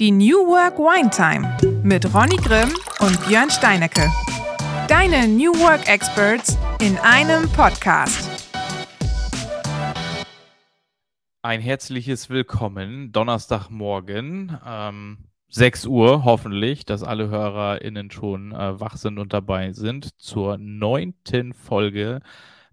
Die 0.00 0.10
New 0.10 0.48
Work 0.48 0.76
Wine 0.78 1.08
Time 1.08 1.56
mit 1.84 2.12
Ronny 2.12 2.34
Grimm 2.34 2.74
und 2.98 3.28
Björn 3.28 3.48
Steinecke. 3.48 4.10
Deine 4.88 5.28
New 5.28 5.52
Work 5.60 5.88
Experts 5.88 6.58
in 6.80 6.98
einem 6.98 7.48
Podcast. 7.52 8.28
Ein 11.42 11.60
herzliches 11.60 12.28
Willkommen, 12.28 13.12
Donnerstagmorgen, 13.12 14.58
ähm, 14.66 15.28
6 15.50 15.86
Uhr 15.86 16.24
hoffentlich, 16.24 16.84
dass 16.84 17.04
alle 17.04 17.28
HörerInnen 17.28 18.10
schon 18.10 18.50
äh, 18.50 18.80
wach 18.80 18.96
sind 18.96 19.20
und 19.20 19.32
dabei 19.32 19.70
sind 19.74 20.20
zur 20.20 20.58
neunten 20.58 21.54
Folge 21.54 22.20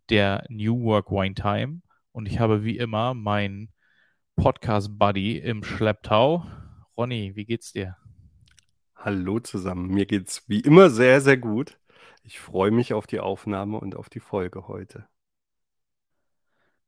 der 0.10 0.44
New 0.50 0.82
Work 0.86 1.12
Wine 1.12 1.36
Time. 1.36 1.82
Und 2.14 2.28
ich 2.28 2.40
habe 2.40 2.64
wie 2.64 2.78
immer 2.78 3.14
meinen 3.14 3.70
Podcast-Buddy 4.38 5.38
im 5.38 5.64
Schlepptau. 5.64 6.48
Ronny, 7.02 7.36
wie 7.36 7.46
geht's 7.46 7.72
dir? 7.72 7.98
Hallo 8.96 9.40
zusammen. 9.40 9.88
Mir 9.88 10.06
geht's 10.06 10.44
wie 10.48 10.60
immer 10.60 10.92
sehr, 10.92 11.20
sehr 11.20 11.38
gut. 11.38 11.80
Ich 12.22 12.40
freue 12.40 12.70
mich 12.70 12.94
auf 12.94 13.08
die 13.08 13.20
Aufnahme 13.20 13.80
und 13.80 13.96
auf 13.96 14.08
die 14.08 14.20
Folge 14.20 14.68
heute. 14.68 15.08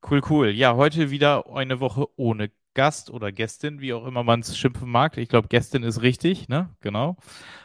Cool, 0.08 0.22
cool. 0.30 0.50
Ja, 0.50 0.76
heute 0.76 1.10
wieder 1.10 1.52
eine 1.52 1.80
Woche 1.80 2.06
ohne 2.16 2.52
Gast 2.76 3.10
oder 3.10 3.32
Gästin, 3.32 3.82
wie 3.82 3.92
auch 3.92 4.06
immer 4.06 4.22
man 4.22 4.42
es 4.42 4.56
schimpfen 4.56 4.88
mag. 4.88 5.18
Ich 5.18 5.30
glaube, 5.30 5.48
Gästin 5.48 5.82
ist 5.82 6.04
richtig, 6.04 6.48
ne? 6.48 6.70
Genau. 6.82 7.18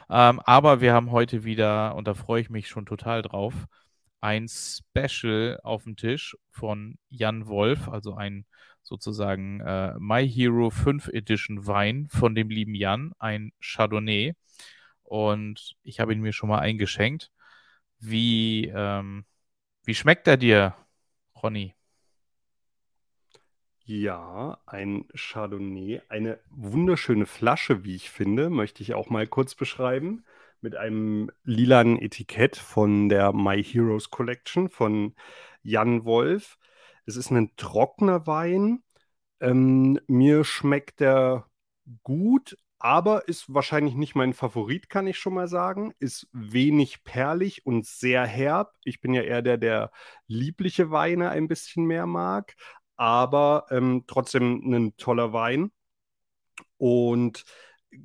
Ähm, 0.08 0.40
aber 0.40 0.80
wir 0.80 0.94
haben 0.94 1.10
heute 1.10 1.44
wieder, 1.44 1.96
und 1.96 2.08
da 2.08 2.14
freue 2.14 2.40
ich 2.40 2.48
mich 2.48 2.68
schon 2.68 2.86
total 2.86 3.20
drauf, 3.20 3.66
ein 4.22 4.48
Special 4.48 5.60
auf 5.64 5.84
dem 5.84 5.96
Tisch 5.96 6.34
von 6.48 6.96
Jan 7.10 7.46
Wolf, 7.46 7.88
also 7.88 8.14
ein 8.14 8.46
sozusagen 8.88 9.60
äh, 9.60 9.94
My 9.98 10.28
Hero 10.28 10.70
5 10.70 11.08
Edition 11.08 11.66
Wein 11.66 12.08
von 12.08 12.34
dem 12.34 12.48
lieben 12.48 12.74
Jan, 12.74 13.12
ein 13.18 13.52
Chardonnay. 13.60 14.34
Und 15.04 15.76
ich 15.82 16.00
habe 16.00 16.12
ihn 16.12 16.20
mir 16.20 16.32
schon 16.32 16.48
mal 16.48 16.60
eingeschenkt. 16.60 17.30
Wie, 17.98 18.66
ähm, 18.74 19.24
wie 19.84 19.94
schmeckt 19.94 20.26
er 20.26 20.36
dir, 20.36 20.74
Ronny? 21.42 21.74
Ja, 23.84 24.58
ein 24.66 25.06
Chardonnay, 25.14 26.02
eine 26.08 26.38
wunderschöne 26.50 27.24
Flasche, 27.24 27.84
wie 27.84 27.94
ich 27.94 28.10
finde, 28.10 28.50
möchte 28.50 28.82
ich 28.82 28.92
auch 28.92 29.08
mal 29.08 29.26
kurz 29.26 29.54
beschreiben, 29.54 30.24
mit 30.60 30.76
einem 30.76 31.30
lilanen 31.44 31.98
Etikett 31.98 32.56
von 32.56 33.08
der 33.08 33.32
My 33.32 33.62
Heroes 33.62 34.10
Collection 34.10 34.68
von 34.68 35.14
Jan 35.62 36.04
Wolf. 36.04 36.58
Es 37.08 37.16
ist 37.16 37.30
ein 37.30 37.56
trockener 37.56 38.26
Wein. 38.26 38.82
Ähm, 39.40 39.98
mir 40.08 40.44
schmeckt 40.44 41.00
der 41.00 41.46
gut, 42.02 42.58
aber 42.78 43.28
ist 43.28 43.52
wahrscheinlich 43.54 43.94
nicht 43.94 44.14
mein 44.14 44.34
Favorit, 44.34 44.90
kann 44.90 45.06
ich 45.06 45.18
schon 45.18 45.32
mal 45.32 45.48
sagen. 45.48 45.94
Ist 46.00 46.28
wenig 46.32 47.04
perlig 47.04 47.64
und 47.64 47.86
sehr 47.86 48.26
herb. 48.26 48.74
Ich 48.84 49.00
bin 49.00 49.14
ja 49.14 49.22
eher 49.22 49.40
der, 49.40 49.56
der 49.56 49.90
liebliche 50.26 50.90
Weine 50.90 51.30
ein 51.30 51.48
bisschen 51.48 51.86
mehr 51.86 52.06
mag, 52.06 52.54
aber 52.96 53.64
ähm, 53.70 54.04
trotzdem 54.06 54.70
ein 54.70 54.94
toller 54.98 55.32
Wein. 55.32 55.72
Und 56.76 57.44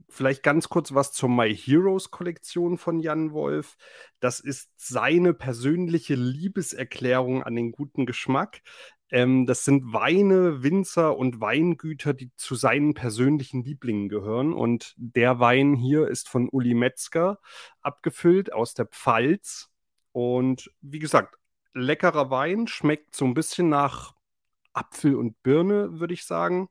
vielleicht 0.09 0.43
ganz 0.43 0.69
kurz 0.69 0.93
was 0.93 1.11
zur 1.11 1.29
My 1.29 1.55
Heroes 1.55 2.11
Kollektion 2.11 2.77
von 2.77 2.99
Jan 2.99 3.31
Wolf. 3.31 3.75
Das 4.19 4.39
ist 4.39 4.71
seine 4.77 5.33
persönliche 5.33 6.15
Liebeserklärung 6.15 7.43
an 7.43 7.55
den 7.55 7.71
guten 7.71 8.05
Geschmack. 8.05 8.61
Ähm, 9.09 9.45
das 9.45 9.63
sind 9.63 9.93
Weine, 9.93 10.63
Winzer 10.63 11.17
und 11.17 11.39
Weingüter, 11.39 12.13
die 12.13 12.31
zu 12.35 12.55
seinen 12.55 12.93
persönlichen 12.93 13.63
Lieblingen 13.63 14.09
gehören. 14.09 14.53
Und 14.53 14.95
der 14.97 15.39
Wein 15.39 15.75
hier 15.75 16.07
ist 16.07 16.29
von 16.29 16.49
Uli 16.49 16.73
Metzger 16.73 17.39
abgefüllt 17.81 18.51
aus 18.53 18.73
der 18.73 18.85
Pfalz. 18.87 19.69
Und 20.11 20.71
wie 20.81 20.99
gesagt, 20.99 21.37
leckerer 21.73 22.29
Wein, 22.29 22.67
schmeckt 22.67 23.15
so 23.15 23.25
ein 23.25 23.33
bisschen 23.33 23.69
nach 23.69 24.13
Apfel 24.73 25.15
und 25.15 25.41
Birne, 25.43 25.99
würde 25.99 26.13
ich 26.13 26.25
sagen. 26.25 26.69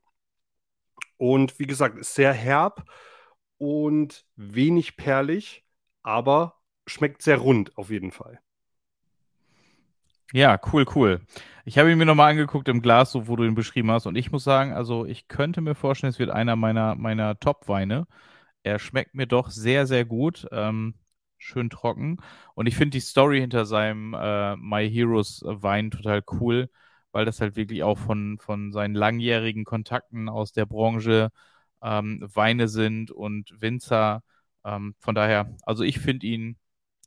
Und 1.23 1.61
wie 1.61 1.69
gesagt, 1.69 1.97
ist 1.99 2.17
sehr 2.17 2.33
herb 2.33 2.83
und 3.57 4.25
wenig 4.35 4.97
perlig, 4.97 5.65
aber 6.03 6.57
schmeckt 6.85 7.23
sehr 7.23 7.39
rund 7.39 7.79
auf 7.79 7.91
jeden 7.91 8.11
Fall. 8.11 8.41
Ja, 10.33 10.59
cool, 10.73 10.85
cool. 10.97 11.21
Ich 11.65 11.79
habe 11.79 11.93
ihn 11.93 11.99
mir 11.99 12.07
nochmal 12.07 12.33
angeguckt 12.33 12.67
im 12.67 12.83
Glas, 12.83 13.13
so 13.13 13.29
wo 13.29 13.37
du 13.37 13.45
ihn 13.45 13.55
beschrieben 13.55 13.93
hast. 13.93 14.07
Und 14.07 14.17
ich 14.17 14.33
muss 14.33 14.43
sagen, 14.43 14.73
also 14.73 15.07
ich 15.07 15.29
könnte 15.29 15.61
mir 15.61 15.77
vorstellen, 15.77 16.11
es 16.11 16.19
wird 16.19 16.31
einer 16.31 16.57
meiner, 16.57 16.97
meiner 16.97 17.39
Top-Weine. 17.39 18.09
Er 18.65 18.81
schmeckt 18.81 19.15
mir 19.15 19.29
doch 19.29 19.49
sehr, 19.49 19.87
sehr 19.87 20.05
gut. 20.05 20.49
Ähm, 20.51 20.95
schön 21.39 21.71
trocken. 21.71 22.17
Und 22.57 22.67
ich 22.67 22.75
finde 22.75 22.97
die 22.97 23.01
Story 23.01 23.39
hinter 23.39 23.65
seinem 23.65 24.13
äh, 24.15 24.57
My 24.57 24.91
Heroes 24.91 25.45
Wein 25.45 25.93
total 25.93 26.25
cool, 26.33 26.69
weil 27.13 27.25
das 27.25 27.41
halt 27.41 27.57
wirklich 27.57 27.83
auch 27.83 27.99
von, 27.99 28.39
von 28.39 28.73
seinen 28.73 28.95
langjährigen 28.95 29.65
Kontakten 29.65 30.29
aus 30.29 30.53
der 30.53 30.67
Branche 30.67 31.31
ähm, 31.83 32.21
Weine 32.35 32.69
sind 32.69 33.11
und 33.11 33.61
Winzer. 33.61 34.23
Ähm, 34.65 34.95
von 35.01 35.15
daher, 35.15 35.55
also 35.65 35.85
ich 35.85 35.99
finde 35.99 36.27
ihn 36.27 36.59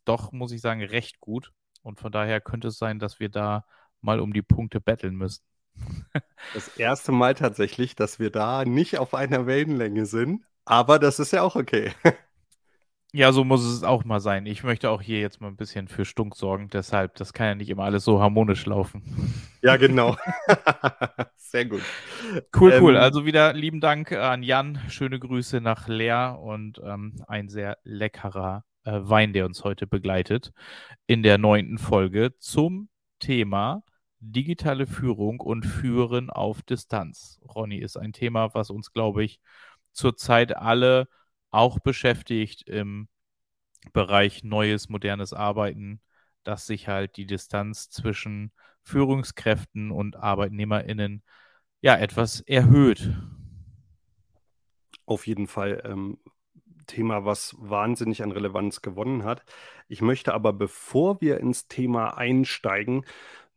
doch, 0.04 0.32
muss 0.32 0.52
ich 0.52 0.60
sagen, 0.60 0.82
recht 0.82 1.20
gut. 1.20 1.52
Und 1.82 2.00
von 2.00 2.12
daher 2.12 2.40
könnte 2.40 2.68
es 2.68 2.78
sein, 2.78 2.98
dass 2.98 3.20
wir 3.20 3.28
da 3.28 3.64
mal 4.00 4.20
um 4.20 4.32
die 4.32 4.42
Punkte 4.42 4.80
betteln 4.80 5.16
müssen. 5.16 5.42
Das 6.52 6.68
erste 6.68 7.12
Mal 7.12 7.34
tatsächlich, 7.34 7.96
dass 7.96 8.18
wir 8.18 8.30
da 8.30 8.64
nicht 8.64 8.98
auf 8.98 9.14
einer 9.14 9.46
Wellenlänge 9.46 10.06
sind, 10.06 10.44
aber 10.64 10.98
das 10.98 11.18
ist 11.18 11.32
ja 11.32 11.42
auch 11.42 11.56
okay. 11.56 11.92
Ja, 13.16 13.32
so 13.32 13.44
muss 13.44 13.64
es 13.64 13.82
auch 13.82 14.04
mal 14.04 14.20
sein. 14.20 14.44
Ich 14.44 14.62
möchte 14.62 14.90
auch 14.90 15.00
hier 15.00 15.20
jetzt 15.20 15.40
mal 15.40 15.48
ein 15.48 15.56
bisschen 15.56 15.88
für 15.88 16.04
Stunk 16.04 16.36
sorgen, 16.36 16.68
deshalb, 16.68 17.14
das 17.14 17.32
kann 17.32 17.46
ja 17.46 17.54
nicht 17.54 17.70
immer 17.70 17.84
alles 17.84 18.04
so 18.04 18.20
harmonisch 18.20 18.66
laufen. 18.66 19.02
Ja, 19.62 19.76
genau. 19.78 20.18
Sehr 21.36 21.64
gut. 21.64 21.80
Cool, 22.54 22.72
ähm, 22.72 22.84
cool. 22.84 22.96
Also 22.98 23.24
wieder 23.24 23.54
lieben 23.54 23.80
Dank 23.80 24.12
an 24.12 24.42
Jan. 24.42 24.82
Schöne 24.90 25.18
Grüße 25.18 25.62
nach 25.62 25.88
Leer 25.88 26.38
und 26.42 26.78
ähm, 26.84 27.14
ein 27.26 27.48
sehr 27.48 27.78
leckerer 27.84 28.64
äh, 28.84 29.00
Wein, 29.00 29.32
der 29.32 29.46
uns 29.46 29.64
heute 29.64 29.86
begleitet, 29.86 30.52
in 31.06 31.22
der 31.22 31.38
neunten 31.38 31.78
Folge 31.78 32.36
zum 32.38 32.90
Thema 33.18 33.82
digitale 34.20 34.86
Führung 34.86 35.40
und 35.40 35.64
Führen 35.64 36.28
auf 36.28 36.60
Distanz. 36.60 37.40
Ronny 37.48 37.78
ist 37.78 37.96
ein 37.96 38.12
Thema, 38.12 38.52
was 38.52 38.68
uns, 38.68 38.92
glaube 38.92 39.24
ich, 39.24 39.40
zurzeit 39.92 40.54
alle 40.54 41.08
auch 41.56 41.78
beschäftigt 41.78 42.62
im 42.68 43.08
Bereich 43.92 44.44
neues, 44.44 44.88
modernes 44.88 45.32
Arbeiten, 45.32 46.00
dass 46.44 46.66
sich 46.66 46.88
halt 46.88 47.16
die 47.16 47.26
Distanz 47.26 47.88
zwischen 47.90 48.52
Führungskräften 48.82 49.90
und 49.90 50.16
ArbeitnehmerInnen 50.16 51.22
ja 51.80 51.96
etwas 51.96 52.40
erhöht. 52.40 53.12
Auf 55.06 55.26
jeden 55.26 55.46
Fall. 55.46 55.82
Ähm, 55.84 56.18
Thema, 56.86 57.24
was 57.24 57.56
wahnsinnig 57.58 58.22
an 58.22 58.30
Relevanz 58.32 58.80
gewonnen 58.80 59.24
hat. 59.24 59.44
Ich 59.88 60.02
möchte 60.02 60.34
aber, 60.34 60.52
bevor 60.52 61.20
wir 61.20 61.40
ins 61.40 61.66
Thema 61.68 62.16
einsteigen, 62.16 63.04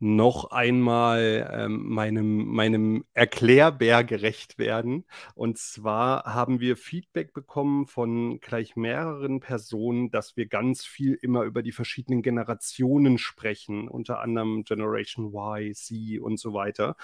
noch 0.00 0.50
einmal 0.50 1.48
ähm, 1.52 1.86
meinem, 1.86 2.46
meinem 2.46 3.04
Erklärbär 3.12 4.02
gerecht 4.02 4.58
werden. 4.58 5.04
Und 5.34 5.58
zwar 5.58 6.24
haben 6.24 6.58
wir 6.58 6.78
Feedback 6.78 7.34
bekommen 7.34 7.86
von 7.86 8.40
gleich 8.40 8.76
mehreren 8.76 9.40
Personen, 9.40 10.10
dass 10.10 10.36
wir 10.36 10.46
ganz 10.46 10.86
viel 10.86 11.14
immer 11.20 11.42
über 11.42 11.62
die 11.62 11.72
verschiedenen 11.72 12.22
Generationen 12.22 13.18
sprechen, 13.18 13.88
unter 13.88 14.20
anderem 14.20 14.64
Generation 14.64 15.34
Y, 15.34 15.74
Z 15.74 16.20
und 16.20 16.40
so 16.40 16.54
weiter. 16.54 16.96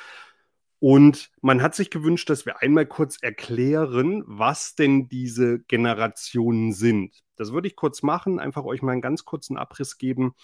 Und 0.78 1.30
man 1.42 1.62
hat 1.62 1.74
sich 1.74 1.90
gewünscht, 1.90 2.30
dass 2.30 2.46
wir 2.46 2.62
einmal 2.62 2.86
kurz 2.86 3.18
erklären, 3.20 4.24
was 4.26 4.74
denn 4.74 5.08
diese 5.08 5.58
Generationen 5.60 6.72
sind. 6.72 7.24
Das 7.36 7.52
würde 7.52 7.68
ich 7.68 7.76
kurz 7.76 8.02
machen, 8.02 8.38
einfach 8.38 8.64
euch 8.64 8.80
mal 8.80 8.92
einen 8.92 9.02
ganz 9.02 9.24
kurzen 9.24 9.58
Abriss 9.58 9.98
geben, 9.98 10.34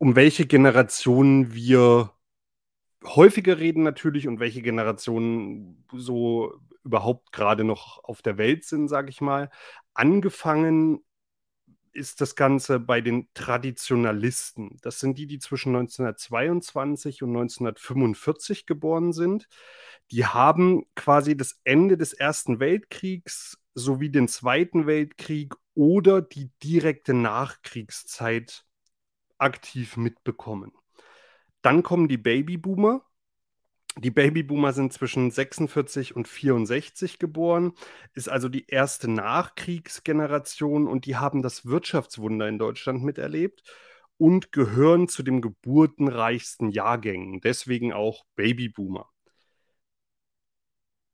um 0.00 0.16
welche 0.16 0.46
Generationen 0.46 1.52
wir 1.52 2.10
häufiger 3.04 3.58
reden 3.58 3.82
natürlich 3.82 4.26
und 4.26 4.40
welche 4.40 4.62
Generationen 4.62 5.84
so 5.92 6.54
überhaupt 6.84 7.32
gerade 7.32 7.64
noch 7.64 8.02
auf 8.02 8.22
der 8.22 8.38
Welt 8.38 8.64
sind, 8.64 8.88
sage 8.88 9.10
ich 9.10 9.20
mal. 9.20 9.50
Angefangen 9.92 11.04
ist 11.92 12.22
das 12.22 12.34
Ganze 12.34 12.80
bei 12.80 13.02
den 13.02 13.28
Traditionalisten. 13.34 14.78
Das 14.80 15.00
sind 15.00 15.18
die, 15.18 15.26
die 15.26 15.38
zwischen 15.38 15.76
1922 15.76 17.22
und 17.22 17.36
1945 17.36 18.64
geboren 18.64 19.12
sind. 19.12 19.48
Die 20.12 20.24
haben 20.24 20.86
quasi 20.94 21.36
das 21.36 21.60
Ende 21.64 21.98
des 21.98 22.14
Ersten 22.14 22.58
Weltkriegs 22.58 23.58
sowie 23.74 24.08
den 24.08 24.28
Zweiten 24.28 24.86
Weltkrieg 24.86 25.54
oder 25.74 26.22
die 26.22 26.50
direkte 26.62 27.12
Nachkriegszeit 27.12 28.64
aktiv 29.40 29.96
mitbekommen. 29.96 30.72
Dann 31.62 31.82
kommen 31.82 32.08
die 32.08 32.18
Babyboomer. 32.18 33.02
Die 33.98 34.10
Babyboomer 34.10 34.72
sind 34.72 34.92
zwischen 34.92 35.30
46 35.30 36.14
und 36.14 36.28
64 36.28 37.18
geboren, 37.18 37.72
ist 38.14 38.28
also 38.28 38.48
die 38.48 38.66
erste 38.68 39.10
Nachkriegsgeneration 39.10 40.86
und 40.86 41.06
die 41.06 41.16
haben 41.16 41.42
das 41.42 41.66
Wirtschaftswunder 41.66 42.48
in 42.48 42.58
Deutschland 42.58 43.02
miterlebt 43.02 43.64
und 44.16 44.52
gehören 44.52 45.08
zu 45.08 45.24
den 45.24 45.40
geburtenreichsten 45.40 46.70
Jahrgängen, 46.70 47.40
deswegen 47.40 47.92
auch 47.92 48.24
Babyboomer. 48.36 49.10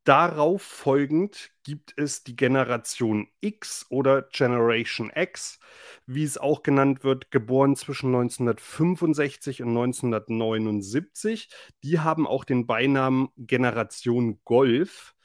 Darauf 0.06 0.62
folgend 0.62 1.50
gibt 1.64 1.92
es 1.96 2.22
die 2.22 2.36
Generation 2.36 3.26
X 3.40 3.86
oder 3.88 4.22
Generation 4.22 5.10
X, 5.12 5.58
wie 6.06 6.22
es 6.22 6.38
auch 6.38 6.62
genannt 6.62 7.02
wird, 7.02 7.32
geboren 7.32 7.74
zwischen 7.74 8.14
1965 8.14 9.62
und 9.62 9.70
1979. 9.70 11.48
Die 11.82 11.98
haben 11.98 12.24
auch 12.28 12.44
den 12.44 12.68
Beinamen 12.68 13.30
Generation 13.36 14.38
Golf. 14.44 15.16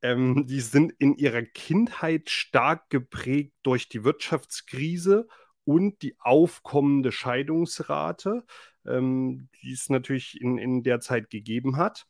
Ähm, 0.00 0.46
die 0.46 0.60
sind 0.60 0.94
in 0.98 1.16
ihrer 1.16 1.42
Kindheit 1.42 2.30
stark 2.30 2.88
geprägt 2.88 3.52
durch 3.62 3.90
die 3.90 4.04
Wirtschaftskrise 4.04 5.28
und 5.64 6.00
die 6.00 6.16
aufkommende 6.18 7.12
Scheidungsrate, 7.12 8.46
ähm, 8.86 9.50
die 9.62 9.72
es 9.72 9.90
natürlich 9.90 10.40
in, 10.40 10.56
in 10.56 10.82
der 10.82 11.00
Zeit 11.00 11.28
gegeben 11.28 11.76
hat. 11.76 12.06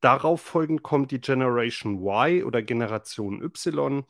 Darauf 0.00 0.40
folgend 0.40 0.82
kommt 0.82 1.10
die 1.10 1.20
Generation 1.20 2.00
Y 2.06 2.44
oder 2.44 2.62
Generation 2.62 3.42
Y, 3.42 4.04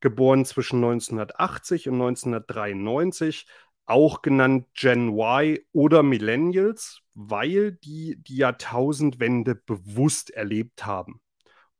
geboren 0.00 0.44
zwischen 0.44 0.80
1980 0.80 1.88
und 1.88 1.94
1993, 1.94 3.46
auch 3.86 4.22
genannt 4.22 4.66
Gen 4.74 5.16
Y 5.18 5.58
oder 5.72 6.02
Millennials, 6.02 7.02
weil 7.14 7.72
die 7.72 8.16
die 8.22 8.36
Jahrtausendwende 8.36 9.54
bewusst 9.54 10.30
erlebt 10.30 10.86
haben 10.86 11.20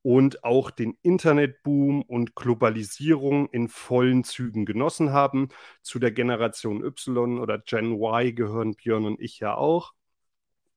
und 0.03 0.45
auch 0.45 0.71
den 0.71 0.99
Internetboom 1.03 2.03
und 2.03 2.35
Globalisierung 2.35 3.49
in 3.51 3.69
vollen 3.69 4.25
Zügen 4.25 4.67
genossen 4.67 5.13
haben. 5.13 5.49
Zu 5.83 5.99
der 5.99 6.13
Generation 6.13 6.83
Y 6.85 7.39
oder 7.41 7.59
Gen 7.59 7.93
Y 8.01 8.35
gehören 8.35 8.75
Björn 8.75 9.07
und 9.07 9.21
ich 9.21 9.39
ja 9.39 9.55
auch. 9.55 9.93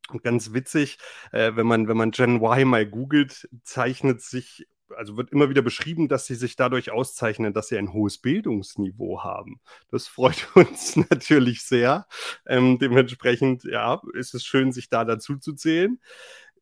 Und 0.10 0.24
ganz 0.24 0.54
witzig, 0.54 0.98
äh, 1.32 1.56
wenn, 1.56 1.66
man, 1.66 1.88
wenn 1.88 1.98
man 1.98 2.12
Gen 2.12 2.42
Y 2.42 2.68
mal 2.68 2.86
googelt, 2.86 3.50
zeichnet 3.64 4.22
sich, 4.22 4.68
also 4.96 5.18
wird 5.18 5.32
immer 5.32 5.50
wieder 5.50 5.64
beschrieben, 5.64 6.08
dass 6.08 6.28
sie 6.28 6.36
sich 6.36 6.56
dadurch 6.56 6.92
auszeichnen, 6.92 7.54
dass 7.54 7.70
sie 7.70 7.78
ein 7.78 7.92
hohes 7.92 8.20
Bildungsniveau 8.20 9.24
haben. 9.24 9.60
Das 9.90 10.08
freut 10.08 10.48
uns 10.56 10.96
natürlich 10.96 11.64
sehr. 11.64 12.08
Ähm, 12.46 12.78
dementsprechend, 12.78 13.64
ja, 13.64 14.02
ist 14.14 14.36
es 14.36 14.46
schön, 14.46 14.72
sich 14.72 14.90
da 14.90 15.06
dazu 15.06 15.38
zu 15.38 15.54
zählen. 15.54 16.00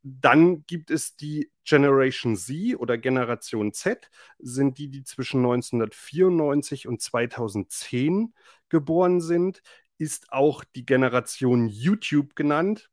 Dann 0.06 0.66
gibt 0.66 0.92
es 0.92 1.16
die 1.16 1.50
Generation 1.64 2.36
Z 2.36 2.76
oder 2.78 2.98
Generation 2.98 3.72
Z, 3.74 4.10
sind 4.38 4.78
die, 4.78 4.90
die 4.90 5.04
zwischen 5.04 5.38
1994 5.40 6.88
und 6.88 7.02
2010 7.02 8.34
geboren 8.68 9.22
sind, 9.22 9.62
ist 9.98 10.34
auch 10.34 10.66
die 10.66 10.86
Generation 10.86 11.70
YouTube 11.70 12.36
genannt, 12.36 12.90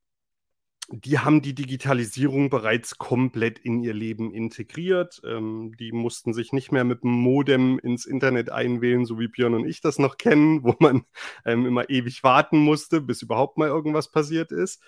die 0.93 1.21
haben 1.21 1.41
die 1.41 1.55
Digitalisierung 1.55 2.51
bereits 2.51 2.99
komplett 2.99 3.59
in 3.59 3.81
ihr 3.81 3.95
Leben 3.95 4.33
integriert. 4.33 5.21
Ähm, 5.25 5.75
die 5.79 5.93
mussten 5.93 6.33
sich 6.33 6.53
nicht 6.53 6.73
mehr 6.73 6.85
mit 6.85 7.05
dem 7.05 7.13
Modem 7.13 7.79
ins 7.79 8.07
Internet 8.07 8.51
einwählen, 8.51 9.05
so 9.05 9.19
wie 9.19 9.29
Björn 9.29 9.55
und 9.55 9.67
ich 9.67 9.81
das 9.81 9.99
noch 9.99 10.19
kennen, 10.19 10.65
wo 10.65 10.75
man 10.81 11.05
ähm, 11.45 11.67
immer 11.67 11.89
ewig 11.91 12.25
warten 12.25 12.59
musste, 12.59 13.01
bis 13.01 13.23
überhaupt 13.23 13.57
mal 13.57 13.69
irgendwas 13.69 14.11
passiert 14.11 14.53
ist. 14.53 14.83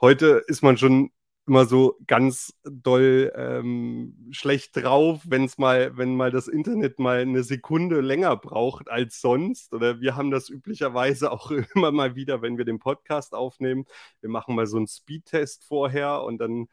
Heute 0.00 0.42
ist 0.46 0.62
man 0.62 0.78
schon 0.78 1.10
immer 1.46 1.66
so 1.66 1.98
ganz 2.06 2.54
doll 2.64 3.32
ähm, 3.34 4.28
schlecht 4.30 4.76
drauf, 4.76 5.22
wenn's 5.24 5.58
mal, 5.58 5.96
wenn 5.96 6.14
mal 6.14 6.30
das 6.30 6.46
Internet 6.46 6.98
mal 6.98 7.20
eine 7.20 7.42
Sekunde 7.42 8.00
länger 8.00 8.36
braucht 8.36 8.88
als 8.90 9.20
sonst. 9.20 9.74
Oder 9.74 10.00
wir 10.00 10.16
haben 10.16 10.30
das 10.30 10.48
üblicherweise 10.48 11.32
auch 11.32 11.50
immer 11.74 11.90
mal 11.90 12.14
wieder, 12.14 12.42
wenn 12.42 12.58
wir 12.58 12.64
den 12.64 12.78
Podcast 12.78 13.34
aufnehmen. 13.34 13.86
Wir 14.20 14.30
machen 14.30 14.54
mal 14.54 14.66
so 14.66 14.76
einen 14.76 14.86
Speedtest 14.86 15.64
vorher 15.64 16.22
und 16.22 16.38
dann 16.38 16.68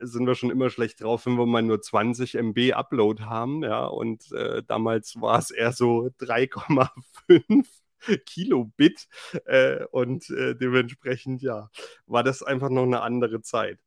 sind 0.00 0.26
wir 0.26 0.34
schon 0.34 0.50
immer 0.50 0.70
schlecht 0.70 1.02
drauf, 1.02 1.26
wenn 1.26 1.36
wir 1.38 1.46
mal 1.46 1.62
nur 1.62 1.80
20 1.80 2.34
MB 2.36 2.72
Upload 2.72 3.22
haben. 3.24 3.62
Ja, 3.62 3.86
und 3.86 4.30
äh, 4.32 4.62
damals 4.66 5.20
war 5.20 5.38
es 5.38 5.50
eher 5.50 5.72
so 5.72 6.10
3,5 6.20 7.66
Kilobit 8.26 9.08
äh, 9.46 9.84
und 9.90 10.28
äh, 10.30 10.54
dementsprechend, 10.54 11.42
ja, 11.42 11.70
war 12.06 12.22
das 12.22 12.42
einfach 12.42 12.70
noch 12.70 12.84
eine 12.84 13.02
andere 13.02 13.42
Zeit. 13.42 13.80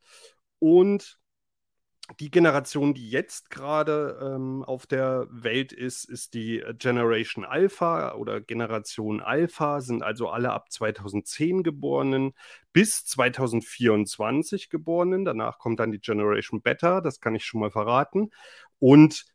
Und 0.60 1.19
die 2.19 2.31
Generation, 2.31 2.94
die 2.94 3.10
jetzt 3.10 3.50
gerade 3.50 4.19
ähm, 4.22 4.63
auf 4.63 4.86
der 4.86 5.28
Welt 5.30 5.72
ist, 5.72 6.06
ist 6.06 6.34
die 6.34 6.63
Generation 6.78 7.46
Alpha 7.46 8.13
oder 8.16 8.42
Generation 8.42 9.22
Alpha, 9.22 9.81
sind 9.81 10.04
also 10.04 10.30
alle 10.30 10.52
ab 10.52 10.72
2010 10.72 11.64
geborenen 11.64 12.34
bis 12.74 13.06
2024 13.06 14.69
geborenen. 14.69 15.25
Danach 15.25 15.57
kommt 15.60 15.80
dann 15.80 15.92
die 15.92 16.00
Generation 16.00 16.62
Beta, 16.62 17.02
das 17.02 17.22
kann 17.22 17.36
ich 17.36 17.46
schon 17.46 17.62
mal 17.62 17.72
verraten. 17.72 18.31
Und 18.80 19.25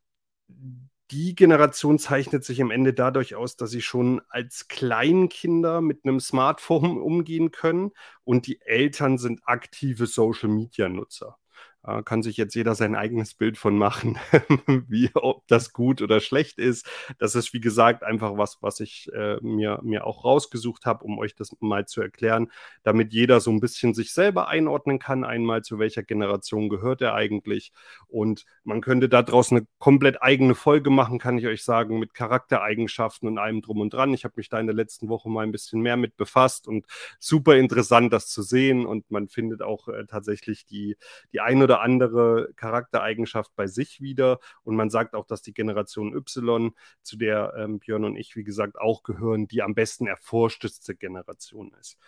die 1.10 1.34
Generation 1.34 1.98
zeichnet 1.98 2.44
sich 2.44 2.60
am 2.60 2.70
Ende 2.70 2.92
dadurch 2.92 3.34
aus, 3.36 3.56
dass 3.56 3.70
sie 3.70 3.82
schon 3.82 4.20
als 4.28 4.68
Kleinkinder 4.68 5.80
mit 5.80 6.04
einem 6.04 6.20
Smartphone 6.20 6.98
umgehen 7.02 7.50
können 7.50 7.92
und 8.24 8.46
die 8.46 8.60
Eltern 8.62 9.18
sind 9.18 9.40
aktive 9.44 10.06
Social-Media-Nutzer. 10.06 11.38
Äh, 11.86 12.02
kann 12.02 12.22
sich 12.22 12.36
jetzt 12.36 12.54
jeder 12.54 12.74
sein 12.74 12.94
eigenes 12.94 13.34
Bild 13.34 13.58
von 13.58 13.76
machen, 13.78 14.18
wie 14.88 15.10
ob 15.14 15.46
das 15.46 15.72
gut 15.72 16.02
oder 16.02 16.20
schlecht 16.20 16.58
ist. 16.58 16.88
Das 17.18 17.34
ist, 17.34 17.52
wie 17.52 17.60
gesagt, 17.60 18.02
einfach 18.02 18.36
was, 18.36 18.58
was 18.60 18.80
ich 18.80 19.10
äh, 19.14 19.36
mir, 19.40 19.80
mir 19.82 20.06
auch 20.06 20.24
rausgesucht 20.24 20.84
habe, 20.84 21.04
um 21.04 21.18
euch 21.18 21.34
das 21.34 21.54
mal 21.60 21.86
zu 21.86 22.00
erklären, 22.00 22.50
damit 22.82 23.12
jeder 23.12 23.40
so 23.40 23.50
ein 23.50 23.60
bisschen 23.60 23.94
sich 23.94 24.12
selber 24.12 24.48
einordnen 24.48 24.98
kann, 24.98 25.24
einmal 25.24 25.62
zu 25.62 25.78
welcher 25.78 26.02
Generation 26.02 26.68
gehört 26.68 27.00
er 27.02 27.14
eigentlich. 27.14 27.72
Und 28.08 28.44
man 28.64 28.80
könnte 28.80 29.08
daraus 29.08 29.52
eine 29.52 29.66
komplett 29.78 30.22
eigene 30.22 30.54
Folge 30.54 30.90
machen, 30.90 31.18
kann 31.18 31.38
ich 31.38 31.46
euch 31.46 31.62
sagen, 31.62 31.98
mit 31.98 32.14
Charaktereigenschaften 32.14 33.28
und 33.28 33.38
allem 33.38 33.62
drum 33.62 33.80
und 33.80 33.92
dran. 33.92 34.12
Ich 34.12 34.24
habe 34.24 34.34
mich 34.36 34.48
da 34.48 34.58
in 34.58 34.66
der 34.66 34.74
letzten 34.74 35.08
Woche 35.08 35.28
mal 35.28 35.44
ein 35.44 35.52
bisschen 35.52 35.80
mehr 35.80 35.96
mit 35.96 36.16
befasst 36.16 36.66
und 36.66 36.86
super 37.20 37.56
interessant, 37.56 38.12
das 38.12 38.28
zu 38.28 38.42
sehen. 38.42 38.86
Und 38.86 39.10
man 39.10 39.28
findet 39.28 39.62
auch 39.62 39.88
äh, 39.88 40.06
tatsächlich 40.06 40.66
die, 40.66 40.96
die 41.32 41.40
ein 41.40 41.62
oder 41.62 41.75
andere 41.80 42.52
Charaktereigenschaft 42.56 43.52
bei 43.56 43.66
sich 43.66 44.00
wieder. 44.00 44.38
Und 44.62 44.76
man 44.76 44.90
sagt 44.90 45.14
auch, 45.14 45.26
dass 45.26 45.42
die 45.42 45.54
Generation 45.54 46.14
Y, 46.14 46.72
zu 47.02 47.16
der 47.16 47.54
ähm, 47.56 47.78
Björn 47.78 48.04
und 48.04 48.16
ich, 48.16 48.36
wie 48.36 48.44
gesagt, 48.44 48.78
auch 48.78 49.02
gehören, 49.02 49.48
die 49.48 49.62
am 49.62 49.74
besten 49.74 50.06
erforschteste 50.06 50.96
Generation 50.96 51.72
ist. 51.80 51.98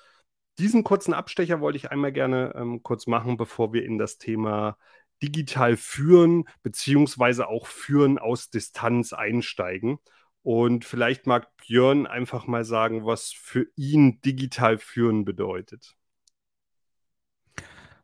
Diesen 0.59 0.85
kurzen 0.85 1.15
Abstecher 1.15 1.61
wollte 1.61 1.79
ich 1.79 1.91
einmal 1.91 2.13
gerne 2.13 2.53
ähm, 2.57 2.83
kurz 2.83 3.07
machen, 3.07 3.37
bevor 3.37 3.73
wir 3.73 3.85
in 3.85 3.99
das 3.99 4.19
Thema 4.19 4.77
digital 5.23 5.77
führen, 5.77 6.45
beziehungsweise 6.63 7.49
auch 7.49 7.67
führen 7.67 8.19
aus 8.19 8.51
Distanz 8.51 9.13
einsteigen. 9.13 9.99
Und 10.43 10.85
vielleicht 10.85 11.27
mag 11.27 11.55
Björn 11.59 12.07
einfach 12.07 12.47
mal 12.47 12.65
sagen, 12.65 13.05
was 13.05 13.33
für 13.33 13.67
ihn 13.77 14.21
digital 14.23 14.79
führen 14.79 15.25
bedeutet. 15.25 15.98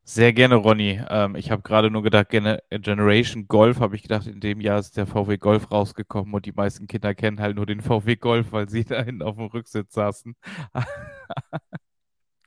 Sehr 0.06 0.34
gerne, 0.34 0.56
Ronny. 0.56 1.00
Ähm, 1.08 1.34
ich 1.34 1.50
habe 1.50 1.62
gerade 1.62 1.90
nur 1.90 2.02
gedacht, 2.02 2.28
Gen 2.28 2.58
Generation 2.70 3.48
Golf 3.48 3.80
habe 3.80 3.96
ich 3.96 4.02
gedacht, 4.02 4.26
in 4.26 4.38
dem 4.38 4.60
Jahr 4.60 4.78
ist 4.78 4.98
der 4.98 5.06
VW 5.06 5.38
Golf 5.38 5.70
rausgekommen 5.70 6.34
und 6.34 6.44
die 6.44 6.52
meisten 6.52 6.86
Kinder 6.86 7.14
kennen 7.14 7.40
halt 7.40 7.56
nur 7.56 7.64
den 7.64 7.80
VW 7.80 8.16
Golf, 8.16 8.52
weil 8.52 8.68
sie 8.68 8.84
da 8.84 9.02
hinten 9.02 9.22
auf 9.22 9.36
dem 9.36 9.46
Rücksitz 9.46 9.94
saßen. 9.94 10.36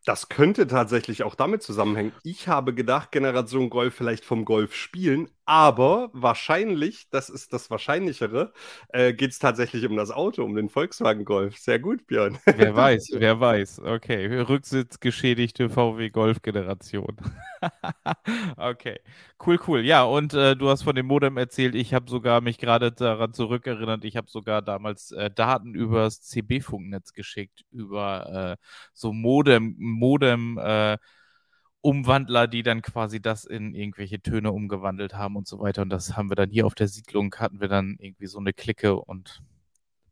Das 0.06 0.30
könnte 0.30 0.68
tatsächlich 0.68 1.24
auch 1.24 1.36
damit 1.36 1.64
zusammenhängen. 1.64 2.14
Ich 2.24 2.48
habe 2.48 2.74
gedacht, 2.74 3.12
Generation 3.12 3.70
Golf 3.70 3.94
vielleicht 3.96 4.24
vom 4.24 4.46
Golf 4.46 4.74
spielen, 4.74 5.30
aber 5.48 6.10
wahrscheinlich, 6.12 7.10
das 7.10 7.30
ist 7.30 7.54
das 7.54 7.72
Wahrscheinlichere, 7.72 8.51
äh, 8.89 9.13
geht 9.13 9.32
es 9.32 9.39
tatsächlich 9.39 9.86
um 9.86 9.96
das 9.96 10.12
Auto, 10.12 10.44
um 10.44 10.56
den 10.56 10.68
Volkswagen 10.68 11.24
Golf. 11.24 11.58
Sehr 11.58 11.80
gut, 11.80 12.06
Björn. 12.06 12.38
Wer 12.46 12.75
weiß, 12.75 13.12
wer 13.13 13.39
weiß. 13.39 13.80
Okay, 13.80 14.42
Rücksitzgeschädigte 14.42 15.70
VW 15.70 16.10
Golf-Generation. 16.10 17.16
okay, 18.58 19.00
cool, 19.46 19.58
cool. 19.68 19.86
Ja, 19.86 20.04
und 20.04 20.34
äh, 20.34 20.58
du 20.58 20.68
hast 20.68 20.84
von 20.84 20.96
dem 20.96 21.06
Modem 21.06 21.38
erzählt. 21.38 21.75
Ich 21.75 21.94
habe 21.94 22.10
sogar 22.10 22.42
mich 22.42 22.58
gerade 22.58 22.92
daran 22.92 23.32
zurückerinnert. 23.32 24.04
Ich 24.04 24.18
habe 24.18 24.30
sogar 24.30 24.62
damals 24.62 25.12
äh, 25.13 25.32
Daten 25.32 25.74
übers 25.75 26.22
CB-Funknetz 26.24 27.13
geschickt, 27.13 27.63
über 27.72 28.58
äh, 28.60 28.63
so 28.94 29.13
Modem 29.13 29.75
Modem 29.77 30.58
äh, 30.58 30.98
Umwandler, 31.81 32.48
die 32.48 32.63
dann 32.63 32.81
quasi 32.81 33.22
das 33.22 33.46
in 33.46 33.74
irgendwelche 33.74 34.22
Töne 34.22 34.51
umgewandelt 34.51 35.13
haben 35.13 35.36
und 35.36 35.48
so 35.48 35.60
weiter. 35.60 35.84
Und 35.84 35.89
das 35.89 36.17
haben 36.17 36.29
wir 36.29 36.36
dann 36.36 36.50
hier 36.50 36.65
auf 36.65 36.75
der 36.75 36.88
Siedlung, 36.88 37.34
hatten 37.36 37.62
wir 37.62 37.67
dann 37.67 37.98
irgendwie 38.00 38.27
so 38.27 38.39
eine 38.39 38.53
Clique 38.53 38.96
und 38.96 39.41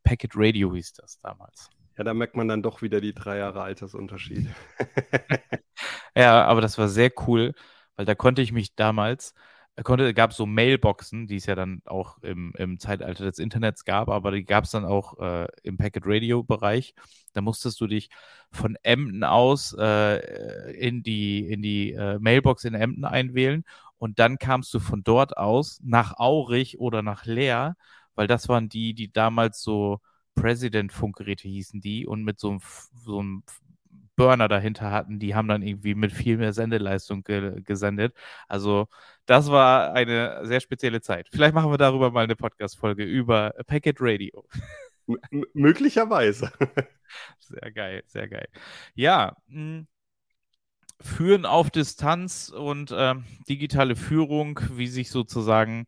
Packet 0.03 0.31
Radio 0.36 0.74
hieß 0.74 0.93
das 0.93 1.19
damals. 1.19 1.69
Ja, 1.98 2.03
da 2.03 2.13
merkt 2.13 2.36
man 2.36 2.48
dann 2.48 2.62
doch 2.62 2.81
wieder 2.81 3.01
die 3.01 3.13
drei 3.13 3.38
Jahre 3.38 3.62
Altersunterschied. 3.62 4.48
ja, 6.15 6.45
aber 6.45 6.62
das 6.62 6.77
war 6.77 6.89
sehr 6.89 7.12
cool, 7.27 7.53
weil 7.95 8.05
da 8.05 8.15
konnte 8.15 8.41
ich 8.41 8.51
mich 8.51 8.75
damals, 8.75 9.34
konnte, 9.84 10.13
gab 10.13 10.34
so 10.34 10.46
Mailboxen, 10.46 11.27
die 11.27 11.36
es 11.36 11.46
ja 11.46 11.55
dann 11.55 11.82
auch 11.86 12.17
im, 12.22 12.53
im 12.58 12.79
Zeitalter 12.79 13.25
des 13.25 13.39
Internets 13.39 13.84
gab, 13.84 14.10
aber 14.10 14.32
die 14.32 14.46
gab 14.46 14.63
es 14.63 14.72
dann 14.72 14.86
auch 14.86 15.20
äh, 15.20 15.48
im 15.63 15.77
Packet 15.77 16.03
Radio 16.05 16.44
Bereich. 16.44 16.96
Da 17.34 17.41
musstest 17.41 17.82
du 17.82 17.88
dich 17.88 18.10
von 18.51 18.77
Emden 18.84 19.24
aus 19.24 19.75
äh, 19.77 20.72
in 20.74 21.03
die, 21.03 21.48
in 21.50 21.62
die 21.62 21.91
äh, 21.91 22.17
Mailbox 22.20 22.63
in 22.63 22.74
Emden 22.74 23.03
einwählen 23.03 23.65
und 23.98 24.20
dann 24.20 24.38
kamst 24.38 24.74
du 24.74 24.79
von 24.79 25.03
dort 25.03 25.38
aus 25.38 25.82
nach 25.84 26.17
Aurich 26.17 26.79
oder 26.79 27.01
nach 27.01 27.25
Leer, 27.25 27.75
weil 28.15 28.27
das 28.27 28.48
waren 28.48 28.70
die, 28.70 28.94
die 28.94 29.12
damals 29.12 29.62
so 29.62 30.00
President-Funkgeräte 30.36 31.48
hießen 31.48 31.82
die 31.82 32.05
und 32.05 32.24
mit 32.24 32.39
so 32.39 32.51
einem, 32.51 32.62
so 32.94 33.20
einem 33.20 33.44
Burner 34.15 34.48
dahinter 34.48 34.91
hatten, 34.91 35.19
die 35.19 35.36
haben 35.36 35.48
dann 35.48 35.62
irgendwie 35.62 35.95
mit 35.95 36.12
viel 36.12 36.38
mehr 36.38 36.53
Sendeleistung 36.53 37.24
ge 37.24 37.62
gesendet. 37.62 38.13
Also 38.48 38.88
das 39.25 39.50
war 39.51 39.93
eine 39.93 40.45
sehr 40.45 40.60
spezielle 40.62 41.01
Zeit. 41.01 41.27
Vielleicht 41.31 41.53
machen 41.53 41.72
wir 41.72 41.77
darüber 41.77 42.12
mal 42.12 42.24
eine 42.24 42.36
Podcast-Folge 42.36 43.03
über 43.03 43.53
Packet 43.67 43.98
Radio. 44.00 44.45
M 45.31 45.45
möglicherweise. 45.53 46.51
Sehr 47.39 47.72
geil, 47.72 48.03
sehr 48.07 48.27
geil. 48.27 48.48
Ja, 48.95 49.38
hm, 49.48 49.88
Führen 51.01 51.45
auf 51.45 51.69
Distanz 51.72 52.50
und 52.50 52.91
äh, 52.91 53.15
digitale 53.48 53.95
Führung, 53.95 54.60
wie 54.72 54.88
sich 54.88 55.12
sozusagen 55.12 55.86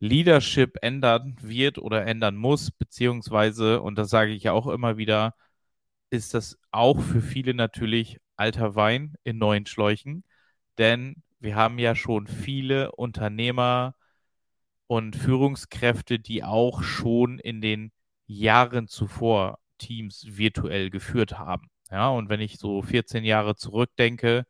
Leadership 0.00 0.78
ändern 0.82 1.36
wird 1.42 1.78
oder 1.78 2.06
ändern 2.06 2.36
muss, 2.36 2.70
beziehungsweise, 2.70 3.82
und 3.82 3.96
das 3.96 4.10
sage 4.10 4.32
ich 4.32 4.44
ja 4.44 4.52
auch 4.52 4.66
immer 4.66 4.96
wieder, 4.96 5.34
ist 6.10 6.34
das 6.34 6.58
auch 6.70 7.00
für 7.00 7.22
viele 7.22 7.54
natürlich 7.54 8.18
alter 8.36 8.74
Wein 8.74 9.14
in 9.24 9.38
neuen 9.38 9.66
Schläuchen, 9.66 10.24
denn 10.78 11.22
wir 11.40 11.56
haben 11.56 11.78
ja 11.78 11.94
schon 11.94 12.26
viele 12.26 12.92
Unternehmer 12.92 13.94
und 14.86 15.16
Führungskräfte, 15.16 16.18
die 16.18 16.44
auch 16.44 16.82
schon 16.82 17.38
in 17.38 17.60
den 17.60 17.92
Jahren 18.26 18.88
zuvor 18.88 19.58
Teams 19.78 20.24
virtuell 20.28 20.90
geführt 20.90 21.38
haben. 21.38 21.68
Ja, 21.90 22.08
und 22.10 22.28
wenn 22.28 22.40
ich 22.40 22.58
so 22.58 22.82
14 22.82 23.24
Jahre 23.24 23.56
zurückdenke 23.56 24.44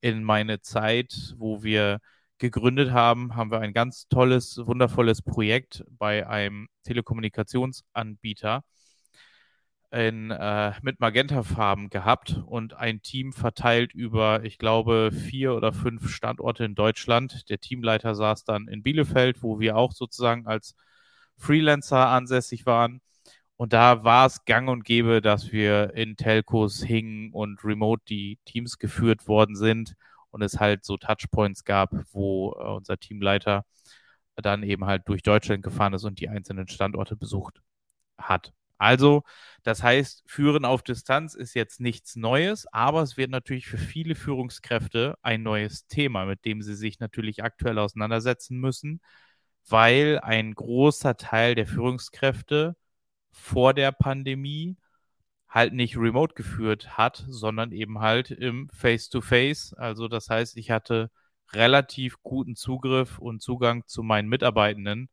in 0.00 0.22
meine 0.24 0.60
Zeit, 0.60 1.34
wo 1.38 1.62
wir 1.62 2.00
gegründet 2.38 2.92
haben, 2.92 3.34
haben 3.36 3.50
wir 3.50 3.60
ein 3.60 3.72
ganz 3.72 4.08
tolles, 4.08 4.58
wundervolles 4.58 5.22
Projekt 5.22 5.84
bei 5.90 6.26
einem 6.26 6.68
Telekommunikationsanbieter 6.84 8.62
in, 9.90 10.30
äh, 10.30 10.72
mit 10.82 11.00
Magentafarben 11.00 11.88
gehabt 11.88 12.42
und 12.46 12.74
ein 12.74 13.00
Team 13.02 13.32
verteilt 13.32 13.94
über, 13.94 14.44
ich 14.44 14.58
glaube, 14.58 15.10
vier 15.12 15.54
oder 15.54 15.72
fünf 15.72 16.10
Standorte 16.10 16.64
in 16.64 16.74
Deutschland. 16.74 17.48
Der 17.48 17.58
Teamleiter 17.58 18.14
saß 18.14 18.44
dann 18.44 18.68
in 18.68 18.82
Bielefeld, 18.82 19.42
wo 19.42 19.60
wir 19.60 19.76
auch 19.76 19.92
sozusagen 19.92 20.46
als 20.46 20.74
Freelancer 21.36 22.08
ansässig 22.08 22.66
waren. 22.66 23.00
Und 23.56 23.72
da 23.72 24.04
war 24.04 24.26
es 24.26 24.44
gang 24.44 24.68
und 24.68 24.84
gäbe, 24.84 25.20
dass 25.22 25.52
wir 25.52 25.94
in 25.94 26.16
Telcos 26.16 26.82
hingen 26.82 27.32
und 27.32 27.64
remote 27.64 28.02
die 28.08 28.38
Teams 28.44 28.78
geführt 28.78 29.26
worden 29.28 29.56
sind 29.56 29.94
und 30.30 30.42
es 30.42 30.60
halt 30.60 30.84
so 30.84 30.96
Touchpoints 30.96 31.64
gab, 31.64 31.92
wo 32.12 32.52
äh, 32.58 32.64
unser 32.68 32.98
Teamleiter 32.98 33.64
dann 34.36 34.62
eben 34.62 34.86
halt 34.86 35.08
durch 35.08 35.22
Deutschland 35.22 35.62
gefahren 35.64 35.94
ist 35.94 36.04
und 36.04 36.20
die 36.20 36.28
einzelnen 36.28 36.68
Standorte 36.68 37.16
besucht 37.16 37.60
hat. 38.18 38.52
Also, 38.78 39.24
das 39.64 39.82
heißt, 39.82 40.22
Führen 40.26 40.64
auf 40.64 40.82
Distanz 40.82 41.34
ist 41.34 41.54
jetzt 41.54 41.80
nichts 41.80 42.16
Neues, 42.16 42.66
aber 42.72 43.02
es 43.02 43.16
wird 43.16 43.30
natürlich 43.30 43.66
für 43.66 43.78
viele 43.78 44.14
Führungskräfte 44.14 45.16
ein 45.22 45.42
neues 45.42 45.86
Thema, 45.88 46.24
mit 46.26 46.44
dem 46.44 46.62
sie 46.62 46.74
sich 46.76 47.00
natürlich 47.00 47.42
aktuell 47.44 47.78
auseinandersetzen 47.78 48.58
müssen, 48.58 49.00
weil 49.68 50.20
ein 50.22 50.54
großer 50.54 51.16
Teil 51.16 51.54
der 51.54 51.66
Führungskräfte 51.66 52.76
vor 53.32 53.74
der 53.74 53.92
Pandemie 53.92 54.76
halt 55.48 55.72
nicht 55.74 55.96
remote 55.96 56.34
geführt 56.34 56.98
hat, 56.98 57.24
sondern 57.28 57.72
eben 57.72 58.00
halt 58.00 58.30
im 58.30 58.68
Face-to-Face. 58.70 59.74
-face. 59.74 59.78
Also 59.78 60.08
das 60.08 60.28
heißt, 60.30 60.56
ich 60.56 60.70
hatte 60.70 61.10
relativ 61.52 62.22
guten 62.22 62.56
Zugriff 62.56 63.18
und 63.18 63.42
Zugang 63.42 63.86
zu 63.86 64.02
meinen 64.02 64.28
Mitarbeitenden, 64.28 65.10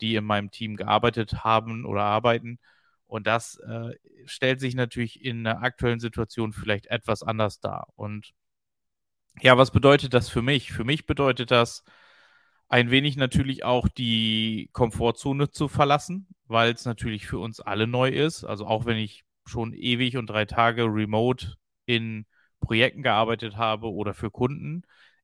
die 0.00 0.14
in 0.16 0.24
meinem 0.24 0.50
Team 0.50 0.76
gearbeitet 0.76 1.44
haben 1.44 1.84
oder 1.86 2.02
arbeiten. 2.02 2.58
Und 3.10 3.26
das 3.26 3.56
äh, 3.58 3.96
stellt 4.24 4.60
sich 4.60 4.76
natürlich 4.76 5.24
in 5.24 5.42
der 5.42 5.62
aktuellen 5.62 5.98
Situation 5.98 6.52
vielleicht 6.52 6.86
etwas 6.86 7.24
anders 7.24 7.58
dar. 7.58 7.88
Und 7.96 8.30
ja, 9.40 9.58
was 9.58 9.72
bedeutet 9.72 10.14
das 10.14 10.28
für 10.28 10.42
mich? 10.42 10.72
Für 10.72 10.84
mich 10.84 11.06
bedeutet 11.06 11.50
das, 11.50 11.82
ein 12.68 12.92
wenig 12.92 13.16
natürlich 13.16 13.64
auch 13.64 13.88
die 13.88 14.70
Komfortzone 14.72 15.50
zu 15.50 15.66
verlassen, 15.66 16.28
weil 16.46 16.72
es 16.72 16.84
natürlich 16.84 17.26
für 17.26 17.40
uns 17.40 17.58
alle 17.58 17.88
neu 17.88 18.10
ist. 18.10 18.44
Also 18.44 18.64
auch 18.64 18.86
wenn 18.86 18.96
ich 18.96 19.24
schon 19.44 19.74
ewig 19.74 20.16
und 20.16 20.30
drei 20.30 20.44
Tage 20.44 20.84
remote 20.84 21.56
in 21.86 22.26
Projekten 22.60 23.02
gearbeitet 23.02 23.56
habe 23.56 23.90
oder 23.90 24.14
für 24.14 24.30
Kunden, 24.30 24.82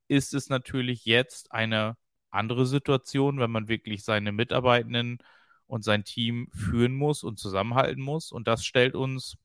ist 0.08 0.34
es 0.34 0.48
natürlich 0.48 1.04
jetzt 1.04 1.52
eine 1.52 1.96
andere 2.30 2.66
Situation, 2.66 3.38
wenn 3.38 3.52
man 3.52 3.68
wirklich 3.68 4.02
seine 4.02 4.32
Mitarbeitenden 4.32 5.18
und 5.66 5.84
sein 5.84 6.04
Team 6.04 6.48
führen 6.52 6.94
muss 6.94 7.24
und 7.24 7.38
zusammenhalten 7.38 8.02
muss. 8.02 8.32
Und 8.32 8.48
das 8.48 8.64
stellt 8.64 8.94
uns 8.94 9.36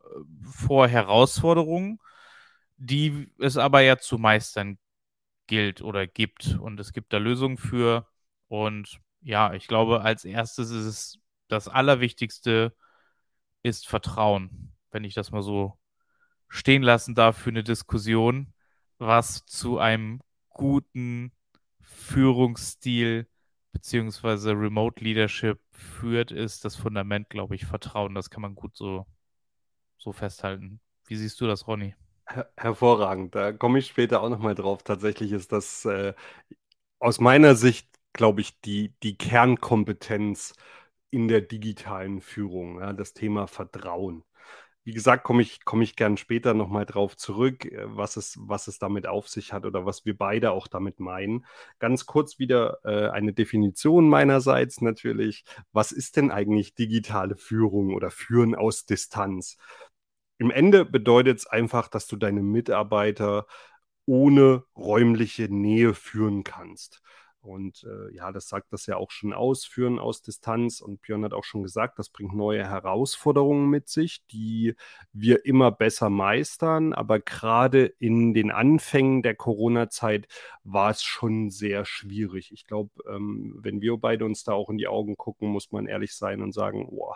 äh, 0.00 0.04
vor 0.42 0.88
Herausforderungen, 0.88 1.98
die 2.76 3.32
es 3.38 3.56
aber 3.56 3.80
ja 3.82 3.98
zu 3.98 4.18
meistern 4.18 4.78
gilt 5.46 5.82
oder 5.82 6.06
gibt. 6.06 6.58
Und 6.60 6.80
es 6.80 6.92
gibt 6.92 7.12
da 7.12 7.18
Lösungen 7.18 7.58
für. 7.58 8.06
Und 8.48 9.00
ja, 9.22 9.54
ich 9.54 9.66
glaube, 9.68 10.02
als 10.02 10.24
erstes 10.24 10.70
ist 10.70 10.86
es 10.86 11.18
das 11.48 11.68
Allerwichtigste 11.68 12.74
ist 13.62 13.86
Vertrauen, 13.88 14.72
wenn 14.90 15.04
ich 15.04 15.14
das 15.14 15.30
mal 15.30 15.42
so 15.42 15.78
stehen 16.48 16.82
lassen 16.82 17.14
darf 17.14 17.36
für 17.38 17.50
eine 17.50 17.64
Diskussion, 17.64 18.52
was 18.98 19.44
zu 19.46 19.78
einem 19.78 20.20
guten 20.50 21.32
Führungsstil 21.80 23.28
beziehungsweise 23.76 24.52
Remote 24.52 25.04
Leadership 25.04 25.60
führt, 25.70 26.32
ist 26.32 26.64
das 26.64 26.76
Fundament, 26.76 27.28
glaube 27.28 27.54
ich, 27.54 27.66
Vertrauen. 27.66 28.14
Das 28.14 28.30
kann 28.30 28.40
man 28.40 28.54
gut 28.54 28.74
so, 28.74 29.06
so 29.98 30.12
festhalten. 30.12 30.80
Wie 31.06 31.16
siehst 31.16 31.40
du 31.40 31.46
das, 31.46 31.66
Ronny? 31.68 31.94
Her 32.28 32.50
hervorragend. 32.56 33.34
Da 33.34 33.52
komme 33.52 33.78
ich 33.78 33.86
später 33.86 34.22
auch 34.22 34.28
nochmal 34.28 34.54
drauf. 34.54 34.82
Tatsächlich 34.82 35.32
ist 35.32 35.52
das 35.52 35.84
äh, 35.84 36.14
aus 37.00 37.20
meiner 37.20 37.56
Sicht, 37.56 37.88
glaube 38.14 38.40
ich, 38.42 38.60
die, 38.62 38.94
die 39.02 39.16
Kernkompetenz 39.18 40.54
in 41.10 41.28
der 41.28 41.42
digitalen 41.42 42.20
Führung, 42.22 42.80
ja, 42.80 42.92
das 42.94 43.14
Thema 43.14 43.48
Vertrauen. 43.48 44.24
Wie 44.86 44.92
gesagt, 44.92 45.24
komme 45.24 45.42
ich, 45.42 45.64
komme 45.64 45.82
ich 45.82 45.96
gern 45.96 46.16
später 46.16 46.54
nochmal 46.54 46.86
drauf 46.86 47.16
zurück, 47.16 47.64
äh, 47.64 47.82
was 47.86 48.16
es, 48.16 48.38
was 48.40 48.68
es 48.68 48.78
damit 48.78 49.08
auf 49.08 49.28
sich 49.28 49.52
hat 49.52 49.66
oder 49.66 49.84
was 49.84 50.04
wir 50.06 50.16
beide 50.16 50.52
auch 50.52 50.68
damit 50.68 51.00
meinen. 51.00 51.44
Ganz 51.80 52.06
kurz 52.06 52.38
wieder 52.38 52.78
äh, 52.84 53.08
eine 53.10 53.32
Definition 53.32 54.08
meinerseits 54.08 54.80
natürlich. 54.80 55.44
Was 55.72 55.90
ist 55.90 56.16
denn 56.16 56.30
eigentlich 56.30 56.76
digitale 56.76 57.34
Führung 57.36 57.94
oder 57.96 58.12
Führen 58.12 58.54
aus 58.54 58.86
Distanz? 58.86 59.56
Im 60.38 60.52
Ende 60.52 60.84
bedeutet 60.84 61.38
es 61.38 61.46
einfach, 61.48 61.88
dass 61.88 62.06
du 62.06 62.14
deine 62.14 62.42
Mitarbeiter 62.42 63.46
ohne 64.06 64.62
räumliche 64.76 65.48
Nähe 65.52 65.94
führen 65.94 66.44
kannst. 66.44 67.02
Und 67.46 67.84
äh, 67.84 68.14
ja, 68.14 68.32
das 68.32 68.48
sagt 68.48 68.72
das 68.72 68.86
ja 68.86 68.96
auch 68.96 69.10
schon 69.10 69.32
aus, 69.32 69.64
Führen 69.64 69.98
aus 69.98 70.20
Distanz. 70.20 70.80
Und 70.80 71.00
Björn 71.02 71.24
hat 71.24 71.32
auch 71.32 71.44
schon 71.44 71.62
gesagt, 71.62 71.98
das 71.98 72.08
bringt 72.08 72.34
neue 72.34 72.68
Herausforderungen 72.68 73.70
mit 73.70 73.88
sich, 73.88 74.26
die 74.26 74.74
wir 75.12 75.46
immer 75.46 75.70
besser 75.70 76.10
meistern. 76.10 76.92
Aber 76.92 77.20
gerade 77.20 77.86
in 77.86 78.34
den 78.34 78.50
Anfängen 78.50 79.22
der 79.22 79.36
Corona-Zeit 79.36 80.26
war 80.64 80.90
es 80.90 81.02
schon 81.02 81.50
sehr 81.50 81.84
schwierig. 81.84 82.50
Ich 82.52 82.66
glaube, 82.66 82.90
ähm, 83.08 83.56
wenn 83.62 83.80
wir 83.80 83.96
beide 83.96 84.24
uns 84.24 84.42
da 84.42 84.52
auch 84.52 84.68
in 84.68 84.78
die 84.78 84.88
Augen 84.88 85.16
gucken, 85.16 85.48
muss 85.48 85.70
man 85.70 85.86
ehrlich 85.86 86.14
sein 86.14 86.42
und 86.42 86.52
sagen, 86.52 86.86
oh, 86.90 87.14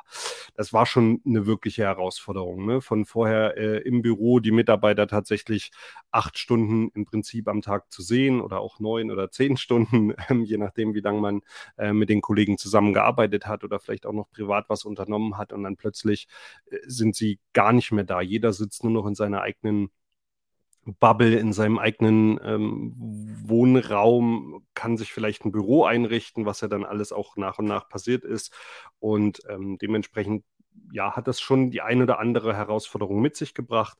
das 0.54 0.72
war 0.72 0.86
schon 0.86 1.20
eine 1.26 1.46
wirkliche 1.46 1.82
Herausforderung. 1.82 2.66
Ne? 2.66 2.80
Von 2.80 3.04
vorher 3.04 3.56
äh, 3.56 3.78
im 3.78 4.02
Büro 4.02 4.38
die 4.38 4.52
Mitarbeiter 4.52 5.08
tatsächlich 5.08 5.72
acht 6.12 6.38
Stunden 6.38 6.90
im 6.94 7.04
Prinzip 7.04 7.48
am 7.48 7.62
Tag 7.62 7.90
zu 7.90 8.02
sehen 8.02 8.40
oder 8.40 8.60
auch 8.60 8.78
neun 8.78 9.10
oder 9.10 9.30
zehn 9.30 9.56
Stunden 9.56 10.14
ähm, 10.28 10.44
je 10.44 10.58
nachdem, 10.58 10.94
wie 10.94 11.00
lange 11.00 11.20
man 11.20 11.40
äh, 11.78 11.92
mit 11.92 12.08
den 12.08 12.20
Kollegen 12.20 12.58
zusammengearbeitet 12.58 13.46
hat 13.46 13.64
oder 13.64 13.78
vielleicht 13.80 14.06
auch 14.06 14.12
noch 14.12 14.30
privat 14.30 14.68
was 14.68 14.84
unternommen 14.84 15.36
hat 15.36 15.52
und 15.52 15.62
dann 15.62 15.76
plötzlich 15.76 16.28
äh, 16.70 16.78
sind 16.86 17.16
sie 17.16 17.38
gar 17.52 17.72
nicht 17.72 17.92
mehr 17.92 18.04
da. 18.04 18.20
Jeder 18.20 18.52
sitzt 18.52 18.84
nur 18.84 18.92
noch 18.92 19.06
in 19.06 19.14
seiner 19.14 19.42
eigenen 19.42 19.90
Bubble 20.98 21.36
in 21.38 21.52
seinem 21.52 21.78
eigenen 21.78 22.40
ähm, 22.42 22.94
Wohnraum, 22.96 24.66
kann 24.74 24.96
sich 24.96 25.12
vielleicht 25.12 25.44
ein 25.44 25.52
Büro 25.52 25.84
einrichten, 25.84 26.46
was 26.46 26.62
ja 26.62 26.68
dann 26.68 26.84
alles 26.84 27.12
auch 27.12 27.36
nach 27.36 27.58
und 27.58 27.66
nach 27.66 27.88
passiert 27.88 28.24
ist. 28.24 28.52
Und 28.98 29.42
ähm, 29.48 29.78
dementsprechend, 29.78 30.44
ja, 30.92 31.14
hat 31.14 31.28
das 31.28 31.40
schon 31.40 31.70
die 31.70 31.82
ein 31.82 32.02
oder 32.02 32.18
andere 32.18 32.56
Herausforderung 32.56 33.20
mit 33.20 33.36
sich 33.36 33.54
gebracht. 33.54 33.98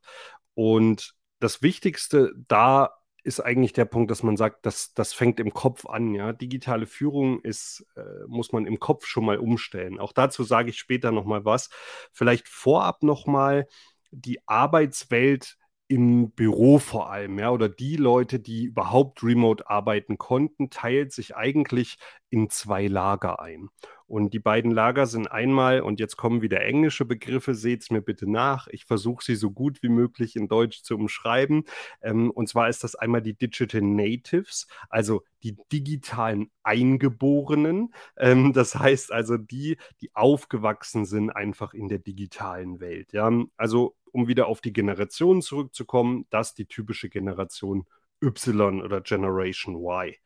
Und 0.54 1.14
das 1.38 1.62
Wichtigste 1.62 2.32
da 2.48 2.99
ist 3.22 3.40
eigentlich 3.40 3.72
der 3.72 3.84
Punkt, 3.84 4.10
dass 4.10 4.22
man 4.22 4.36
sagt, 4.36 4.66
das, 4.66 4.94
das 4.94 5.12
fängt 5.12 5.40
im 5.40 5.52
Kopf 5.52 5.86
an. 5.86 6.14
Ja? 6.14 6.32
Digitale 6.32 6.86
Führung 6.86 7.40
ist, 7.40 7.86
äh, 7.96 8.26
muss 8.26 8.52
man 8.52 8.66
im 8.66 8.78
Kopf 8.78 9.06
schon 9.06 9.24
mal 9.24 9.38
umstellen. 9.38 9.98
Auch 9.98 10.12
dazu 10.12 10.44
sage 10.44 10.70
ich 10.70 10.78
später 10.78 11.12
nochmal 11.12 11.44
was. 11.44 11.70
Vielleicht 12.12 12.48
vorab 12.48 13.02
nochmal 13.02 13.66
die 14.10 14.46
Arbeitswelt 14.46 15.56
im 15.90 16.30
Büro 16.30 16.78
vor 16.78 17.10
allem, 17.10 17.36
ja, 17.40 17.50
oder 17.50 17.68
die 17.68 17.96
Leute, 17.96 18.38
die 18.38 18.66
überhaupt 18.66 19.24
remote 19.24 19.68
arbeiten 19.68 20.18
konnten, 20.18 20.70
teilt 20.70 21.12
sich 21.12 21.34
eigentlich 21.34 21.98
in 22.28 22.48
zwei 22.48 22.86
Lager 22.86 23.40
ein. 23.40 23.70
Und 24.10 24.34
die 24.34 24.40
beiden 24.40 24.72
Lager 24.72 25.06
sind 25.06 25.28
einmal, 25.28 25.82
und 25.82 26.00
jetzt 26.00 26.16
kommen 26.16 26.42
wieder 26.42 26.62
englische 26.62 27.04
Begriffe, 27.04 27.54
seht 27.54 27.82
es 27.82 27.90
mir 27.90 28.02
bitte 28.02 28.28
nach. 28.28 28.66
Ich 28.66 28.84
versuche 28.84 29.22
sie 29.22 29.36
so 29.36 29.52
gut 29.52 29.84
wie 29.84 29.88
möglich 29.88 30.34
in 30.34 30.48
Deutsch 30.48 30.82
zu 30.82 30.96
umschreiben. 30.96 31.62
Ähm, 32.02 32.32
und 32.32 32.48
zwar 32.48 32.68
ist 32.68 32.82
das 32.82 32.96
einmal 32.96 33.22
die 33.22 33.34
Digital 33.34 33.82
Natives, 33.82 34.66
also 34.88 35.22
die 35.44 35.56
digitalen 35.70 36.50
Eingeborenen. 36.64 37.94
Ähm, 38.16 38.52
das 38.52 38.74
heißt 38.74 39.12
also 39.12 39.36
die, 39.36 39.76
die 40.00 40.10
aufgewachsen 40.12 41.04
sind 41.04 41.30
einfach 41.30 41.72
in 41.72 41.86
der 41.86 42.00
digitalen 42.00 42.80
Welt. 42.80 43.12
Ja? 43.12 43.30
Also 43.56 43.94
um 44.10 44.26
wieder 44.26 44.48
auf 44.48 44.60
die 44.60 44.72
Generation 44.72 45.40
zurückzukommen, 45.40 46.26
das 46.30 46.54
die 46.54 46.66
typische 46.66 47.10
Generation 47.10 47.86
Y 48.20 48.82
oder 48.82 49.02
Generation 49.02 49.76
Y. 49.76 50.16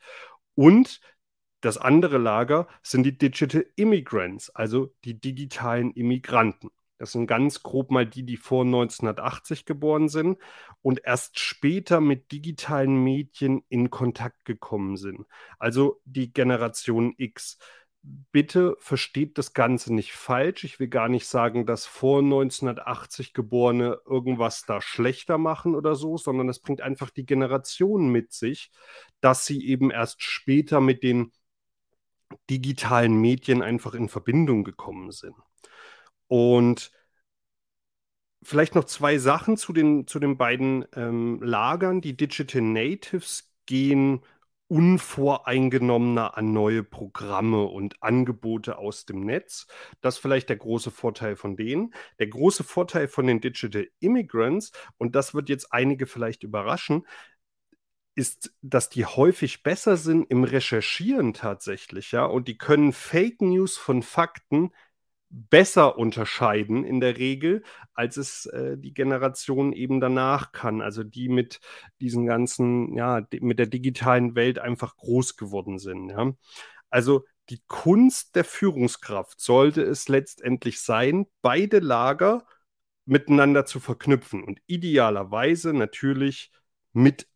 Und 0.55 1.01
das 1.65 1.79
andere 1.79 2.19
Lager 2.19 2.69
sind 2.83 3.05
die 3.05 3.17
Digital 3.17 3.67
Immigrants, 3.77 4.51
also 4.51 4.95
die 5.05 5.19
digitalen 5.19 5.93
Immigranten. 5.93 6.71
Das 6.99 7.13
sind 7.13 7.27
ganz 7.27 7.63
grob 7.63 7.91
mal 7.91 8.07
die, 8.07 8.23
die 8.23 8.37
vor 8.37 8.65
1980 8.65 9.65
geboren 9.65 10.09
sind 10.09 10.39
und 10.81 11.01
erst 11.05 11.39
später 11.39 12.01
mit 12.01 12.31
digitalen 12.33 13.03
Medien 13.03 13.63
in 13.69 13.91
Kontakt 13.91 14.45
gekommen 14.45 14.97
sind. 14.97 15.27
Also 15.59 16.01
die 16.05 16.33
Generation 16.33 17.15
X 17.17 17.59
bitte 18.33 18.77
versteht 18.79 19.39
das 19.39 19.55
Ganze 19.55 19.93
nicht 19.95 20.13
falsch. 20.13 20.65
Ich 20.65 20.79
will 20.79 20.89
gar 20.89 21.09
nicht 21.09 21.27
sagen, 21.27 21.67
dass 21.67 21.87
vor 21.87 22.21
1980 22.21 23.33
Geborene 23.33 23.99
irgendwas 24.07 24.65
da 24.67 24.81
schlechter 24.81 25.39
machen 25.39 25.75
oder 25.75 25.95
so, 25.97 26.17
sondern 26.19 26.49
es 26.49 26.61
bringt 26.61 26.83
einfach 26.83 27.11
die 27.11 27.25
Generation 27.27 28.09
mit 28.09 28.33
sich, 28.33 28.71
dass 29.21 29.47
sie 29.47 29.67
eben 29.67 29.91
erst 29.91 30.23
später 30.23 30.81
mit 30.81 31.03
den 31.03 31.33
digitalen 32.51 33.21
Medien 33.21 33.63
einfach 33.63 33.95
in 33.95 34.09
Verbindung 34.09 34.65
gekommen 34.65 35.13
sind. 35.13 35.35
Und 36.29 36.91
vielleicht 38.43 38.75
noch 38.75 38.85
zwei 38.85 39.19
Sachen 39.19 39.57
zu 39.57 39.73
den, 39.73 40.07
zu 40.07 40.19
den 40.19 40.37
beiden 40.37 40.85
ähm, 40.95 41.41
Lagern. 41.43 42.01
Die 42.01 42.17
Digital 42.17 42.63
Natives 42.63 43.53
gehen 43.67 44.21
unvoreingenommener 44.69 46.37
an 46.37 46.53
neue 46.53 46.83
Programme 46.83 47.65
und 47.65 48.03
Angebote 48.03 48.79
aus 48.79 49.05
dem 49.05 49.25
Netz. 49.25 49.67
Das 50.01 50.17
ist 50.17 50.21
vielleicht 50.21 50.49
der 50.49 50.57
große 50.57 50.91
Vorteil 50.91 51.37
von 51.37 51.57
denen. 51.57 51.95
Der 52.19 52.29
große 52.29 52.65
Vorteil 52.65 53.09
von 53.09 53.27
den 53.27 53.41
Digital 53.41 53.87
Immigrants, 54.01 54.73
und 54.97 55.15
das 55.15 55.35
wird 55.35 55.49
jetzt 55.49 55.73
einige 55.73 56.07
vielleicht 56.07 56.43
überraschen, 56.43 57.07
ist, 58.15 58.55
dass 58.63 58.89
die 58.89 59.07
häufig 59.07 59.63
besser 59.63 59.97
sind 59.97 60.31
im 60.31 60.45
Recherchieren 60.45 61.35
tatsächlich, 61.35 62.13
ja, 62.13 62.25
und 62.25 62.49
die 62.49 62.59
können 62.59 62.93
Fake 62.93 63.43
News 63.43 63.77
von 63.77 64.03
Fakten 64.03 64.71
besser 65.35 65.99
unterscheiden 65.99 66.85
in 66.85 67.01
der 67.01 67.19
Regel, 67.19 67.65
als 67.93 68.17
es 68.17 68.47
äh, 68.47 68.79
die 68.79 68.95
Generation 68.95 69.73
eben 69.73 70.01
danach 70.01 70.53
kann. 70.53 70.81
Also 70.81 71.03
die 71.03 71.29
mit 71.29 71.61
diesen 72.01 72.25
ganzen, 72.27 72.97
ja, 72.97 73.27
mit 73.41 73.59
der 73.59 73.67
digitalen 73.67 74.37
Welt 74.37 74.61
einfach 74.61 74.97
groß 74.97 75.37
geworden 75.37 75.79
sind. 75.79 76.11
Ja. 76.11 76.33
Also 76.89 77.25
die 77.51 77.61
Kunst 77.67 78.37
der 78.37 78.45
Führungskraft 78.45 79.41
sollte 79.41 79.83
es 79.83 80.09
letztendlich 80.09 80.81
sein, 80.81 81.27
beide 81.43 81.81
Lager 81.81 82.47
miteinander 83.05 83.67
zu 83.67 83.81
verknüpfen 83.81 84.43
und 84.45 84.61
idealerweise 84.67 85.75
natürlich 85.75 86.53
mit 86.93 87.27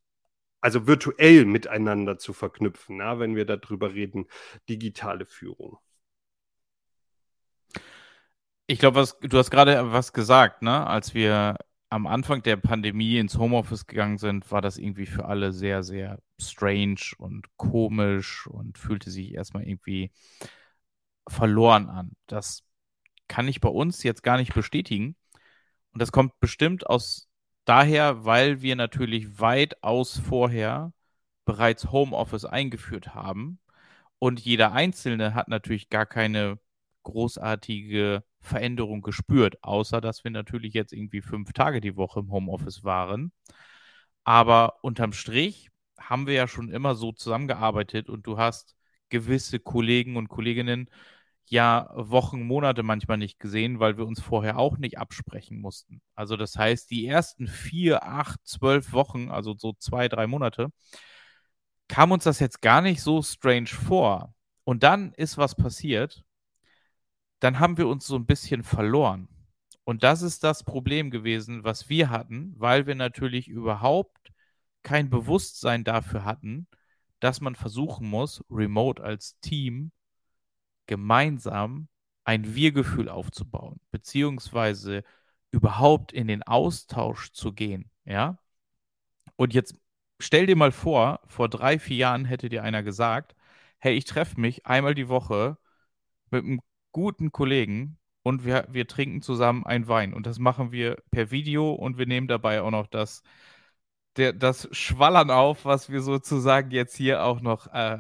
also 0.61 0.87
virtuell 0.87 1.45
miteinander 1.45 2.19
zu 2.19 2.33
verknüpfen, 2.33 2.99
ja, 2.99 3.19
wenn 3.19 3.37
wir 3.37 3.45
darüber 3.45 3.95
reden, 3.95 4.27
digitale 4.69 5.25
Führung. 5.27 5.79
Ich 8.67 8.79
glaube, 8.79 9.07
du 9.23 9.39
hast 9.39 9.51
gerade 9.51 9.93
was 9.93 10.13
gesagt, 10.13 10.63
ne? 10.63 10.87
Als 10.87 11.15
wir 11.15 11.57
am 11.91 12.07
Anfang 12.07 12.43
der 12.43 12.57
Pandemie 12.57 13.19
ins 13.19 13.39
Homeoffice 13.39 13.87
gegangen 13.87 14.19
sind, 14.19 14.51
war 14.53 14.61
das 14.61 14.77
irgendwie 14.77 15.07
für 15.07 15.25
alle 15.25 15.53
sehr, 15.53 15.83
sehr 15.83 16.19
strange 16.39 17.01
und 17.17 17.47
komisch 17.57 18.47
und 18.47 18.77
fühlte 18.77 19.11
sich 19.11 19.33
erstmal 19.35 19.67
irgendwie 19.67 20.11
verloren 21.29 21.89
an. 21.89 22.13
Das 22.27 22.63
kann 23.29 23.49
ich 23.49 23.61
bei 23.61 23.69
uns 23.69 24.03
jetzt 24.03 24.23
gar 24.23 24.37
nicht 24.39 24.55
bestätigen. 24.55 25.17
Und 25.93 26.03
das 26.03 26.13
kommt 26.13 26.39
bestimmt 26.41 26.87
aus 26.87 27.28
daher, 27.69 28.25
weil 28.25 28.63
wir 28.63 28.77
natürlich 28.77 29.41
weitaus 29.41 30.19
vorher 30.19 30.93
bereits 31.45 31.93
Homeoffice 31.93 32.45
eingeführt 32.45 33.15
haben. 33.15 33.61
Und 34.19 34.41
jeder 34.41 34.73
Einzelne 34.73 35.35
hat 35.35 35.49
natürlich 35.49 35.91
gar 35.91 36.07
keine 36.07 36.59
großartige 37.05 38.25
Veränderung 38.41 39.03
gespürt, 39.03 39.63
außer 39.63 40.01
dass 40.01 40.25
wir 40.25 40.31
natürlich 40.31 40.75
jetzt 40.75 40.93
irgendwie 40.93 41.23
fünf 41.23 41.53
Tage 41.53 41.81
die 41.81 41.97
Woche 41.97 42.21
im 42.21 42.31
Homeoffice 42.33 42.85
waren. 42.85 43.33
Aber 44.25 44.79
unterm 44.83 45.13
Strich 45.13 45.71
haben 45.99 46.27
wir 46.27 46.35
ja 46.35 46.49
schon 46.49 46.71
immer 46.71 46.95
so 46.95 47.13
zusammengearbeitet 47.13 48.09
und 48.09 48.27
du 48.27 48.39
hast 48.39 48.77
gewisse 49.09 49.59
Kollegen 49.59 50.17
und 50.17 50.29
Kolleginnen 50.29 50.91
ja 51.51 51.91
Wochen, 51.95 52.43
Monate 52.43 52.83
manchmal 52.83 53.19
nicht 53.19 53.39
gesehen, 53.39 53.81
weil 53.81 53.97
wir 53.97 54.07
uns 54.07 54.21
vorher 54.21 54.59
auch 54.59 54.79
nicht 54.79 54.99
absprechen 54.99 55.61
mussten. 55.61 56.01
Also 56.15 56.37
das 56.37 56.57
heißt, 56.57 56.91
die 56.91 57.07
ersten 57.07 57.47
vier, 57.47 58.05
acht, 58.05 58.41
zwölf 58.45 58.93
Wochen, 58.93 59.31
also 59.31 59.55
so 59.57 59.73
zwei, 59.75 60.09
drei 60.09 60.27
Monate, 60.27 60.71
kam 61.89 62.13
uns 62.13 62.25
das 62.25 62.41
jetzt 62.41 62.63
gar 62.63 62.83
nicht 62.83 63.03
so 63.03 63.23
strange 63.23 63.69
vor. 63.69 64.35
Und 64.65 64.83
dann 64.83 65.13
ist 65.15 65.39
was 65.39 65.55
passiert, 65.55 66.25
dann 67.41 67.59
haben 67.59 67.79
wir 67.79 67.89
uns 67.89 68.07
so 68.07 68.17
ein 68.17 68.27
bisschen 68.27 68.63
verloren. 68.63 69.29
Und 69.85 70.03
das 70.03 70.23
ist 70.23 70.45
das 70.45 70.65
Problem 70.65 71.11
gewesen, 71.11 71.65
was 71.65 71.89
wir 71.89 72.11
hatten, 72.11 72.55
weil 72.59 72.87
wir 72.87 72.95
natürlich 72.95 73.49
überhaupt 73.49 74.33
kein 74.83 75.09
Bewusstsein 75.09 75.85
dafür 75.85 76.25
hatten, 76.25 76.67
dass 77.21 77.41
man 77.41 77.55
versuchen 77.55 78.09
muss, 78.09 78.45
remote 78.51 79.03
als 79.03 79.39
Team 79.41 79.93
gemeinsam 80.89 81.89
ein 82.25 82.55
Wir-Gefühl 82.55 83.09
aufzubauen, 83.09 83.81
beziehungsweise 83.93 85.05
überhaupt 85.53 86.13
in 86.13 86.29
den 86.29 86.43
Austausch 86.43 87.33
zu 87.33 87.53
gehen, 87.53 87.91
ja. 88.05 88.39
Und 89.37 89.55
jetzt 89.55 89.77
stell 90.19 90.47
dir 90.47 90.57
mal 90.57 90.73
vor, 90.73 91.21
vor 91.27 91.49
drei, 91.49 91.79
vier 91.79 91.97
Jahren 91.97 92.25
hätte 92.25 92.49
dir 92.49 92.63
einer 92.65 92.83
gesagt, 92.83 93.37
hey, 93.79 93.95
ich 93.95 94.05
treffe 94.05 94.41
mich 94.41 94.67
einmal 94.67 94.95
die 94.95 95.09
Woche 95.09 95.59
mit 96.31 96.45
einem 96.45 96.61
guten 96.93 97.33
Kollegen 97.33 97.99
und 98.23 98.45
wir, 98.45 98.67
wir 98.71 98.87
trinken 98.89 99.23
zusammen 99.23 99.65
einen 99.67 99.89
Wein. 99.89 100.13
Und 100.15 100.27
das 100.27 100.39
machen 100.39 100.73
wir 100.73 100.97
per 101.11 101.31
Video 101.31 101.73
und 101.73 101.99
wir 101.99 102.07
nehmen 102.07 102.29
dabei 102.29 102.63
auch 102.63 102.71
noch 102.71 102.87
das, 102.89 103.23
der, 104.19 104.33
das 104.33 104.69
Schwallern 104.73 105.31
auf, 105.31 105.65
was 105.65 105.91
wir 105.91 106.03
sozusagen 106.03 106.71
jetzt 106.73 106.97
hier 106.97 107.25
auch 107.25 107.41
noch 107.41 107.73
äh, 107.73 107.99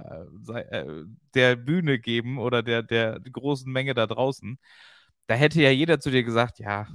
äh, 0.52 1.04
der 1.34 1.56
Bühne 1.56 1.98
geben 2.00 2.38
oder 2.38 2.62
der, 2.62 2.82
der 2.82 3.20
großen 3.20 3.70
Menge 3.72 3.94
da 3.94 4.06
draußen. 4.06 4.58
Da 5.28 5.34
hätte 5.34 5.62
ja 5.62 5.70
jeder 5.70 6.00
zu 6.00 6.10
dir 6.10 6.24
gesagt, 6.24 6.58
ja, 6.58 6.88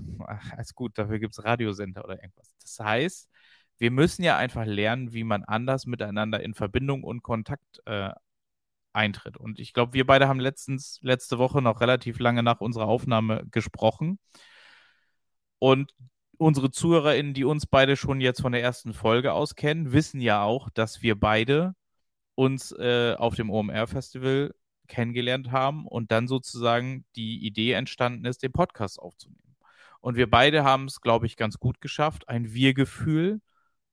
alles 0.52 0.76
gut, 0.76 0.98
dafür 0.98 1.20
gibt 1.20 1.34
es 1.38 1.44
Radiosender 1.44 2.04
oder 2.04 2.22
irgendwas. 2.22 2.54
Das 2.62 2.80
heißt, 2.80 3.30
wir 3.78 3.92
müssen 3.92 4.24
ja 4.24 4.38
einfach 4.38 4.66
lernen, 4.66 5.14
wie 5.14 5.24
man 5.24 5.44
anders 5.44 5.86
miteinander 5.86 6.42
in 6.42 6.54
Verbindung 6.54 7.04
und 7.04 7.24
Kontakt 7.24 7.82
äh, 7.86 8.12
eintritt. 8.94 9.38
Und 9.38 9.60
ich 9.60 9.74
glaube, 9.74 9.94
wir 9.94 10.06
beide 10.06 10.28
haben 10.28 10.40
letztens, 10.40 11.00
letzte 11.02 11.38
Woche 11.40 11.62
noch 11.62 11.82
relativ 11.82 12.20
lange 12.20 12.44
nach 12.44 12.62
unserer 12.62 12.88
Aufnahme 12.88 13.46
gesprochen. 13.52 14.20
Und 15.60 15.94
unsere 16.44 16.72
ZuhörerInnen, 16.72 17.34
die 17.34 17.46
uns 17.46 17.66
beide 17.66 17.98
schon 17.98 18.22
jetzt 18.22 18.42
von 18.42 18.52
der 18.52 18.62
ersten 18.62 18.94
Folge 18.94 19.34
aus 19.34 19.56
kennen, 19.56 19.94
wissen 19.94 20.22
ja 20.22 20.44
auch, 20.44 20.70
dass 20.70 21.02
wir 21.02 21.20
beide 21.20 21.76
uns 22.36 22.72
äh, 22.74 23.16
auf 23.18 23.36
dem 23.36 23.50
OMR-Festival 23.50 24.54
kennengelernt 24.88 25.52
haben 25.52 25.88
und 25.88 26.12
dann 26.12 26.28
sozusagen 26.28 27.06
die 27.16 27.46
Idee 27.46 27.74
entstanden 27.74 28.26
ist, 28.26 28.44
den 28.44 28.52
Podcast 28.52 29.00
aufzunehmen. 29.00 29.56
Und 30.02 30.18
wir 30.18 30.30
beide 30.30 30.64
haben 30.64 30.86
es, 30.86 31.02
glaube 31.02 31.26
ich, 31.26 31.38
ganz 31.38 31.60
gut 31.60 31.80
geschafft, 31.80 32.28
ein 32.28 32.54
Wir-Gefühl 32.54 33.42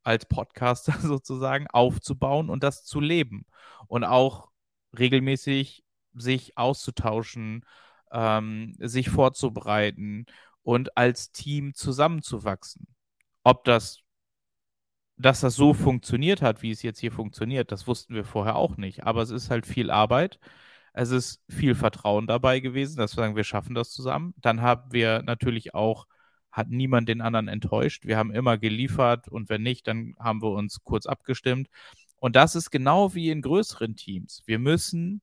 als 0.03 0.27
Podcaster 0.27 0.93
sozusagen 1.01 1.67
aufzubauen 1.69 2.51
und 2.51 2.65
das 2.65 2.85
zu 2.85 3.01
leben. 3.01 3.47
Und 3.87 4.05
auch 4.05 4.51
regelmäßig 4.99 5.85
sich 6.15 6.59
auszutauschen, 6.59 7.65
ähm, 8.13 8.75
sich 8.79 9.09
vorzubereiten 9.09 10.27
und 10.62 10.96
als 10.96 11.33
Team 11.33 11.75
zusammenzuwachsen. 11.75 12.87
Ob 13.42 13.64
das 13.64 14.03
dass 15.20 15.40
das 15.40 15.55
so 15.55 15.75
funktioniert 15.75 16.40
hat, 16.40 16.62
wie 16.62 16.70
es 16.70 16.83
jetzt 16.83 16.99
hier 16.99 17.12
funktioniert, 17.12 17.73
das 17.73 17.87
wussten 17.87 18.14
wir 18.14 18.25
vorher 18.25 18.57
auch 18.57 18.77
nicht. 18.79 19.05
Aber 19.05 19.20
es 19.23 19.31
ist 19.31 19.51
halt 19.51 19.66
viel 19.66 19.90
Arbeit. 19.90 20.38
Es 20.92 21.11
ist 21.11 21.42
viel 21.49 21.75
Vertrauen 21.75 22.27
dabei 22.27 22.61
gewesen, 22.61 22.96
dass 22.96 23.16
wir 23.16 23.23
sagen, 23.23 23.37
wir 23.37 23.44
schaffen 23.44 23.75
das 23.75 23.90
zusammen. 23.90 24.35
Dann 24.38 24.62
haben 24.62 24.92
wir 24.92 25.23
natürlich 25.23 25.75
auch, 25.75 26.07
hat 26.51 26.68
niemand 26.70 27.09
den 27.09 27.20
anderen 27.20 27.49
enttäuscht. 27.49 28.07
Wir 28.07 28.16
haben 28.16 28.33
immer 28.33 28.59
geliefert 28.59 29.29
und 29.29 29.49
wenn 29.51 29.62
nicht, 29.62 29.87
dann 29.87 30.14
haben 30.18 30.42
wir 30.42 30.51
uns 30.51 30.83
kurz 30.83 31.07
abgestimmt. 31.07 31.68
Und 32.16 32.35
das 32.35 32.55
ist 32.57 32.70
genau 32.70 33.14
wie 33.14 33.31
in 33.31 33.42
größeren 33.42 33.96
Teams. 33.96 34.42
Wir 34.46 34.59
müssen 34.59 35.20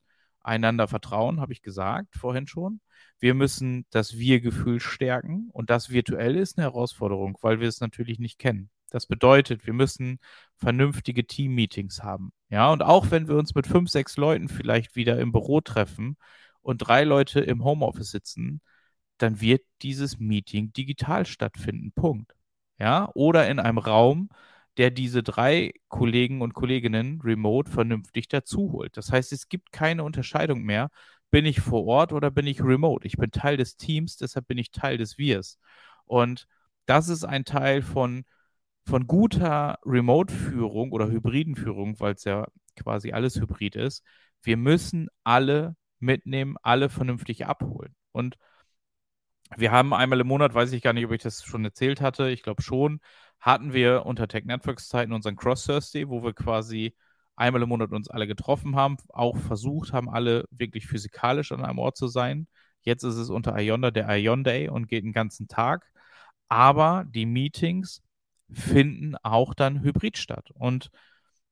einander 0.48 0.88
vertrauen, 0.88 1.40
habe 1.40 1.54
ich 1.54 1.62
gesagt 1.62 2.16
vorhin 2.16 2.48
schon. 2.48 2.80
Wir 3.20 3.34
müssen 3.34 3.86
das 3.90 4.18
Wir-Gefühl 4.18 4.80
stärken 4.80 5.50
und 5.52 5.70
das 5.70 5.90
virtuell 5.90 6.36
ist 6.36 6.58
eine 6.58 6.66
Herausforderung, 6.66 7.38
weil 7.42 7.60
wir 7.60 7.68
es 7.68 7.82
natürlich 7.82 8.20
nicht 8.20 8.40
kennen. 8.40 8.70
Das 8.90 9.06
bedeutet, 9.06 9.66
wir 9.66 9.74
müssen 9.74 10.20
vernünftige 10.56 11.26
Team-Meetings 11.28 12.04
haben. 12.04 12.32
Ja, 12.50 12.72
und 12.72 12.84
auch 12.84 13.12
wenn 13.12 13.28
wir 13.28 13.36
uns 13.36 13.54
mit 13.54 13.68
fünf, 13.68 13.90
sechs 13.90 14.18
Leuten 14.18 14.48
vielleicht 14.48 14.96
wieder 14.96 15.20
im 15.20 15.32
Büro 15.32 15.62
treffen 15.62 16.18
und 16.62 16.78
drei 16.78 17.04
Leute 17.04 17.42
im 17.42 17.64
Homeoffice 17.64 18.12
sitzen, 18.12 18.62
dann 19.18 19.42
wird 19.42 19.64
dieses 19.82 20.20
Meeting 20.20 20.72
digital 20.74 21.26
stattfinden. 21.26 21.92
Punkt. 21.92 22.34
Ja, 22.80 23.10
oder 23.16 23.50
in 23.50 23.60
einem 23.60 23.80
Raum, 23.80 24.30
der 24.78 24.92
diese 24.92 25.24
drei 25.24 25.74
Kollegen 25.88 26.42
und 26.42 26.54
Kolleginnen 26.54 27.22
remote 27.22 27.70
vernünftig 27.72 28.28
dazu 28.28 28.72
holt. 28.72 28.96
Das 28.98 29.12
heißt, 29.12 29.34
es 29.34 29.50
gibt 29.50 29.72
keine 29.72 30.04
Unterscheidung 30.04 30.64
mehr. 30.64 30.90
Bin 31.32 31.46
ich 31.46 31.62
vor 31.62 31.86
Ort 31.86 32.14
oder 32.14 32.32
bin 32.32 32.48
ich 32.48 32.64
remote? 32.64 33.06
Ich 33.06 33.18
bin 33.18 33.32
Teil 33.32 33.58
des 33.58 33.78
Teams, 33.78 34.18
deshalb 34.18 34.48
bin 34.48 34.58
ich 34.58 34.72
Teil 34.72 34.98
des 34.98 35.18
Wirs. 35.18 35.60
Und 36.06 36.48
das 36.86 37.10
ist 37.10 37.26
ein 37.26 37.46
Teil 37.46 37.82
von 37.82 38.24
von 38.88 39.06
guter 39.06 39.80
Remote-Führung 39.86 40.94
oder 40.94 41.10
hybriden 41.10 41.56
Führung, 41.56 42.00
weil 42.00 42.14
es 42.14 42.24
ja 42.24 42.48
quasi 42.78 43.12
alles 43.12 43.36
hybrid 43.40 43.76
ist, 43.76 44.04
wir 44.42 44.58
müssen 44.58 45.10
alle 45.26 45.76
mitnehmen, 46.00 46.56
alle 46.64 46.90
vernünftig 46.90 47.46
abholen. 47.46 47.96
Und 48.14 48.38
wir 49.56 49.72
haben 49.72 49.94
einmal 49.94 50.20
im 50.20 50.28
Monat, 50.28 50.54
weiß 50.54 50.72
ich 50.72 50.82
gar 50.82 50.94
nicht, 50.94 51.06
ob 51.06 51.12
ich 51.12 51.22
das 51.22 51.44
schon 51.44 51.66
erzählt 51.66 52.02
hatte, 52.02 52.30
ich 52.30 52.44
glaube 52.44 52.62
schon, 52.62 53.00
hatten 53.40 53.74
wir 53.74 54.06
unter 54.06 54.28
Tech 54.28 54.46
Networks 54.46 54.90
Zeiten 54.90 55.14
unseren 55.14 55.36
Cross-Thursday, 55.36 56.10
wo 56.10 56.24
wir 56.24 56.34
quasi 56.34 56.96
einmal 57.36 57.62
im 57.62 57.70
Monat 57.70 57.92
uns 57.92 58.10
alle 58.10 58.28
getroffen 58.28 58.76
haben, 58.76 58.98
auch 59.10 59.38
versucht 59.38 59.94
haben, 59.94 60.10
alle 60.10 60.46
wirklich 60.50 60.88
physikalisch 60.88 61.52
an 61.52 61.64
einem 61.64 61.80
Ort 61.80 61.98
zu 61.98 62.08
sein. 62.08 62.48
Jetzt 62.82 63.04
ist 63.04 63.16
es 63.16 63.30
unter 63.30 63.58
Ionda 63.60 63.92
der 63.92 64.10
Ion 64.18 64.44
Day 64.44 64.70
und 64.70 64.88
geht 64.88 65.04
den 65.04 65.14
ganzen 65.14 65.48
Tag. 65.48 65.86
Aber 66.50 67.06
die 67.08 67.26
Meetings 67.26 68.02
finden 68.52 69.16
auch 69.24 69.54
dann 69.54 69.82
hybrid 69.82 70.18
statt. 70.18 70.52
Und 70.54 70.90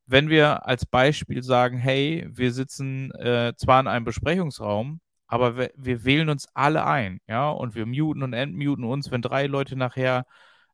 wenn 0.05 0.29
wir 0.29 0.65
als 0.67 0.85
Beispiel 0.85 1.43
sagen, 1.43 1.77
hey, 1.77 2.27
wir 2.29 2.51
sitzen 2.51 3.11
äh, 3.11 3.53
zwar 3.57 3.79
in 3.79 3.87
einem 3.87 4.05
Besprechungsraum, 4.05 5.01
aber 5.27 5.57
wir, 5.57 5.71
wir, 5.75 6.05
wählen 6.05 6.29
uns 6.29 6.47
alle 6.53 6.85
ein, 6.85 7.19
ja, 7.27 7.49
und 7.49 7.75
wir 7.75 7.85
muten 7.85 8.23
und 8.23 8.33
entmuten 8.33 8.85
uns, 8.85 9.11
wenn 9.11 9.21
drei 9.21 9.47
Leute 9.47 9.75
nachher 9.75 10.25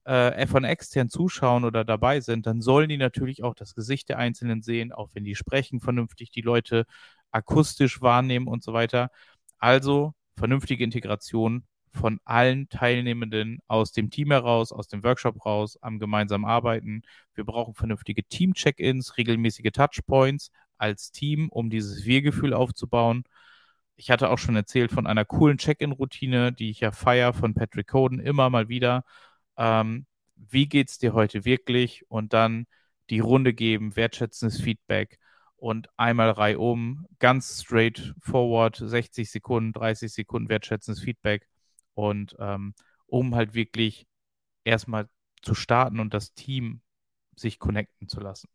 äh, 0.05 0.47
von 0.47 0.63
extern 0.63 1.09
zuschauen 1.09 1.63
oder 1.63 1.85
dabei 1.85 2.19
sind, 2.21 2.45
dann 2.47 2.61
sollen 2.61 2.89
die 2.89 2.97
natürlich 2.97 3.43
auch 3.43 3.55
das 3.55 3.75
Gesicht 3.75 4.09
der 4.09 4.17
Einzelnen 4.17 4.61
sehen, 4.61 4.91
auch 4.91 5.09
wenn 5.13 5.23
die 5.23 5.35
sprechen, 5.35 5.79
vernünftig 5.79 6.31
die 6.31 6.41
Leute 6.41 6.85
akustisch 7.31 8.01
wahrnehmen 8.01 8.47
und 8.47 8.63
so 8.63 8.73
weiter. 8.73 9.09
Also 9.59 10.13
vernünftige 10.35 10.83
Integration 10.83 11.65
von 11.93 12.19
allen 12.23 12.69
Teilnehmenden 12.69 13.59
aus 13.67 13.91
dem 13.91 14.09
Team 14.09 14.31
heraus, 14.31 14.71
aus 14.71 14.87
dem 14.87 15.03
Workshop 15.03 15.45
raus, 15.45 15.77
am 15.81 15.99
gemeinsamen 15.99 16.45
Arbeiten. 16.45 17.03
Wir 17.35 17.43
brauchen 17.43 17.73
vernünftige 17.73 18.23
Team-Check-ins, 18.23 19.17
regelmäßige 19.17 19.71
Touchpoints 19.73 20.51
als 20.77 21.11
Team, 21.11 21.49
um 21.49 21.69
dieses 21.69 22.05
Wir-Gefühl 22.05 22.53
aufzubauen. 22.53 23.23
Ich 23.97 24.09
hatte 24.09 24.29
auch 24.29 24.39
schon 24.39 24.55
erzählt 24.55 24.91
von 24.91 25.05
einer 25.05 25.25
coolen 25.25 25.57
Check-in-Routine, 25.57 26.53
die 26.53 26.71
ich 26.71 26.79
ja 26.79 26.91
feiere 26.91 27.33
von 27.33 27.53
Patrick 27.53 27.87
Coden 27.89 28.19
immer 28.19 28.49
mal 28.49 28.67
wieder. 28.69 29.03
Ähm, 29.61 30.07
wie 30.35 30.67
geht's 30.67 30.97
dir 30.97 31.13
heute 31.13 31.45
wirklich? 31.45 32.03
Und 32.09 32.33
dann 32.33 32.65
die 33.11 33.19
Runde 33.19 33.53
geben, 33.53 33.95
wertschätzendes 33.95 34.59
Feedback 34.59 35.19
und 35.55 35.87
einmal 35.97 36.31
reihum, 36.31 37.05
ganz 37.19 37.61
straightforward, 37.63 38.75
60 38.77 39.29
Sekunden, 39.29 39.73
30 39.73 40.11
Sekunden 40.11 40.49
wertschätzendes 40.49 41.03
Feedback 41.03 41.47
und 41.93 42.35
ähm, 42.39 42.73
um 43.05 43.35
halt 43.35 43.53
wirklich 43.53 44.07
erstmal 44.63 45.07
zu 45.43 45.53
starten 45.53 45.99
und 45.99 46.15
das 46.15 46.33
Team 46.33 46.81
sich 47.35 47.59
connecten 47.59 48.07
zu 48.07 48.19
lassen. 48.19 48.49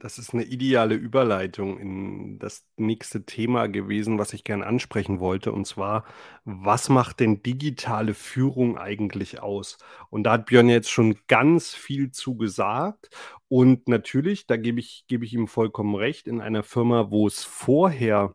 Das 0.00 0.18
ist 0.18 0.34
eine 0.34 0.42
ideale 0.44 0.94
Überleitung 0.96 1.78
in 1.78 2.38
das 2.38 2.66
nächste 2.76 3.24
Thema 3.24 3.68
gewesen, 3.68 4.18
was 4.18 4.34
ich 4.34 4.44
gerne 4.44 4.66
ansprechen 4.66 5.18
wollte. 5.18 5.52
Und 5.52 5.66
zwar, 5.66 6.04
was 6.44 6.88
macht 6.90 7.20
denn 7.20 7.42
digitale 7.42 8.12
Führung 8.12 8.76
eigentlich 8.76 9.40
aus? 9.40 9.78
Und 10.10 10.24
da 10.24 10.32
hat 10.32 10.46
Björn 10.46 10.68
jetzt 10.68 10.90
schon 10.90 11.16
ganz 11.26 11.74
viel 11.74 12.10
zu 12.10 12.36
gesagt. 12.36 13.08
Und 13.48 13.88
natürlich, 13.88 14.46
da 14.46 14.56
gebe 14.56 14.80
ich, 14.80 15.04
gebe 15.06 15.24
ich 15.24 15.32
ihm 15.32 15.46
vollkommen 15.48 15.94
recht, 15.94 16.26
in 16.26 16.40
einer 16.40 16.62
Firma, 16.64 17.10
wo 17.10 17.26
es 17.26 17.44
vorher 17.44 18.34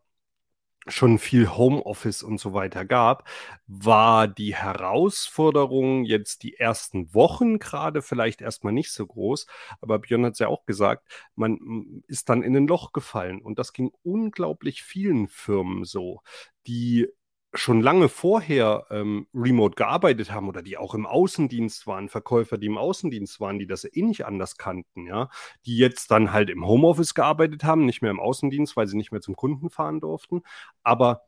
schon 0.87 1.19
viel 1.19 1.55
Homeoffice 1.55 2.23
und 2.23 2.39
so 2.39 2.53
weiter 2.53 2.85
gab, 2.85 3.27
war 3.67 4.27
die 4.27 4.55
Herausforderung 4.55 6.05
jetzt 6.05 6.43
die 6.43 6.55
ersten 6.55 7.13
Wochen 7.13 7.59
gerade 7.59 8.01
vielleicht 8.01 8.41
erstmal 8.41 8.73
nicht 8.73 8.91
so 8.91 9.05
groß. 9.05 9.45
Aber 9.81 9.99
Björn 9.99 10.25
hat 10.25 10.33
es 10.33 10.39
ja 10.39 10.47
auch 10.47 10.65
gesagt, 10.65 11.07
man 11.35 12.03
ist 12.07 12.29
dann 12.29 12.43
in 12.43 12.55
ein 12.55 12.67
Loch 12.67 12.93
gefallen. 12.93 13.41
Und 13.41 13.59
das 13.59 13.73
ging 13.73 13.91
unglaublich 14.03 14.83
vielen 14.83 15.27
Firmen 15.27 15.83
so, 15.85 16.21
die 16.67 17.07
schon 17.53 17.81
lange 17.81 18.09
vorher 18.09 18.85
ähm, 18.91 19.27
remote 19.33 19.75
gearbeitet 19.75 20.31
haben 20.31 20.47
oder 20.47 20.61
die 20.61 20.77
auch 20.77 20.93
im 20.93 21.07
Außendienst 21.07 21.87
waren, 21.87 22.07
Verkäufer, 22.07 22.57
die 22.57 22.67
im 22.67 22.77
Außendienst 22.77 23.39
waren, 23.39 23.57
die 23.57 23.65
das 23.65 23.85
eh 23.85 24.03
nicht 24.03 24.25
anders 24.25 24.57
kannten, 24.57 25.07
ja, 25.07 25.29
die 25.65 25.77
jetzt 25.77 26.11
dann 26.11 26.31
halt 26.31 26.49
im 26.49 26.67
Homeoffice 26.67 27.15
gearbeitet 27.15 27.63
haben, 27.63 27.85
nicht 27.85 28.01
mehr 28.01 28.11
im 28.11 28.19
Außendienst, 28.19 28.77
weil 28.77 28.87
sie 28.87 28.97
nicht 28.97 29.11
mehr 29.11 29.21
zum 29.21 29.35
Kunden 29.35 29.69
fahren 29.71 29.99
durften, 29.99 30.43
aber 30.83 31.23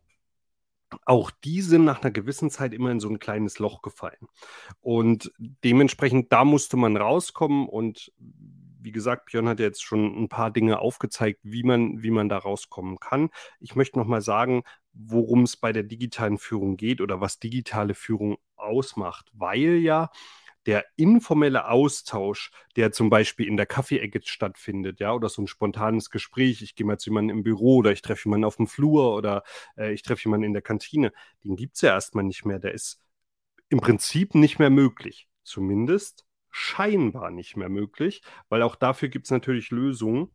auch 1.06 1.32
die 1.44 1.62
sind 1.62 1.86
nach 1.86 2.02
einer 2.02 2.12
gewissen 2.12 2.50
Zeit 2.50 2.74
immer 2.74 2.92
in 2.92 3.00
so 3.00 3.10
ein 3.10 3.20
kleines 3.20 3.60
Loch 3.60 3.82
gefallen. 3.82 4.28
Und 4.82 5.32
dementsprechend, 5.40 6.32
da 6.34 6.44
musste 6.44 6.78
man 6.78 6.98
rauskommen 6.98 7.68
und 7.68 8.12
wie 8.84 8.92
gesagt, 8.92 9.28
Björn 9.28 9.48
hat 9.48 9.60
jetzt 9.60 9.84
schon 9.84 10.24
ein 10.24 10.28
paar 10.28 10.52
Dinge 10.52 10.80
aufgezeigt, 10.80 11.40
wie 11.44 11.64
man, 11.64 12.02
wie 12.02 12.12
man 12.12 12.30
da 12.30 12.38
rauskommen 12.38 13.00
kann. 13.00 13.30
Ich 13.60 13.76
möchte 13.76 14.00
nochmal 14.00 14.22
sagen, 14.22 14.64
worum 14.94 15.44
es 15.44 15.58
bei 15.58 15.72
der 15.72 15.84
digitalen 15.84 16.38
Führung 16.38 16.78
geht 16.78 17.02
oder 17.02 17.22
was 17.22 17.40
digitale 17.40 17.94
Führung 17.96 18.38
ausmacht, 18.56 19.30
weil 19.34 19.78
ja 19.78 20.10
der 20.66 20.86
informelle 20.96 21.70
Austausch, 21.70 22.52
der 22.76 22.92
zum 22.92 23.10
Beispiel 23.10 23.48
in 23.48 23.58
der 23.58 23.66
Kaffeeecke 23.66 24.22
stattfindet, 24.24 25.00
ja, 25.00 25.14
oder 25.14 25.30
so 25.30 25.42
ein 25.42 25.48
spontanes 25.48 26.10
Gespräch, 26.10 26.62
ich 26.62 26.76
gehe 26.76 26.86
mal 26.86 27.00
zu 27.00 27.10
jemandem 27.10 27.38
im 27.38 27.44
Büro 27.44 27.78
oder 27.78 27.92
ich 27.92 28.02
treffe 28.02 28.26
jemanden 28.26 28.46
auf 28.46 28.58
dem 28.58 28.68
Flur 28.68 29.16
oder 29.16 29.44
äh, 29.78 29.92
ich 29.92 30.04
treffe 30.04 30.26
jemanden 30.26 30.46
in 30.46 30.54
der 30.54 30.62
Kantine, 30.62 31.12
den 31.44 31.56
gibt 31.56 31.76
es 31.76 31.82
ja 31.82 31.90
erstmal 31.90 32.24
nicht 32.24 32.46
mehr. 32.46 32.60
Der 32.60 32.74
ist 32.74 33.02
im 33.70 33.80
Prinzip 33.80 34.36
nicht 34.36 34.60
mehr 34.60 34.70
möglich. 34.70 35.28
Zumindest 35.44 36.26
scheinbar 36.52 37.32
nicht 37.32 37.56
mehr 37.58 37.70
möglich, 37.70 38.22
weil 38.50 38.62
auch 38.62 38.76
dafür 38.76 39.10
gibt 39.10 39.26
es 39.26 39.32
natürlich 39.32 39.72
Lösungen. 39.72 40.30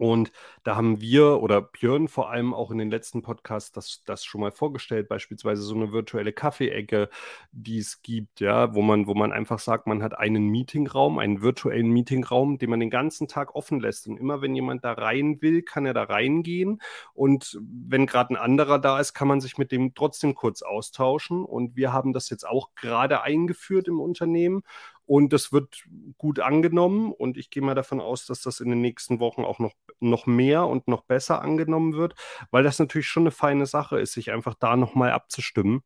Und 0.00 0.32
da 0.64 0.76
haben 0.76 1.02
wir 1.02 1.42
oder 1.42 1.60
Björn 1.60 2.08
vor 2.08 2.30
allem 2.30 2.54
auch 2.54 2.70
in 2.70 2.78
den 2.78 2.90
letzten 2.90 3.20
Podcasts 3.20 3.70
das, 3.70 4.02
das 4.06 4.24
schon 4.24 4.40
mal 4.40 4.50
vorgestellt, 4.50 5.10
beispielsweise 5.10 5.60
so 5.60 5.74
eine 5.74 5.92
virtuelle 5.92 6.32
Kaffeeecke, 6.32 7.10
die 7.52 7.76
es 7.76 8.00
gibt, 8.00 8.40
ja, 8.40 8.74
wo 8.74 8.80
man, 8.80 9.06
wo 9.06 9.12
man 9.12 9.30
einfach 9.30 9.58
sagt, 9.58 9.86
man 9.86 10.02
hat 10.02 10.16
einen 10.18 10.48
Meetingraum, 10.48 11.18
einen 11.18 11.42
virtuellen 11.42 11.90
Meetingraum, 11.90 12.56
den 12.56 12.70
man 12.70 12.80
den 12.80 12.88
ganzen 12.88 13.28
Tag 13.28 13.54
offen 13.54 13.78
lässt. 13.78 14.08
Und 14.08 14.16
immer 14.16 14.40
wenn 14.40 14.54
jemand 14.54 14.84
da 14.84 14.92
rein 14.92 15.42
will, 15.42 15.60
kann 15.60 15.84
er 15.84 15.92
da 15.92 16.04
reingehen. 16.04 16.80
Und 17.12 17.60
wenn 17.60 18.06
gerade 18.06 18.32
ein 18.32 18.38
anderer 18.38 18.78
da 18.78 19.00
ist, 19.00 19.12
kann 19.12 19.28
man 19.28 19.42
sich 19.42 19.58
mit 19.58 19.70
dem 19.70 19.92
trotzdem 19.94 20.34
kurz 20.34 20.62
austauschen. 20.62 21.44
Und 21.44 21.76
wir 21.76 21.92
haben 21.92 22.14
das 22.14 22.30
jetzt 22.30 22.48
auch 22.48 22.70
gerade 22.74 23.20
eingeführt 23.20 23.86
im 23.86 24.00
Unternehmen. 24.00 24.62
Und 25.10 25.32
das 25.32 25.52
wird 25.52 25.82
gut 26.18 26.38
angenommen 26.38 27.10
und 27.10 27.36
ich 27.36 27.50
gehe 27.50 27.64
mal 27.64 27.74
davon 27.74 28.00
aus, 28.00 28.26
dass 28.26 28.42
das 28.42 28.60
in 28.60 28.70
den 28.70 28.80
nächsten 28.80 29.18
Wochen 29.18 29.42
auch 29.42 29.58
noch, 29.58 29.72
noch 29.98 30.26
mehr 30.26 30.68
und 30.68 30.86
noch 30.86 31.02
besser 31.02 31.42
angenommen 31.42 31.94
wird, 31.94 32.14
weil 32.52 32.62
das 32.62 32.78
natürlich 32.78 33.08
schon 33.08 33.24
eine 33.24 33.32
feine 33.32 33.66
Sache 33.66 33.98
ist, 33.98 34.12
sich 34.12 34.30
einfach 34.30 34.54
da 34.54 34.76
nochmal 34.76 35.10
abzustimmen. 35.10 35.82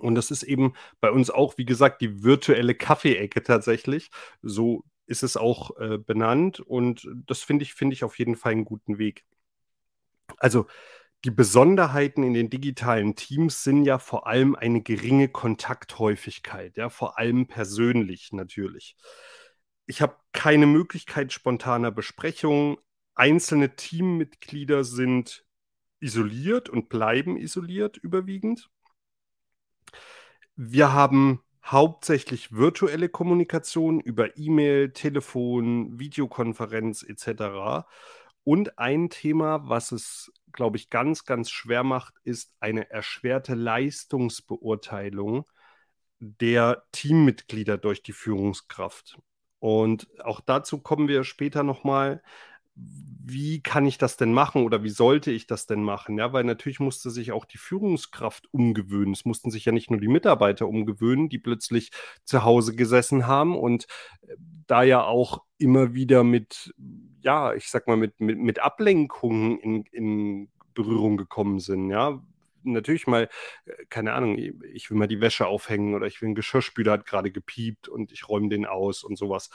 Und 0.00 0.14
das 0.14 0.30
ist 0.30 0.42
eben 0.42 0.72
bei 1.02 1.10
uns 1.10 1.28
auch, 1.28 1.58
wie 1.58 1.66
gesagt, 1.66 2.00
die 2.00 2.22
virtuelle 2.22 2.74
Kaffeeecke 2.74 3.42
tatsächlich. 3.42 4.10
So 4.40 4.84
ist 5.04 5.22
es 5.22 5.36
auch 5.36 5.76
äh, 5.78 5.98
benannt 5.98 6.60
und 6.60 7.06
das 7.26 7.42
finde 7.42 7.64
ich, 7.64 7.74
finde 7.74 7.92
ich 7.92 8.04
auf 8.04 8.18
jeden 8.18 8.36
Fall 8.36 8.52
einen 8.52 8.64
guten 8.64 8.96
Weg. 8.96 9.26
Also 10.38 10.66
die 11.24 11.30
Besonderheiten 11.30 12.22
in 12.22 12.34
den 12.34 12.50
digitalen 12.50 13.16
Teams 13.16 13.64
sind 13.64 13.84
ja 13.84 13.98
vor 13.98 14.26
allem 14.26 14.54
eine 14.54 14.82
geringe 14.82 15.28
Kontakthäufigkeit, 15.28 16.76
ja, 16.76 16.90
vor 16.90 17.18
allem 17.18 17.46
persönlich 17.48 18.32
natürlich. 18.32 18.96
Ich 19.86 20.00
habe 20.02 20.16
keine 20.32 20.66
Möglichkeit 20.66 21.32
spontaner 21.32 21.90
Besprechungen. 21.90 22.76
Einzelne 23.14 23.74
Teammitglieder 23.74 24.84
sind 24.84 25.44
isoliert 26.00 26.68
und 26.68 26.88
bleiben 26.88 27.36
isoliert 27.36 27.96
überwiegend. 27.96 28.70
Wir 30.54 30.92
haben 30.92 31.42
hauptsächlich 31.64 32.52
virtuelle 32.52 33.08
Kommunikation 33.08 34.00
über 34.00 34.36
E-Mail, 34.36 34.92
Telefon, 34.92 35.98
Videokonferenz 35.98 37.02
etc. 37.02 37.86
Und 38.44 38.78
ein 38.78 39.10
Thema, 39.10 39.68
was 39.68 39.92
es, 39.92 40.32
glaube 40.52 40.76
ich, 40.76 40.90
ganz, 40.90 41.24
ganz 41.24 41.50
schwer 41.50 41.82
macht, 41.84 42.14
ist 42.24 42.54
eine 42.60 42.90
erschwerte 42.90 43.54
Leistungsbeurteilung 43.54 45.44
der 46.18 46.84
Teammitglieder 46.92 47.78
durch 47.78 48.02
die 48.02 48.12
Führungskraft. 48.12 49.18
Und 49.60 50.08
auch 50.20 50.40
dazu 50.40 50.78
kommen 50.80 51.08
wir 51.08 51.24
später 51.24 51.62
nochmal 51.62 52.22
wie 53.30 53.60
kann 53.62 53.86
ich 53.86 53.98
das 53.98 54.16
denn 54.16 54.32
machen 54.32 54.64
oder 54.64 54.82
wie 54.82 54.88
sollte 54.88 55.30
ich 55.30 55.46
das 55.46 55.66
denn 55.66 55.82
machen? 55.82 56.18
Ja, 56.18 56.32
weil 56.32 56.44
natürlich 56.44 56.80
musste 56.80 57.10
sich 57.10 57.32
auch 57.32 57.44
die 57.44 57.58
Führungskraft 57.58 58.48
umgewöhnen. 58.52 59.12
Es 59.12 59.24
mussten 59.24 59.50
sich 59.50 59.66
ja 59.66 59.72
nicht 59.72 59.90
nur 59.90 60.00
die 60.00 60.08
Mitarbeiter 60.08 60.66
umgewöhnen, 60.66 61.28
die 61.28 61.38
plötzlich 61.38 61.90
zu 62.24 62.44
Hause 62.44 62.74
gesessen 62.74 63.26
haben 63.26 63.56
und 63.56 63.86
äh, 64.22 64.36
da 64.66 64.82
ja 64.82 65.04
auch 65.04 65.42
immer 65.58 65.94
wieder 65.94 66.24
mit, 66.24 66.74
ja, 67.20 67.52
ich 67.54 67.70
sag 67.70 67.86
mal, 67.86 67.96
mit, 67.96 68.18
mit, 68.20 68.38
mit 68.38 68.60
Ablenkungen 68.60 69.58
in, 69.58 69.84
in 69.92 70.48
Berührung 70.74 71.16
gekommen 71.16 71.60
sind. 71.60 71.90
Ja, 71.90 72.22
natürlich 72.62 73.06
mal, 73.06 73.28
äh, 73.66 73.84
keine 73.90 74.12
Ahnung, 74.14 74.36
ich 74.38 74.90
will 74.90 74.96
mal 74.98 75.08
die 75.08 75.20
Wäsche 75.20 75.46
aufhängen 75.46 75.94
oder 75.94 76.06
ich 76.06 76.22
will 76.22 76.30
ein 76.30 76.34
Geschirrspüler 76.34 76.92
hat 76.92 77.06
gerade 77.06 77.30
gepiept 77.30 77.88
und 77.88 78.12
ich 78.12 78.28
räume 78.28 78.48
den 78.48 78.66
aus 78.66 79.04
und 79.04 79.16
sowas 79.16 79.50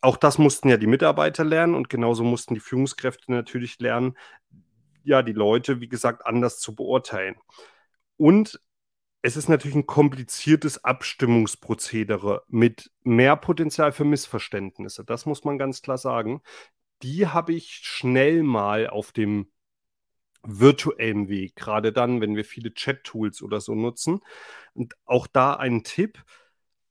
auch 0.00 0.16
das 0.16 0.38
mussten 0.38 0.68
ja 0.68 0.76
die 0.76 0.86
Mitarbeiter 0.86 1.44
lernen 1.44 1.74
und 1.74 1.88
genauso 1.88 2.24
mussten 2.24 2.54
die 2.54 2.60
Führungskräfte 2.60 3.32
natürlich 3.32 3.78
lernen, 3.80 4.16
ja, 5.02 5.22
die 5.22 5.32
Leute, 5.32 5.80
wie 5.80 5.88
gesagt, 5.88 6.26
anders 6.26 6.58
zu 6.58 6.74
beurteilen. 6.74 7.36
Und 8.16 8.60
es 9.22 9.36
ist 9.36 9.48
natürlich 9.48 9.76
ein 9.76 9.86
kompliziertes 9.86 10.84
Abstimmungsprozedere 10.84 12.42
mit 12.48 12.90
mehr 13.02 13.36
Potenzial 13.36 13.92
für 13.92 14.04
Missverständnisse. 14.04 15.04
Das 15.04 15.26
muss 15.26 15.44
man 15.44 15.58
ganz 15.58 15.82
klar 15.82 15.98
sagen. 15.98 16.42
Die 17.02 17.26
habe 17.26 17.52
ich 17.52 17.80
schnell 17.82 18.42
mal 18.42 18.88
auf 18.88 19.12
dem 19.12 19.50
virtuellen 20.42 21.28
Weg, 21.28 21.54
gerade 21.56 21.92
dann, 21.92 22.20
wenn 22.22 22.34
wir 22.34 22.44
viele 22.46 22.72
Chat-Tools 22.72 23.42
oder 23.42 23.60
so 23.60 23.74
nutzen. 23.74 24.20
Und 24.72 24.94
auch 25.04 25.26
da 25.26 25.54
ein 25.54 25.84
Tipp, 25.84 26.24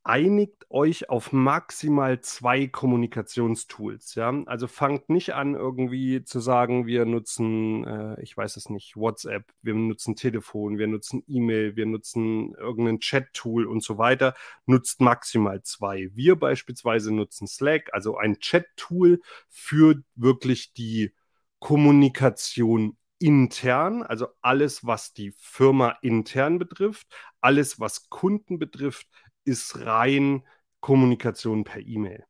einigt 0.03 0.65
euch 0.69 1.09
auf 1.09 1.33
maximal 1.33 2.21
zwei 2.21 2.67
Kommunikationstools. 2.67 4.15
Ja? 4.15 4.33
Also 4.45 4.67
fangt 4.67 5.09
nicht 5.09 5.33
an, 5.33 5.55
irgendwie 5.55 6.23
zu 6.23 6.39
sagen, 6.39 6.88
wir 6.88 7.05
nutzen, 7.05 7.83
äh, 7.85 8.21
ich 8.21 8.35
weiß 8.35 8.57
es 8.57 8.69
nicht, 8.69 8.95
WhatsApp, 8.95 9.51
wir 9.62 9.73
nutzen 9.73 10.15
Telefon, 10.15 10.77
wir 10.77 10.88
nutzen 10.88 11.23
E-Mail, 11.27 11.75
wir 11.75 11.85
nutzen 11.85 12.53
irgendein 12.55 12.99
Chat-Tool 12.99 13.65
und 13.65 13.83
so 13.83 13.97
weiter. 13.97 14.33
Nutzt 14.65 15.01
maximal 15.01 15.62
zwei. 15.63 16.09
Wir 16.13 16.38
beispielsweise 16.38 17.13
nutzen 17.13 17.47
Slack, 17.47 17.89
also 17.93 18.17
ein 18.17 18.39
Chat-Tool 18.39 19.21
für 19.49 20.01
wirklich 20.15 20.73
die 20.73 21.13
Kommunikation 21.59 22.97
intern, 23.19 24.01
also 24.01 24.27
alles, 24.41 24.85
was 24.85 25.13
die 25.13 25.33
Firma 25.38 25.97
intern 26.01 26.57
betrifft, 26.57 27.07
alles, 27.41 27.79
was 27.79 28.09
Kunden 28.09 28.59
betrifft, 28.59 29.07
ist 29.43 29.86
rein 29.86 30.43
Kommunikation 30.80 31.63
per 31.63 31.82
E-Mail. 31.82 32.25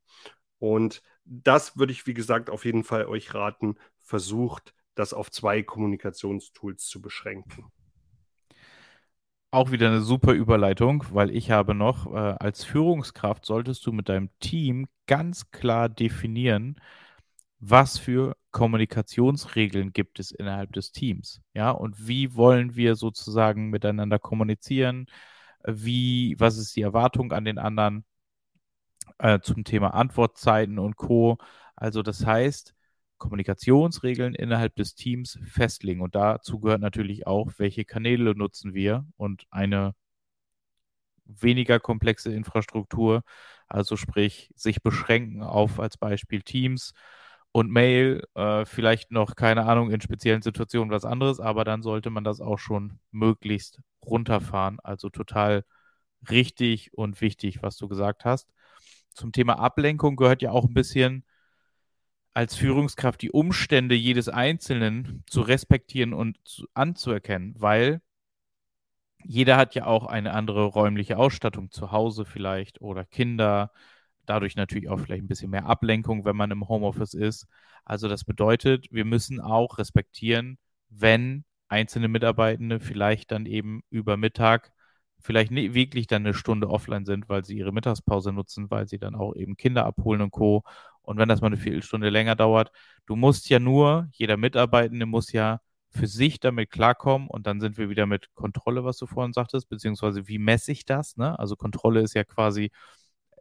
Und 0.59 1.01
das 1.25 1.77
würde 1.77 1.91
ich, 1.91 2.07
wie 2.07 2.13
gesagt, 2.13 2.49
auf 2.49 2.65
jeden 2.65 2.83
Fall 2.83 3.05
euch 3.05 3.33
raten, 3.33 3.75
versucht, 3.99 4.73
das 4.95 5.13
auf 5.13 5.31
zwei 5.31 5.63
Kommunikationstools 5.63 6.85
zu 6.85 7.01
beschränken. 7.01 7.71
Auch 9.51 9.71
wieder 9.71 9.87
eine 9.87 10.01
super 10.01 10.33
Überleitung, 10.33 11.03
weil 11.11 11.35
ich 11.35 11.49
habe 11.49 11.73
noch, 11.73 12.05
äh, 12.13 12.17
als 12.17 12.63
Führungskraft 12.63 13.45
solltest 13.45 13.85
du 13.85 13.91
mit 13.91 14.07
deinem 14.07 14.29
Team 14.39 14.87
ganz 15.07 15.49
klar 15.51 15.89
definieren, 15.89 16.79
was 17.59 17.97
für 17.97 18.35
Kommunikationsregeln 18.51 19.91
gibt 19.91 20.19
es 20.19 20.31
innerhalb 20.31 20.73
des 20.73 20.91
Teams. 20.91 21.41
Ja, 21.53 21.71
und 21.71 22.07
wie 22.07 22.35
wollen 22.35 22.75
wir 22.75 22.95
sozusagen 22.95 23.69
miteinander 23.69 24.19
kommunizieren? 24.19 25.07
Wie, 25.65 26.35
was 26.39 26.57
ist 26.57 26.75
die 26.75 26.81
Erwartung 26.81 27.31
an 27.33 27.45
den 27.45 27.57
anderen 27.59 28.05
äh, 29.19 29.39
zum 29.41 29.63
Thema 29.63 29.93
Antwortzeiten 29.93 30.79
und 30.79 30.95
Co. 30.95 31.37
Also 31.75 32.01
das 32.03 32.25
heißt, 32.25 32.75
Kommunikationsregeln 33.17 34.33
innerhalb 34.35 34.75
des 34.75 34.95
Teams 34.95 35.39
festlegen. 35.45 36.01
Und 36.01 36.15
dazu 36.15 36.59
gehört 36.59 36.81
natürlich 36.81 37.27
auch, 37.27 37.51
welche 37.57 37.85
Kanäle 37.85 38.35
nutzen 38.35 38.73
wir 38.73 39.05
und 39.17 39.45
eine 39.51 39.93
weniger 41.25 41.79
komplexe 41.79 42.33
Infrastruktur, 42.33 43.23
also 43.67 43.95
sprich 43.97 44.51
sich 44.55 44.81
beschränken 44.81 45.43
auf 45.43 45.79
als 45.79 45.97
Beispiel 45.97 46.41
Teams 46.41 46.93
und 47.51 47.71
Mail, 47.71 48.23
äh, 48.35 48.65
vielleicht 48.65 49.11
noch, 49.11 49.35
keine 49.35 49.65
Ahnung, 49.65 49.91
in 49.91 50.01
speziellen 50.01 50.41
Situationen 50.41 50.91
was 50.91 51.05
anderes, 51.05 51.39
aber 51.39 51.63
dann 51.63 51.81
sollte 51.81 52.09
man 52.09 52.23
das 52.23 52.41
auch 52.41 52.59
schon 52.59 52.99
möglichst 53.11 53.81
runterfahren. 54.05 54.79
Also 54.81 55.09
total 55.09 55.65
richtig 56.29 56.93
und 56.93 57.21
wichtig, 57.21 57.63
was 57.63 57.77
du 57.77 57.87
gesagt 57.87 58.25
hast. 58.25 58.49
Zum 59.13 59.31
Thema 59.31 59.59
Ablenkung 59.59 60.15
gehört 60.15 60.41
ja 60.41 60.51
auch 60.51 60.65
ein 60.65 60.73
bisschen 60.73 61.25
als 62.33 62.55
Führungskraft 62.55 63.21
die 63.21 63.31
Umstände 63.31 63.95
jedes 63.95 64.29
Einzelnen 64.29 65.23
zu 65.27 65.41
respektieren 65.41 66.13
und 66.13 66.37
zu, 66.45 66.65
anzuerkennen, 66.73 67.53
weil 67.57 68.01
jeder 69.23 69.57
hat 69.57 69.75
ja 69.75 69.85
auch 69.85 70.05
eine 70.05 70.33
andere 70.33 70.65
räumliche 70.65 71.17
Ausstattung 71.17 71.71
zu 71.71 71.91
Hause 71.91 72.25
vielleicht 72.25 72.81
oder 72.81 73.05
Kinder, 73.05 73.71
dadurch 74.29 74.55
natürlich 74.55 74.89
auch 74.89 74.99
vielleicht 74.99 75.23
ein 75.23 75.27
bisschen 75.27 75.51
mehr 75.51 75.65
Ablenkung, 75.65 76.25
wenn 76.25 76.35
man 76.35 76.51
im 76.51 76.67
Homeoffice 76.67 77.13
ist. 77.13 77.47
Also 77.85 78.07
das 78.07 78.23
bedeutet, 78.23 78.87
wir 78.91 79.05
müssen 79.05 79.39
auch 79.39 79.77
respektieren, 79.77 80.57
wenn 80.89 81.45
einzelne 81.67 82.07
Mitarbeitende 82.07 82.79
vielleicht 82.79 83.31
dann 83.31 83.45
eben 83.45 83.81
über 83.89 84.17
Mittag 84.17 84.71
vielleicht 85.21 85.51
nicht 85.51 85.73
wirklich 85.73 86.07
dann 86.07 86.25
eine 86.25 86.33
Stunde 86.33 86.69
offline 86.69 87.05
sind, 87.05 87.29
weil 87.29 87.43
sie 87.45 87.57
ihre 87.57 87.73
Mittagspause 87.73 88.31
nutzen, 88.31 88.71
weil 88.71 88.87
sie 88.87 88.99
dann 88.99 89.15
auch 89.15 89.35
eben 89.35 89.57
Kinder 89.57 89.85
abholen 89.85 90.21
und 90.21 90.31
Co. 90.31 90.63
Und 91.01 91.17
wenn 91.17 91.29
das 91.29 91.41
mal 91.41 91.47
eine 91.47 91.57
Viertelstunde 91.57 92.09
länger 92.09 92.35
dauert, 92.35 92.71
du 93.05 93.15
musst 93.15 93.49
ja 93.49 93.59
nur, 93.59 94.07
jeder 94.13 94.37
Mitarbeitende 94.37 95.05
muss 95.05 95.31
ja 95.31 95.59
für 95.91 96.07
sich 96.07 96.39
damit 96.39 96.69
klarkommen 96.69 97.27
und 97.27 97.47
dann 97.47 97.59
sind 97.59 97.77
wir 97.77 97.89
wieder 97.89 98.05
mit 98.05 98.33
Kontrolle, 98.35 98.83
was 98.83 98.97
du 98.97 99.07
vorhin 99.07 99.33
sagtest, 99.33 99.69
beziehungsweise 99.69 100.27
wie 100.27 100.37
messe 100.37 100.71
ich 100.71 100.85
das? 100.85 101.17
Ne? 101.17 101.37
Also 101.37 101.55
Kontrolle 101.55 102.01
ist 102.01 102.13
ja 102.13 102.23
quasi 102.23 102.71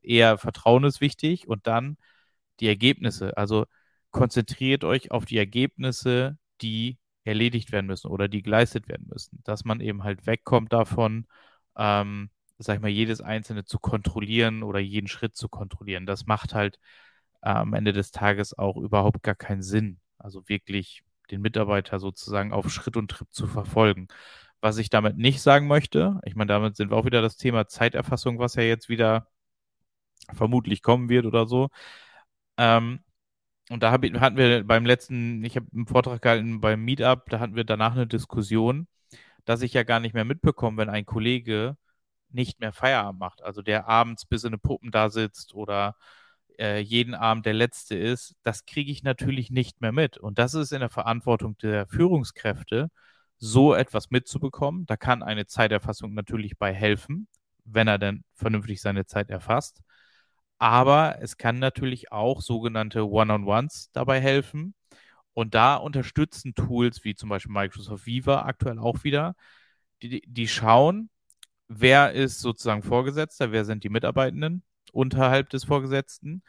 eher 0.03 0.39
Vertrauen 0.39 0.85
ist 0.85 1.01
wichtig 1.01 1.49
und 1.49 1.67
dann 1.67 1.97
die 2.61 2.69
Ergebnisse. 2.69 3.37
Also 3.37 3.67
konzentriert 4.11 4.85
euch 4.85 5.11
auf 5.11 5.25
die 5.25 5.39
Ergebnisse, 5.39 6.39
die 6.61 6.99
erledigt 7.25 7.73
werden 7.73 7.87
müssen 7.87 8.09
oder 8.09 8.29
die 8.29 8.43
geleistet 8.43 8.89
werden 8.89 9.07
müssen. 9.11 9.41
Dass 9.45 9.65
man 9.65 9.81
eben 9.81 10.05
halt 10.05 10.27
wegkommt 10.27 10.73
davon, 10.73 11.27
ähm, 11.77 12.31
sag 12.59 12.77
ich 12.77 12.83
mal, 12.83 12.89
jedes 12.89 13.21
einzelne 13.21 13.65
zu 13.65 13.79
kontrollieren 13.79 14.63
oder 14.63 14.81
jeden 14.81 15.09
Schritt 15.09 15.37
zu 15.37 15.49
kontrollieren. 15.49 16.07
Das 16.07 16.27
macht 16.27 16.55
halt 16.55 16.79
äh, 17.43 17.51
am 17.51 17.75
Ende 17.75 17.93
des 17.93 18.11
Tages 18.13 18.57
auch 18.59 18.77
überhaupt 18.77 19.23
gar 19.23 19.35
keinen 19.35 19.63
Sinn. 19.63 20.01
Also 20.19 20.49
wirklich 20.49 21.05
den 21.31 21.41
Mitarbeiter 21.43 21.99
sozusagen 21.99 22.53
auf 22.53 22.71
Schritt 22.71 22.97
und 22.97 23.11
Tritt 23.11 23.33
zu 23.33 23.47
verfolgen. 23.47 24.09
Was 24.61 24.79
ich 24.79 24.91
damit 24.91 25.17
nicht 25.19 25.41
sagen 25.43 25.69
möchte, 25.69 26.21
ich 26.25 26.35
meine, 26.35 26.49
damit 26.49 26.77
sind 26.77 26.91
wir 26.91 26.97
auch 26.97 27.05
wieder 27.05 27.23
das 27.23 27.37
Thema 27.37 27.69
Zeiterfassung, 27.69 28.39
was 28.39 28.57
ja 28.57 28.63
jetzt 28.63 28.89
wieder 28.89 29.29
vermutlich 30.35 30.83
kommen 30.83 31.09
wird 31.09 31.27
oder 31.27 31.47
so. 31.47 31.69
Ähm, 32.59 33.01
und 33.71 33.83
da 33.83 33.93
hab, 33.93 34.05
hatten 34.05 34.37
wir 34.37 34.64
beim 34.64 34.87
letzten, 34.87 35.45
ich 35.45 35.57
habe 35.57 35.67
einen 35.75 35.87
Vortrag 35.87 36.23
gehalten 36.23 36.61
beim 36.61 36.85
Meetup, 36.85 37.29
da 37.31 37.41
hatten 37.41 37.57
wir 37.57 37.64
danach 37.64 37.93
eine 37.93 38.07
Diskussion, 38.07 38.88
dass 39.45 39.62
ich 39.62 39.75
ja 39.75 39.83
gar 39.85 40.01
nicht 40.01 40.14
mehr 40.14 40.25
mitbekomme, 40.25 40.79
wenn 40.79 40.91
ein 40.91 41.07
Kollege 41.07 41.77
nicht 42.31 42.61
mehr 42.61 42.73
Feierabend 42.73 43.21
macht, 43.21 43.43
also 43.43 43.62
der 43.62 43.88
abends 43.88 44.27
bis 44.27 44.45
in 44.45 44.53
den 44.53 44.61
Puppen 44.61 44.91
da 44.91 45.11
sitzt 45.11 45.55
oder 45.55 45.97
äh, 46.59 46.81
jeden 46.81 47.14
Abend 47.14 47.47
der 47.47 47.55
Letzte 47.55 47.97
ist, 47.97 48.37
das 48.43 48.67
kriege 48.67 48.91
ich 48.93 49.03
natürlich 49.03 49.51
nicht 49.51 49.81
mehr 49.81 49.93
mit. 49.93 50.19
Und 50.19 50.38
das 50.38 50.55
ist 50.55 50.73
in 50.73 50.81
der 50.81 50.91
Verantwortung 50.91 51.57
der 51.59 51.87
Führungskräfte, 51.87 52.91
so 53.38 53.75
etwas 53.75 54.11
mitzubekommen. 54.11 54.87
Da 54.87 54.97
kann 54.97 55.23
eine 55.23 55.47
Zeiterfassung 55.47 56.14
natürlich 56.14 56.59
bei 56.59 56.75
helfen, 56.75 57.29
wenn 57.64 57.88
er 57.88 57.99
dann 57.99 58.25
vernünftig 58.35 58.81
seine 58.81 59.07
Zeit 59.07 59.31
erfasst. 59.31 59.83
Aber 60.59 61.18
es 61.23 61.37
kann 61.37 61.59
natürlich 61.59 62.12
auch 62.12 62.40
sogenannte 62.40 63.09
One-on-Ones 63.09 63.90
dabei 63.92 64.21
helfen. 64.21 64.75
Und 65.35 65.55
da 65.55 65.77
unterstützen 65.77 66.55
Tools 66.55 67.05
wie 67.05 67.14
zum 67.14 67.29
Beispiel 67.29 67.53
Microsoft 67.53 68.07
Viva 68.07 68.42
aktuell 68.42 68.79
auch 68.79 69.05
wieder, 69.05 69.37
die, 70.03 70.23
die 70.27 70.49
schauen, 70.49 71.11
wer 71.68 72.12
ist 72.12 72.40
sozusagen 72.40 72.83
Vorgesetzter, 72.83 73.53
wer 73.53 73.64
sind 73.64 73.85
die 73.85 73.88
Mitarbeitenden 73.90 74.64
unterhalb 74.92 75.51
des 75.51 75.64
Vorgesetzten. 75.64 76.42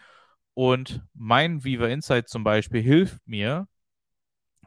Und 0.56 1.04
mein 1.13 1.63
Viva 1.63 1.88
Insight 1.88 2.30
zum 2.30 2.43
Beispiel 2.43 2.82
hilft 2.82 3.28
mir, 3.28 3.67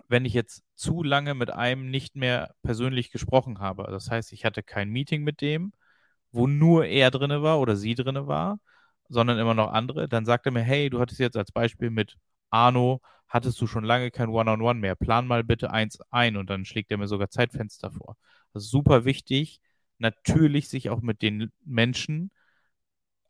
wenn 0.09 0.25
ich 0.25 0.35
jetzt 0.35 0.63
zu 0.77 1.03
lange 1.03 1.35
mit 1.35 1.51
einem 1.51 1.91
nicht 1.91 2.17
mehr 2.17 2.55
persönlich 2.63 3.11
gesprochen 3.11 3.59
habe. 3.61 3.85
Das 3.91 4.11
heißt, 4.11 4.33
ich 4.33 4.45
hatte 4.45 4.63
kein 4.63 4.91
Meeting 4.91 5.23
mit 5.25 5.41
dem, 5.41 5.73
wo 6.33 6.47
nur 6.47 6.87
er 6.87 7.11
drinne 7.11 7.43
war 7.43 7.61
oder 7.61 7.77
sie 7.77 7.95
drinne 7.95 8.27
war, 8.27 8.59
sondern 9.13 9.39
immer 9.39 9.55
noch 9.55 9.73
andere. 9.73 10.09
Dann 10.09 10.25
sagt 10.25 10.47
er 10.47 10.53
mir, 10.53 10.63
hey, 10.63 10.91
du 10.91 11.01
hattest 11.01 11.21
jetzt 11.21 11.37
als 11.37 11.53
Beispiel 11.53 11.91
mit 11.91 12.17
Arno, 12.51 13.01
hattest 13.29 13.61
du 13.61 13.67
schon 13.67 13.85
lange 13.85 14.11
kein 14.11 14.29
One-on-One 14.31 14.71
-on 14.71 14.77
-One 14.77 14.81
mehr. 14.81 14.97
Plan 14.97 15.27
mal 15.27 15.45
bitte 15.45 15.71
eins 15.71 16.01
ein 16.11 16.37
und 16.37 16.51
dann 16.51 16.65
schlägt 16.65 16.91
er 16.91 16.99
mir 16.99 17.09
sogar 17.09 17.31
Zeitfenster 17.31 17.91
vor. 17.91 18.17
Das 18.53 18.65
ist 18.65 18.71
super 18.71 19.05
wichtig, 19.05 19.61
natürlich 19.99 20.69
sich 20.69 20.91
auch 20.91 21.01
mit 21.03 21.23
den 21.23 21.53
Menschen 21.65 22.31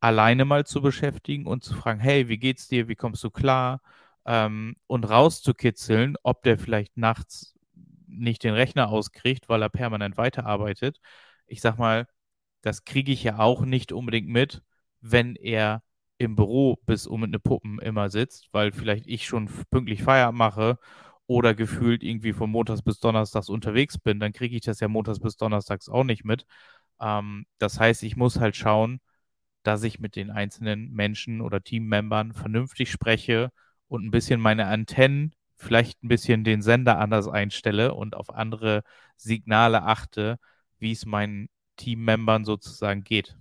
alleine 0.01 0.45
mal 0.45 0.67
zu 0.67 0.83
beschäftigen 0.83 1.47
und 1.47 1.65
zu 1.65 1.75
fragen, 1.75 2.01
hey, 2.01 2.29
wie 2.29 2.39
geht's 2.39 2.69
dir, 2.69 2.89
wie 2.89 2.97
kommst 2.97 3.23
du 3.25 3.31
klar? 3.31 3.81
Ähm, 4.27 4.77
und 4.87 5.05
rauszukitzeln, 5.09 6.17
ob 6.23 6.43
der 6.43 6.59
vielleicht 6.59 6.97
nachts 6.97 7.55
nicht 8.07 8.45
den 8.45 8.55
Rechner 8.55 8.89
auskriegt, 8.91 9.49
weil 9.49 9.63
er 9.63 9.69
permanent 9.71 10.17
weiterarbeitet. 10.17 11.01
Ich 11.47 11.61
sag 11.61 11.79
mal, 11.79 12.07
das 12.63 12.85
kriege 12.85 13.13
ich 13.13 13.23
ja 13.25 13.39
auch 13.39 13.63
nicht 13.65 13.93
unbedingt 13.93 14.29
mit, 14.29 14.63
wenn 15.03 15.37
er 15.37 15.83
im 16.19 16.37
Büro 16.37 16.79
bis 16.87 17.07
um 17.07 17.25
eine 17.25 17.41
Puppen 17.41 17.81
immer 17.81 18.09
sitzt, 18.11 18.49
weil 18.53 18.73
vielleicht 18.73 19.07
ich 19.07 19.27
schon 19.27 19.49
pünktlich 19.71 20.03
Feierabend 20.03 20.39
mache 20.39 20.79
oder 21.27 21.55
gefühlt 21.55 22.03
irgendwie 22.03 22.33
von 22.33 22.51
Montags 22.51 22.83
bis 22.83 23.01
Donnerstags 23.01 23.49
unterwegs 23.49 23.99
bin, 23.99 24.21
dann 24.21 24.33
kriege 24.33 24.57
ich 24.57 24.63
das 24.63 24.81
ja 24.81 24.89
Montags 24.89 25.21
bis 25.21 25.37
Donnerstags 25.37 25.89
auch 25.89 26.05
nicht 26.05 26.25
mit. 26.25 26.47
Ähm, 27.01 27.47
das 27.59 27.81
heißt, 27.81 28.03
ich 28.05 28.17
muss 28.17 28.41
halt 28.41 28.57
schauen, 28.57 29.01
dass 29.63 29.83
ich 29.85 30.01
mit 30.01 30.17
den 30.17 30.31
einzelnen 30.31 30.93
Menschen 30.93 31.41
oder 31.41 31.63
Teammembern 31.63 32.33
vernünftig 32.33 32.91
spreche 32.91 33.51
und 33.89 34.05
ein 34.05 34.11
bisschen 34.11 34.41
meine 34.41 34.67
Antennen, 34.67 35.35
vielleicht 35.55 36.03
ein 36.03 36.09
bisschen 36.09 36.45
den 36.45 36.63
Sender 36.63 36.99
anders 36.99 37.29
einstelle 37.29 37.95
und 37.95 38.17
auf 38.17 38.31
andere 38.35 38.83
Signale 39.17 39.83
achte, 39.85 40.39
wie 40.79 40.93
es 40.93 41.07
meinen 41.07 41.49
Teammembern 41.77 42.45
sozusagen 42.45 43.05
geht. 43.05 43.37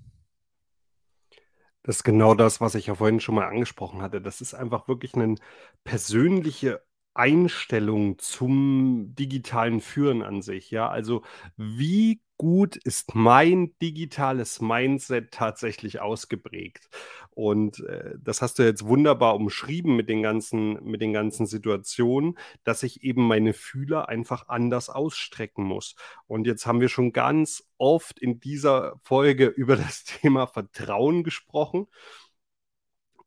Das 1.83 1.97
ist 1.97 2.03
genau 2.03 2.35
das, 2.35 2.61
was 2.61 2.75
ich 2.75 2.87
ja 2.87 2.95
vorhin 2.95 3.19
schon 3.19 3.35
mal 3.35 3.47
angesprochen 3.47 4.01
hatte. 4.01 4.21
Das 4.21 4.41
ist 4.41 4.53
einfach 4.53 4.87
wirklich 4.87 5.15
eine 5.15 5.35
persönliche 5.83 6.83
Einstellung 7.13 8.19
zum 8.19 9.13
digitalen 9.15 9.81
Führen 9.81 10.21
an 10.21 10.41
sich, 10.41 10.69
ja? 10.71 10.89
Also, 10.89 11.23
wie 11.57 12.21
gut 12.41 12.75
ist 12.75 13.13
mein 13.13 13.77
digitales 13.83 14.61
Mindset 14.61 15.29
tatsächlich 15.29 16.01
ausgeprägt? 16.01 16.89
Und, 17.29 17.81
äh, 17.81 18.15
das 18.17 18.41
hast 18.41 18.57
du 18.57 18.63
jetzt 18.63 18.87
wunderbar 18.87 19.35
umschrieben 19.35 19.95
mit 19.95 20.09
den 20.09 20.23
ganzen 20.23 20.83
mit 20.83 21.01
den 21.01 21.13
ganzen 21.13 21.45
Situationen, 21.45 22.39
dass 22.63 22.81
ich 22.81 23.03
eben 23.03 23.27
meine 23.27 23.53
Fühler 23.53 24.09
einfach 24.09 24.47
anders 24.47 24.89
ausstrecken 24.89 25.63
muss. 25.63 25.95
Und 26.25 26.47
jetzt 26.47 26.65
haben 26.65 26.81
wir 26.81 26.89
schon 26.89 27.13
ganz 27.13 27.63
oft 27.77 28.17
in 28.17 28.39
dieser 28.39 28.99
Folge 29.03 29.45
über 29.55 29.75
das 29.75 30.03
Thema 30.03 30.47
Vertrauen 30.47 31.23
gesprochen. 31.23 31.85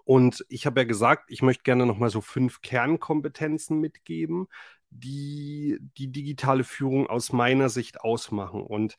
Und 0.05 0.45
ich 0.49 0.67
habe 0.67 0.81
ja 0.81 0.85
gesagt, 0.85 1.31
ich 1.31 1.41
möchte 1.41 1.63
gerne 1.63 1.87
noch 1.87 1.99
mal 1.99 2.11
so 2.11 2.21
fünf 2.21 2.63
Kernkompetenzen 2.63 3.79
mitgeben, 3.79 4.49
die 4.95 5.79
die 5.99 6.11
digitale 6.13 6.65
Führung 6.65 7.09
aus 7.09 7.33
meiner 7.33 7.69
Sicht 7.69 8.01
ausmachen. 8.01 8.63
Und 8.63 8.97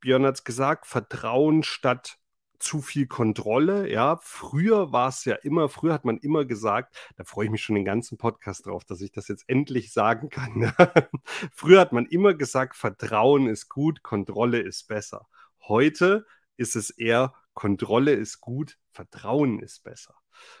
Björn 0.00 0.24
hat 0.24 0.36
es 0.36 0.44
gesagt, 0.44 0.86
Vertrauen 0.86 1.62
statt 1.62 2.18
zu 2.60 2.82
viel 2.82 3.06
Kontrolle. 3.06 3.90
Ja, 3.90 4.18
früher 4.22 4.92
war 4.92 5.08
es 5.08 5.24
ja 5.24 5.34
immer, 5.36 5.68
früher 5.68 5.94
hat 5.94 6.04
man 6.04 6.18
immer 6.18 6.44
gesagt, 6.44 6.96
da 7.16 7.24
freue 7.24 7.46
ich 7.46 7.50
mich 7.50 7.62
schon 7.62 7.74
den 7.74 7.84
ganzen 7.84 8.18
Podcast 8.18 8.66
drauf, 8.66 8.84
dass 8.84 9.00
ich 9.00 9.12
das 9.12 9.28
jetzt 9.28 9.44
endlich 9.48 9.92
sagen 9.92 10.28
kann. 10.28 10.72
früher 11.52 11.80
hat 11.80 11.92
man 11.92 12.06
immer 12.06 12.34
gesagt, 12.34 12.76
Vertrauen 12.76 13.46
ist 13.46 13.68
gut, 13.68 14.02
Kontrolle 14.02 14.60
ist 14.60 14.88
besser. 14.88 15.26
Heute 15.66 16.26
ist 16.56 16.76
es 16.76 16.90
eher, 16.90 17.34
Kontrolle 17.54 18.12
ist 18.12 18.40
gut, 18.40 18.78
Vertrauen 18.90 19.60
ist 19.60 19.82
besser. 19.82 20.14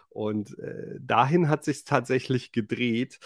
Und 0.08 0.58
äh, 0.58 0.98
dahin 1.00 1.48
hat 1.48 1.64
sich 1.64 1.84
tatsächlich 1.84 2.52
gedreht, 2.52 3.20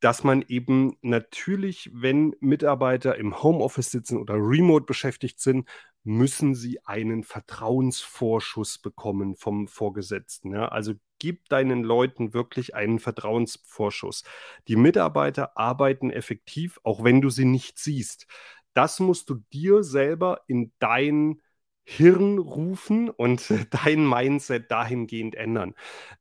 dass 0.00 0.22
man 0.24 0.44
eben 0.48 0.96
natürlich, 1.02 1.90
wenn 1.92 2.34
Mitarbeiter 2.40 3.16
im 3.16 3.42
Homeoffice 3.42 3.90
sitzen 3.90 4.18
oder 4.18 4.34
remote 4.34 4.86
beschäftigt 4.86 5.40
sind, 5.40 5.68
müssen 6.04 6.54
sie 6.54 6.84
einen 6.86 7.24
Vertrauensvorschuss 7.24 8.78
bekommen 8.78 9.34
vom 9.34 9.68
Vorgesetzten. 9.68 10.52
Ja? 10.52 10.68
Also 10.68 10.94
gib 11.18 11.48
deinen 11.48 11.82
Leuten 11.82 12.32
wirklich 12.32 12.74
einen 12.74 12.98
Vertrauensvorschuss. 13.00 14.22
Die 14.68 14.76
Mitarbeiter 14.76 15.58
arbeiten 15.58 16.10
effektiv, 16.10 16.78
auch 16.84 17.02
wenn 17.02 17.20
du 17.20 17.30
sie 17.30 17.44
nicht 17.44 17.78
siehst. 17.78 18.26
Das 18.74 19.00
musst 19.00 19.28
du 19.28 19.42
dir 19.52 19.82
selber 19.82 20.42
in 20.46 20.72
dein 20.78 21.42
Hirn 21.84 22.38
rufen 22.38 23.10
und 23.10 23.50
dein 23.70 24.08
Mindset 24.08 24.70
dahingehend 24.70 25.34
ändern. 25.34 25.74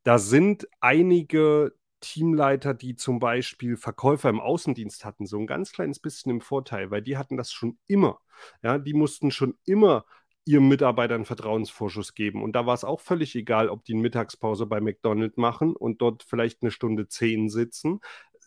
Da 0.04 0.18
sind 0.18 0.68
einige 0.80 1.74
Teamleiter, 2.00 2.74
die 2.74 2.96
zum 2.96 3.20
Beispiel 3.20 3.78
Verkäufer 3.78 4.30
im 4.30 4.40
Außendienst 4.40 5.06
hatten, 5.06 5.26
so 5.26 5.38
ein 5.40 5.48
ganz 5.48 5.72
kleines 5.72 6.00
bisschen 6.00 6.32
im 6.32 6.42
Vorteil, 6.42 6.92
weil 6.92 7.02
die 7.02 7.18
hatten 7.18 7.38
das 7.38 7.52
schon 7.52 7.78
immer. 7.88 8.20
Ja, 8.64 8.78
die 8.78 8.94
mussten 8.94 9.32
schon 9.32 9.58
immer 9.66 10.06
ihrem 10.46 10.68
Mitarbeiter 10.70 11.16
einen 11.16 11.26
Vertrauensvorschuss 11.26 12.14
geben. 12.14 12.42
Und 12.42 12.54
da 12.54 12.66
war 12.66 12.74
es 12.74 12.86
auch 12.86 13.02
völlig 13.02 13.36
egal, 13.36 13.70
ob 13.70 13.84
die 13.84 13.94
eine 13.94 14.02
Mittagspause 14.02 14.66
bei 14.66 14.80
McDonald's 14.80 15.38
machen 15.38 15.76
und 15.76 16.02
dort 16.02 16.24
vielleicht 16.24 16.62
eine 16.62 16.72
Stunde 16.72 17.08
zehn 17.08 17.50
sitzen, 17.50 18.00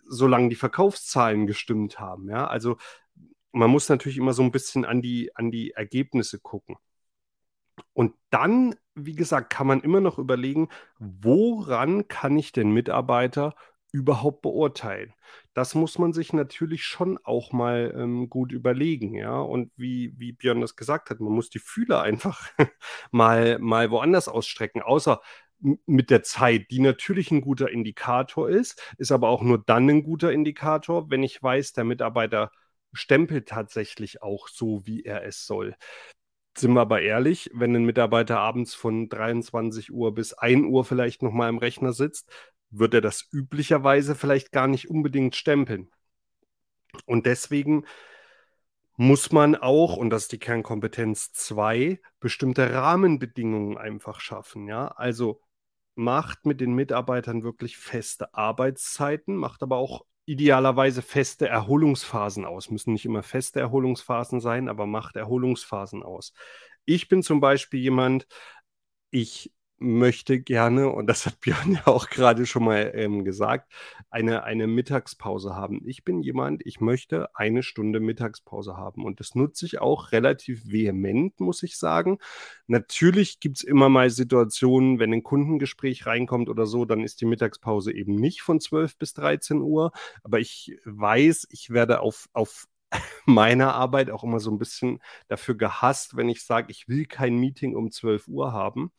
solange 0.09 0.49
die 0.49 0.57
Verkaufszahlen 0.57 1.47
gestimmt 1.47 2.01
haben. 2.01 2.31
Ja, 2.31 2.47
also 2.47 2.79
man 3.53 3.71
muss 3.71 3.89
natürlich 3.89 4.19
immer 4.19 4.33
so 4.33 4.43
ein 4.43 4.53
bisschen 4.53 4.85
an 4.85 5.03
die, 5.03 5.35
an 5.37 5.51
die 5.51 5.73
Ergebnisse 5.73 6.39
gucken. 6.41 6.77
Und 7.93 8.15
dann, 8.31 8.75
wie 8.95 9.15
gesagt, 9.15 9.51
kann 9.51 9.67
man 9.67 9.81
immer 9.81 10.01
noch 10.01 10.19
überlegen, 10.19 10.69
woran 10.99 12.09
kann 12.09 12.39
ich 12.39 12.53
den 12.53 12.73
Mitarbeiter 12.73 13.55
überhaupt 13.93 14.43
beurteilen? 14.43 15.13
Das 15.55 15.75
muss 15.75 15.99
man 15.99 16.13
sich 16.13 16.33
natürlich 16.33 16.85
schon 16.85 17.19
auch 17.25 17.53
mal 17.53 17.93
ähm, 17.97 18.29
gut 18.31 18.53
überlegen, 18.53 19.15
ja. 19.15 19.39
Und 19.41 19.73
wie, 19.77 20.13
wie 20.19 20.33
Björn 20.33 20.61
das 20.61 20.77
gesagt 20.77 21.11
hat, 21.11 21.21
man 21.21 21.33
muss 21.33 21.51
die 21.51 21.59
Fühler 21.59 22.03
einfach 22.03 22.51
mal, 23.11 23.59
mal 23.59 23.91
woanders 23.91 24.29
ausstrecken, 24.29 24.83
außer 24.83 25.21
mit 25.87 26.11
der 26.11 26.23
Zeit, 26.23 26.71
die 26.71 26.81
natürlich 26.81 27.31
ein 27.31 27.43
guter 27.43 27.71
Indikator 27.71 28.49
ist, 28.49 28.81
ist 28.97 29.13
aber 29.13 29.29
auch 29.29 29.43
nur 29.43 29.59
dann 29.59 29.89
ein 29.91 30.03
guter 30.03 30.33
Indikator, 30.33 31.11
wenn 31.11 31.23
ich 31.23 31.43
weiß, 31.43 31.75
der 31.75 31.85
Mitarbeiter 31.85 32.51
stempelt 32.93 33.49
tatsächlich 33.49 34.23
auch 34.23 34.49
so, 34.49 34.87
wie 34.87 35.03
er 35.05 35.25
es 35.25 35.47
soll. 35.47 35.77
Sind 36.57 36.73
wir 36.75 36.81
aber 36.81 37.01
ehrlich, 37.01 37.51
wenn 37.55 37.75
ein 37.75 37.85
Mitarbeiter 37.85 38.39
abends 38.39 38.75
von 38.75 39.09
23 39.09 39.93
Uhr 39.93 40.15
bis 40.15 40.33
1 40.33 40.67
Uhr 40.67 40.85
vielleicht 40.85 41.23
noch 41.23 41.33
mal 41.33 41.49
im 41.49 41.59
Rechner 41.59 41.93
sitzt, 41.93 42.31
wird 42.71 42.95
er 42.95 43.01
das 43.01 43.29
üblicherweise 43.33 44.15
vielleicht 44.15 44.53
gar 44.53 44.67
nicht 44.67 44.91
unbedingt 44.91 45.37
stempeln. 45.37 45.91
Und 47.07 47.27
deswegen 47.27 47.85
muss 48.97 49.33
man 49.33 49.57
auch, 49.57 49.97
und 49.97 50.11
das 50.11 50.25
ist 50.25 50.33
die 50.33 50.39
Kernkompetenz 50.39 51.33
2, 51.33 52.01
bestimmte 52.21 52.73
Rahmenbedingungen 52.73 53.79
einfach 53.79 54.21
schaffen. 54.21 54.69
Ja? 54.69 54.89
Also 54.89 55.41
macht 55.95 56.47
mit 56.47 56.61
den 56.61 56.75
Mitarbeitern 56.75 57.43
wirklich 57.43 57.79
feste 57.79 58.35
Arbeitszeiten, 58.35 59.37
macht 59.37 59.63
aber 59.63 59.77
auch 59.77 60.05
idealerweise 60.31 61.03
feste 61.03 61.49
Erholungsphasen 61.49 62.45
aus. 62.45 62.71
Müssen 62.71 62.93
nicht 62.93 63.05
immer 63.05 63.25
feste 63.25 63.59
Erholungsphasen 63.59 64.41
sein, 64.41 64.69
aber 64.69 64.87
macht 64.87 65.17
Erholungsphasen 65.17 66.05
aus. 66.05 66.33
Ich 66.85 67.09
bin 67.09 67.25
zum 67.25 67.41
Beispiel 67.41 67.81
jemand, 67.81 68.29
ich 69.11 69.53
möchte 69.81 70.41
gerne, 70.41 70.91
und 70.91 71.07
das 71.07 71.27
hat 71.27 71.41
Björn 71.41 71.73
ja 71.73 71.87
auch 71.87 72.09
gerade 72.09 72.47
schon 72.47 72.65
mal 72.65 72.93
ähm, 72.95 73.25
gesagt, 73.25 73.73
eine, 74.11 74.45
eine 74.45 74.67
Mittagspause 74.67 75.57
haben. 75.57 75.81
Ich 75.85 76.05
bin 76.05 76.23
jemand, 76.23 76.65
ich 76.65 76.81
möchte 76.81 77.35
eine 77.35 77.63
Stunde 77.63 77.99
Mittagspause 77.99 78.77
haben. 78.77 79.05
Und 79.05 79.21
das 79.21 79.35
nutze 79.35 79.67
ich 79.67 79.81
auch 79.81 80.13
relativ 80.13 80.71
vehement, 80.71 81.41
muss 81.41 81.63
ich 81.63 81.79
sagen. 81.79 82.19
Natürlich 82.67 83.41
gibt 83.41 83.59
es 83.59 83.65
immer 83.65 83.89
mal 83.89 84.11
Situationen, 84.11 84.99
wenn 84.99 85.13
ein 85.13 85.23
Kundengespräch 85.23 86.07
reinkommt 86.07 86.49
oder 86.49 86.67
so, 86.67 86.85
dann 86.85 87.03
ist 87.03 87.21
die 87.21 87.27
Mittagspause 87.27 87.93
eben 87.93 88.15
nicht 88.15 88.43
von 88.43 88.61
12 88.61 88.99
bis 88.99 89.15
13 89.15 89.61
Uhr. 89.63 89.93
Aber 90.23 90.39
ich 90.39 90.77
weiß, 90.85 91.49
ich 91.51 91.71
werde 91.71 92.01
auf, 92.01 92.29
auf 92.33 92.67
meiner 93.27 93.75
Arbeit 93.75 94.11
auch 94.11 94.25
immer 94.25 94.41
so 94.41 94.51
ein 94.51 94.59
bisschen 94.59 95.01
dafür 95.29 95.57
gehasst, 95.57 96.17
wenn 96.17 96.29
ich 96.29 96.45
sage, 96.45 96.71
ich 96.71 96.89
will 96.89 97.07
kein 97.07 97.37
Meeting 97.37 97.77
um 97.77 97.91
12 97.91 98.29
Uhr 98.29 98.53
haben, 98.53 98.93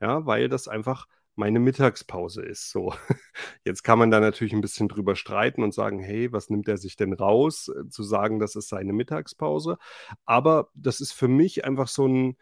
ja, 0.00 0.26
weil 0.26 0.48
das 0.48 0.68
einfach 0.68 1.06
meine 1.38 1.60
Mittagspause 1.60 2.42
ist. 2.42 2.70
So, 2.70 2.92
jetzt 3.64 3.84
kann 3.84 3.98
man 3.98 4.10
da 4.10 4.20
natürlich 4.20 4.52
ein 4.52 4.60
bisschen 4.60 4.88
drüber 4.88 5.16
streiten 5.16 5.62
und 5.62 5.72
sagen, 5.72 6.00
hey, 6.00 6.32
was 6.32 6.50
nimmt 6.50 6.68
er 6.68 6.76
sich 6.78 6.96
denn 6.96 7.12
raus, 7.12 7.68
äh, 7.68 7.88
zu 7.88 8.02
sagen, 8.02 8.40
das 8.40 8.56
ist 8.56 8.68
seine 8.68 8.92
Mittagspause. 8.92 9.78
Aber 10.26 10.68
das 10.74 11.00
ist 11.00 11.12
für 11.12 11.28
mich 11.28 11.64
einfach 11.64 11.88
so 11.88 12.06
ein, 12.08 12.36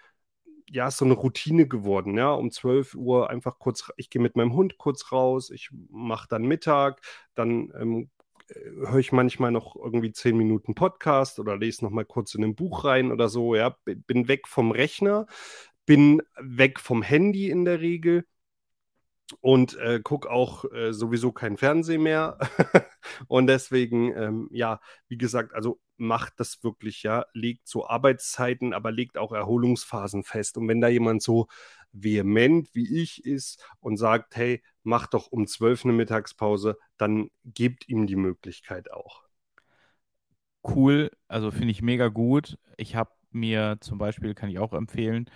ja, 0.71 0.91
so 0.91 1.05
eine 1.05 1.15
Routine 1.15 1.69
geworden, 1.69 2.17
ja, 2.19 2.33
um 2.33 2.51
12 2.51 2.95
Uhr 2.95 3.31
einfach 3.31 3.59
kurz, 3.59 3.91
ich 3.97 4.11
gehe 4.11 4.23
mit 4.23 4.37
meinem 4.37 4.55
Hund 4.55 4.79
kurz 4.79 5.13
raus, 5.13 5.51
ich 5.51 5.71
mache 5.91 6.27
dann 6.29 6.43
Mittag, 6.45 7.01
dann 7.35 7.73
ähm, 7.81 8.11
äh, 8.16 8.16
höre 8.55 8.99
ich 8.99 9.13
manchmal 9.13 9.51
noch 9.51 9.77
irgendwie 9.77 10.13
10 10.13 10.37
Minuten 10.37 10.75
Podcast 10.75 11.39
oder 11.39 11.57
lese 11.57 11.85
noch 11.85 11.91
mal 11.91 12.05
kurz 12.05 12.35
in 12.35 12.45
ein 12.45 12.55
Buch 12.55 12.85
rein 12.85 13.13
oder 13.13 13.29
so, 13.29 13.55
ja, 13.55 13.77
bin 13.85 14.29
weg 14.29 14.49
vom 14.49 14.71
Rechner, 14.71 15.27
bin 15.85 16.23
weg 16.39 16.81
vom 16.81 17.03
Handy 17.03 17.51
in 17.51 17.65
der 17.65 17.81
Regel 17.81 18.25
und 19.41 19.77
äh, 19.79 20.01
gucke 20.03 20.31
auch 20.31 20.65
äh, 20.73 20.93
sowieso 20.93 21.33
kein 21.33 21.57
Fernsehen 21.57 22.03
mehr. 22.03 22.39
und 23.29 23.49
deswegen, 23.49 24.13
ähm, 24.17 24.49
ja, 24.53 24.81
wie 25.09 25.19
gesagt, 25.19 25.53
also 25.53 25.81
macht 25.97 26.35
das 26.39 26.63
wirklich, 26.63 27.03
ja, 27.03 27.27
legt 27.33 27.67
so 27.67 27.87
Arbeitszeiten, 27.87 28.73
aber 28.73 28.93
legt 28.93 29.19
auch 29.19 29.33
Erholungsphasen 29.33 30.23
fest. 30.23 30.57
Und 30.59 30.69
wenn 30.69 30.81
da 30.81 30.89
jemand 30.89 31.23
so 31.23 31.49
vehement 32.03 32.69
wie 32.75 33.03
ich 33.03 33.25
ist 33.25 33.65
und 33.81 33.97
sagt, 33.97 34.37
hey, 34.37 34.63
mach 34.83 35.07
doch 35.07 35.29
um 35.29 35.47
12 35.47 35.85
eine 35.85 35.95
Mittagspause, 35.95 36.79
dann 36.97 37.31
gebt 37.45 37.89
ihm 37.89 38.07
die 38.07 38.17
Möglichkeit 38.17 38.93
auch. 38.93 39.25
Cool, 40.63 41.11
also 41.29 41.51
finde 41.51 41.71
ich 41.71 41.83
mega 41.83 42.09
gut. 42.09 42.59
Ich 42.77 42.97
habe 42.97 43.11
mir 43.31 43.79
zum 43.81 43.99
Beispiel, 43.99 44.35
kann 44.35 44.51
ich 44.51 44.59
auch 44.59 44.73
empfehlen, 44.73 45.31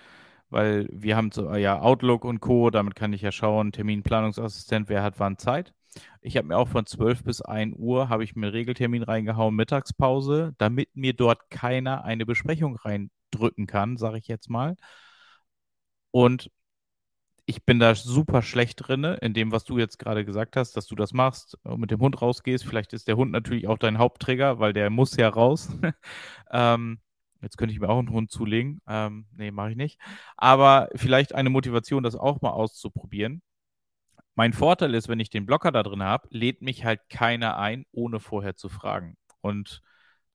weil 0.48 0.88
wir 0.92 1.16
haben 1.16 1.30
so, 1.32 1.54
ja 1.54 1.80
Outlook 1.80 2.24
und 2.24 2.40
Co., 2.40 2.70
damit 2.70 2.96
kann 2.96 3.12
ich 3.12 3.22
ja 3.22 3.32
schauen, 3.32 3.72
Terminplanungsassistent, 3.72 4.88
wer 4.88 5.02
hat 5.02 5.20
wann 5.20 5.38
Zeit. 5.38 5.72
Ich 6.20 6.36
habe 6.36 6.48
mir 6.48 6.56
auch 6.56 6.68
von 6.68 6.86
12 6.86 7.24
bis 7.24 7.42
1 7.42 7.76
Uhr, 7.78 8.08
habe 8.08 8.24
ich 8.24 8.36
mir 8.36 8.46
einen 8.46 8.54
Regeltermin 8.54 9.02
reingehauen, 9.02 9.54
Mittagspause, 9.54 10.54
damit 10.58 10.94
mir 10.94 11.12
dort 11.14 11.50
keiner 11.50 12.04
eine 12.04 12.26
Besprechung 12.26 12.76
reindrücken 12.76 13.66
kann, 13.66 13.96
sage 13.96 14.18
ich 14.18 14.28
jetzt 14.28 14.50
mal. 14.50 14.76
Und 16.10 16.50
ich 17.46 17.64
bin 17.64 17.80
da 17.80 17.94
super 17.94 18.42
schlecht 18.42 18.86
drin, 18.86 19.04
in 19.04 19.34
dem, 19.34 19.52
was 19.52 19.64
du 19.64 19.78
jetzt 19.78 19.98
gerade 19.98 20.24
gesagt 20.24 20.56
hast, 20.56 20.76
dass 20.76 20.86
du 20.86 20.94
das 20.94 21.12
machst, 21.12 21.58
und 21.64 21.80
mit 21.80 21.90
dem 21.90 22.00
Hund 22.00 22.20
rausgehst. 22.22 22.64
Vielleicht 22.64 22.92
ist 22.92 23.08
der 23.08 23.16
Hund 23.16 23.32
natürlich 23.32 23.66
auch 23.68 23.78
dein 23.78 23.98
Hauptträger, 23.98 24.60
weil 24.60 24.72
der 24.72 24.90
muss 24.90 25.16
ja 25.16 25.28
raus. 25.28 25.68
ähm, 26.50 27.00
Jetzt 27.42 27.56
könnte 27.56 27.72
ich 27.72 27.80
mir 27.80 27.88
auch 27.88 27.98
einen 27.98 28.10
Hund 28.10 28.30
zulegen. 28.30 28.80
Ähm, 28.86 29.26
nee, 29.32 29.50
mache 29.50 29.70
ich 29.70 29.76
nicht. 29.76 29.98
Aber 30.36 30.88
vielleicht 30.94 31.34
eine 31.34 31.50
Motivation, 31.50 32.02
das 32.02 32.16
auch 32.16 32.40
mal 32.42 32.50
auszuprobieren. 32.50 33.42
Mein 34.34 34.52
Vorteil 34.52 34.94
ist, 34.94 35.08
wenn 35.08 35.20
ich 35.20 35.30
den 35.30 35.46
Blocker 35.46 35.72
da 35.72 35.82
drin 35.82 36.02
habe, 36.02 36.28
lädt 36.30 36.62
mich 36.62 36.84
halt 36.84 37.00
keiner 37.08 37.58
ein, 37.58 37.86
ohne 37.92 38.20
vorher 38.20 38.56
zu 38.56 38.68
fragen. 38.68 39.16
Und 39.40 39.82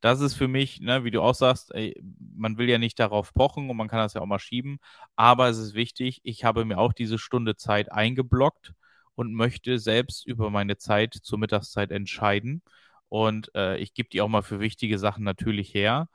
das 0.06 0.22
ist 0.22 0.36
für 0.36 0.48
mich, 0.48 0.82
ne, 0.82 1.04
wie 1.04 1.12
du 1.12 1.22
auch 1.22 1.34
sagst, 1.36 1.74
ey, 1.74 2.00
man 2.36 2.58
will 2.60 2.70
ja 2.70 2.78
nicht 2.78 3.00
darauf 3.00 3.34
pochen 3.34 3.70
und 3.72 3.78
man 3.78 3.88
kann 3.88 4.00
das 4.00 4.14
ja 4.14 4.22
auch 4.22 4.28
mal 4.28 4.40
schieben. 4.40 4.80
Aber 5.16 5.50
es 5.50 5.58
ist 5.58 5.74
wichtig, 5.74 6.22
ich 6.24 6.44
habe 6.44 6.64
mir 6.66 6.78
auch 6.78 6.94
diese 6.94 7.18
Stunde 7.18 7.56
Zeit 7.56 7.92
eingeblockt 7.92 8.74
und 9.16 9.34
möchte 9.34 9.80
selbst 9.80 10.28
über 10.28 10.50
meine 10.52 10.78
Zeit 10.78 11.16
zur 11.16 11.40
Mittagszeit 11.40 11.92
entscheiden. 11.92 12.62
Und 13.10 13.52
äh, 13.56 13.78
ich 13.78 13.94
gebe 13.96 14.10
die 14.10 14.22
auch 14.22 14.28
mal 14.28 14.44
für 14.44 14.60
wichtige 14.60 15.00
Sachen 15.00 15.24
natürlich 15.24 15.74
her. 15.74 16.08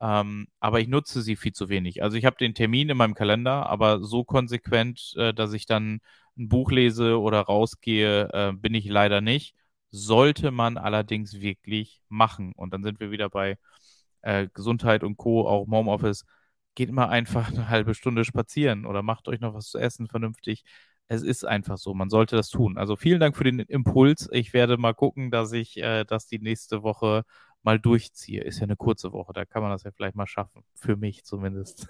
Ähm, 0.00 0.48
aber 0.60 0.80
ich 0.80 0.88
nutze 0.88 1.22
sie 1.22 1.36
viel 1.36 1.52
zu 1.52 1.68
wenig. 1.68 2.02
Also 2.02 2.16
ich 2.16 2.24
habe 2.24 2.36
den 2.36 2.54
Termin 2.54 2.88
in 2.90 2.96
meinem 2.96 3.14
Kalender, 3.14 3.66
aber 3.66 4.02
so 4.04 4.24
konsequent, 4.24 5.14
äh, 5.16 5.34
dass 5.34 5.52
ich 5.52 5.66
dann 5.66 6.00
ein 6.38 6.48
Buch 6.48 6.70
lese 6.70 7.20
oder 7.20 7.40
rausgehe, 7.42 8.28
äh, 8.32 8.52
bin 8.52 8.74
ich 8.74 8.86
leider 8.86 9.20
nicht. 9.20 9.54
Sollte 9.96 10.50
man 10.50 10.76
allerdings 10.76 11.40
wirklich 11.40 12.02
machen. 12.08 12.52
Und 12.56 12.72
dann 12.74 12.82
sind 12.82 12.98
wir 12.98 13.10
wieder 13.12 13.30
bei 13.30 13.58
äh, 14.22 14.48
Gesundheit 14.52 15.04
und 15.04 15.16
Co., 15.16 15.46
auch 15.46 15.66
Homeoffice. 15.68 16.24
Geht 16.74 16.90
mal 16.90 17.08
einfach 17.08 17.48
eine 17.52 17.68
halbe 17.68 17.94
Stunde 17.94 18.24
spazieren 18.24 18.86
oder 18.86 19.02
macht 19.02 19.28
euch 19.28 19.40
noch 19.40 19.54
was 19.54 19.68
zu 19.70 19.78
essen 19.78 20.08
vernünftig. 20.08 20.64
Es 21.06 21.22
ist 21.22 21.44
einfach 21.44 21.76
so, 21.78 21.94
man 21.94 22.10
sollte 22.10 22.34
das 22.34 22.48
tun. 22.48 22.78
Also 22.78 22.96
vielen 22.96 23.20
Dank 23.20 23.36
für 23.36 23.44
den 23.44 23.60
Impuls. 23.60 24.28
Ich 24.32 24.52
werde 24.52 24.78
mal 24.78 24.94
gucken, 24.94 25.30
dass 25.30 25.52
ich 25.52 25.76
äh, 25.76 26.04
das 26.04 26.26
die 26.26 26.38
nächste 26.40 26.82
Woche 26.82 27.24
mal 27.62 27.78
durchziehe. 27.78 28.42
Ist 28.42 28.58
ja 28.58 28.64
eine 28.64 28.76
kurze 28.76 29.12
Woche, 29.12 29.32
da 29.32 29.44
kann 29.44 29.62
man 29.62 29.70
das 29.70 29.84
ja 29.84 29.92
vielleicht 29.92 30.16
mal 30.16 30.26
schaffen. 30.26 30.64
Für 30.74 30.96
mich 30.96 31.24
zumindest. 31.24 31.86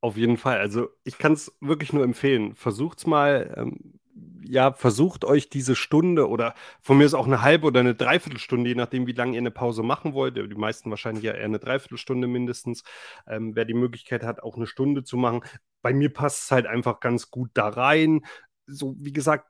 Auf 0.00 0.16
jeden 0.16 0.36
Fall. 0.36 0.58
Also 0.58 0.88
ich 1.04 1.16
kann 1.16 1.32
es 1.32 1.56
wirklich 1.60 1.92
nur 1.92 2.04
empfehlen. 2.04 2.54
Versucht's 2.54 3.06
mal. 3.06 3.54
Ähm, 3.56 3.98
ja, 4.42 4.72
versucht 4.72 5.24
euch 5.24 5.50
diese 5.50 5.76
Stunde 5.76 6.28
oder 6.28 6.54
von 6.80 6.98
mir 6.98 7.04
ist 7.04 7.14
auch 7.14 7.26
eine 7.26 7.42
halbe 7.42 7.66
oder 7.66 7.80
eine 7.80 7.94
Dreiviertelstunde, 7.94 8.70
je 8.70 8.74
nachdem, 8.76 9.06
wie 9.06 9.12
lange 9.12 9.32
ihr 9.32 9.38
eine 9.38 9.50
Pause 9.50 9.82
machen 9.82 10.14
wollt. 10.14 10.36
Die 10.36 10.54
meisten 10.54 10.90
wahrscheinlich 10.90 11.24
ja 11.24 11.32
eher 11.32 11.44
eine 11.44 11.58
Dreiviertelstunde 11.58 12.26
mindestens. 12.26 12.82
Ähm, 13.26 13.54
wer 13.54 13.64
die 13.64 13.74
Möglichkeit 13.74 14.22
hat, 14.22 14.42
auch 14.42 14.56
eine 14.56 14.66
Stunde 14.66 15.04
zu 15.04 15.16
machen. 15.16 15.42
Bei 15.82 15.92
mir 15.92 16.12
passt 16.12 16.44
es 16.44 16.50
halt 16.50 16.66
einfach 16.66 17.00
ganz 17.00 17.30
gut 17.30 17.50
da 17.54 17.68
rein. 17.68 18.22
So, 18.66 18.94
wie 18.98 19.12
gesagt, 19.12 19.46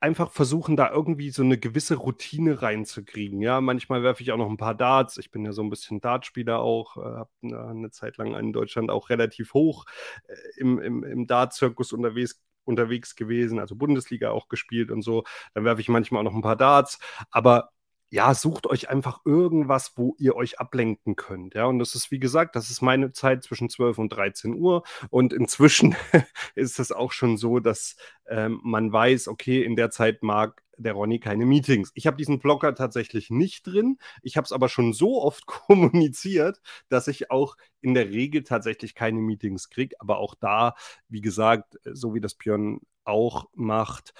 einfach 0.00 0.30
versuchen, 0.30 0.76
da 0.76 0.90
irgendwie 0.90 1.30
so 1.30 1.42
eine 1.42 1.58
gewisse 1.58 1.96
Routine 1.96 2.62
reinzukriegen. 2.62 3.40
Ja, 3.42 3.60
manchmal 3.60 4.02
werfe 4.02 4.22
ich 4.22 4.32
auch 4.32 4.36
noch 4.36 4.48
ein 4.48 4.56
paar 4.56 4.74
Darts. 4.74 5.18
Ich 5.18 5.30
bin 5.30 5.44
ja 5.44 5.52
so 5.52 5.62
ein 5.62 5.70
bisschen 5.70 6.00
Dartspieler 6.00 6.60
auch, 6.60 6.96
äh, 6.96 7.00
habe 7.00 7.30
eine, 7.42 7.90
Zeit 7.90 8.16
lang 8.16 8.34
in 8.34 8.52
Deutschland 8.52 8.90
auch 8.90 9.10
relativ 9.10 9.54
hoch 9.54 9.86
äh, 10.28 10.34
im, 10.56 10.78
im, 10.78 11.04
im 11.04 11.26
Dart-Zirkus 11.26 11.92
unterwegs 11.92 12.40
unterwegs 12.68 13.16
gewesen, 13.16 13.58
also 13.58 13.74
Bundesliga 13.74 14.30
auch 14.30 14.48
gespielt 14.48 14.90
und 14.90 15.02
so. 15.02 15.24
Dann 15.54 15.64
werfe 15.64 15.80
ich 15.80 15.88
manchmal 15.88 16.20
auch 16.20 16.30
noch 16.30 16.36
ein 16.36 16.42
paar 16.42 16.56
Darts. 16.56 16.98
Aber 17.30 17.70
ja, 18.10 18.34
sucht 18.34 18.66
euch 18.66 18.88
einfach 18.88 19.20
irgendwas, 19.26 19.92
wo 19.96 20.14
ihr 20.18 20.34
euch 20.34 20.58
ablenken 20.58 21.16
könnt. 21.16 21.54
Ja, 21.54 21.66
und 21.66 21.78
das 21.78 21.94
ist, 21.94 22.10
wie 22.10 22.18
gesagt, 22.18 22.56
das 22.56 22.70
ist 22.70 22.80
meine 22.80 23.12
Zeit 23.12 23.44
zwischen 23.44 23.68
12 23.68 23.98
und 23.98 24.08
13 24.10 24.54
Uhr. 24.54 24.82
Und 25.10 25.32
inzwischen 25.32 25.94
ist 26.54 26.78
es 26.78 26.92
auch 26.92 27.12
schon 27.12 27.36
so, 27.36 27.58
dass 27.58 27.96
ähm, 28.28 28.60
man 28.62 28.92
weiß, 28.92 29.28
okay, 29.28 29.62
in 29.62 29.76
der 29.76 29.90
Zeit 29.90 30.22
mag 30.22 30.62
der 30.78 30.94
Ronny 30.94 31.18
keine 31.20 31.46
Meetings. 31.46 31.90
Ich 31.94 32.06
habe 32.06 32.16
diesen 32.16 32.38
Blocker 32.38 32.74
tatsächlich 32.74 33.30
nicht 33.30 33.66
drin. 33.66 33.98
Ich 34.22 34.36
habe 34.36 34.44
es 34.44 34.52
aber 34.52 34.68
schon 34.68 34.92
so 34.92 35.22
oft 35.22 35.46
kommuniziert, 35.46 36.60
dass 36.88 37.08
ich 37.08 37.30
auch 37.30 37.56
in 37.80 37.94
der 37.94 38.10
Regel 38.10 38.42
tatsächlich 38.44 38.94
keine 38.94 39.20
Meetings 39.20 39.68
kriege. 39.70 39.96
Aber 40.00 40.18
auch 40.18 40.34
da, 40.34 40.74
wie 41.08 41.20
gesagt, 41.20 41.78
so 41.84 42.14
wie 42.14 42.20
das 42.20 42.34
Björn 42.34 42.80
auch 43.04 43.48
macht, 43.54 44.14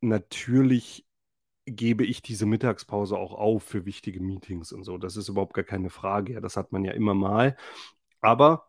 natürlich 0.00 1.04
gebe 1.66 2.04
ich 2.04 2.22
diese 2.22 2.46
Mittagspause 2.46 3.16
auch 3.18 3.34
auf 3.34 3.62
für 3.62 3.84
wichtige 3.84 4.20
Meetings 4.20 4.72
und 4.72 4.84
so. 4.84 4.98
Das 4.98 5.16
ist 5.16 5.28
überhaupt 5.28 5.54
gar 5.54 5.64
keine 5.64 5.90
Frage. 5.90 6.40
das 6.40 6.56
hat 6.56 6.72
man 6.72 6.84
ja 6.84 6.92
immer 6.92 7.14
mal. 7.14 7.56
Aber 8.20 8.67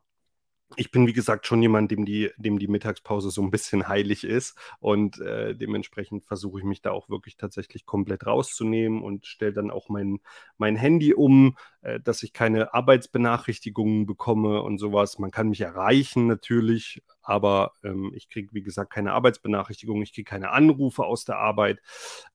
ich 0.76 0.92
bin, 0.92 1.08
wie 1.08 1.14
gesagt, 1.14 1.48
schon 1.48 1.62
jemand, 1.62 1.90
dem 1.90 2.06
die, 2.06 2.30
dem 2.38 2.60
die 2.60 2.68
Mittagspause 2.68 3.32
so 3.32 3.42
ein 3.42 3.50
bisschen 3.50 3.88
heilig 3.88 4.24
ist. 4.24 4.56
Und 4.80 5.20
äh, 5.20 5.56
dementsprechend 5.56 6.26
versuche 6.26 6.60
ich 6.60 6.66
mich 6.66 6.82
da 6.82 6.92
auch 6.92 7.10
wirklich 7.10 7.38
tatsächlich 7.38 7.86
komplett 7.86 8.28
rauszunehmen 8.28 9.02
und 9.02 9.26
stelle 9.26 9.54
dann 9.54 9.72
auch 9.72 9.90
mein, 9.90 10.20
mein 10.58 10.76
Handy 10.76 11.14
um, 11.14 11.58
äh, 11.82 12.00
dass 12.00 12.22
ich 12.22 12.34
keine 12.34 12.74
Arbeitsbenachrichtigungen 12.74 14.06
bekomme 14.06 14.62
und 14.62 14.78
sowas. 14.78 15.18
Man 15.18 15.32
kann 15.32 15.50
mich 15.50 15.62
erreichen 15.62 16.28
natürlich, 16.28 17.02
aber 17.24 17.74
ähm, 17.84 18.12
ich 18.16 18.30
kriege, 18.30 18.50
wie 18.54 18.64
gesagt, 18.64 18.94
keine 18.94 19.14
Arbeitsbenachrichtigungen, 19.14 20.04
ich 20.04 20.14
kriege 20.14 20.30
keine 20.30 20.52
Anrufe 20.52 21.04
aus 21.04 21.26
der 21.26 21.38
Arbeit. 21.38 21.82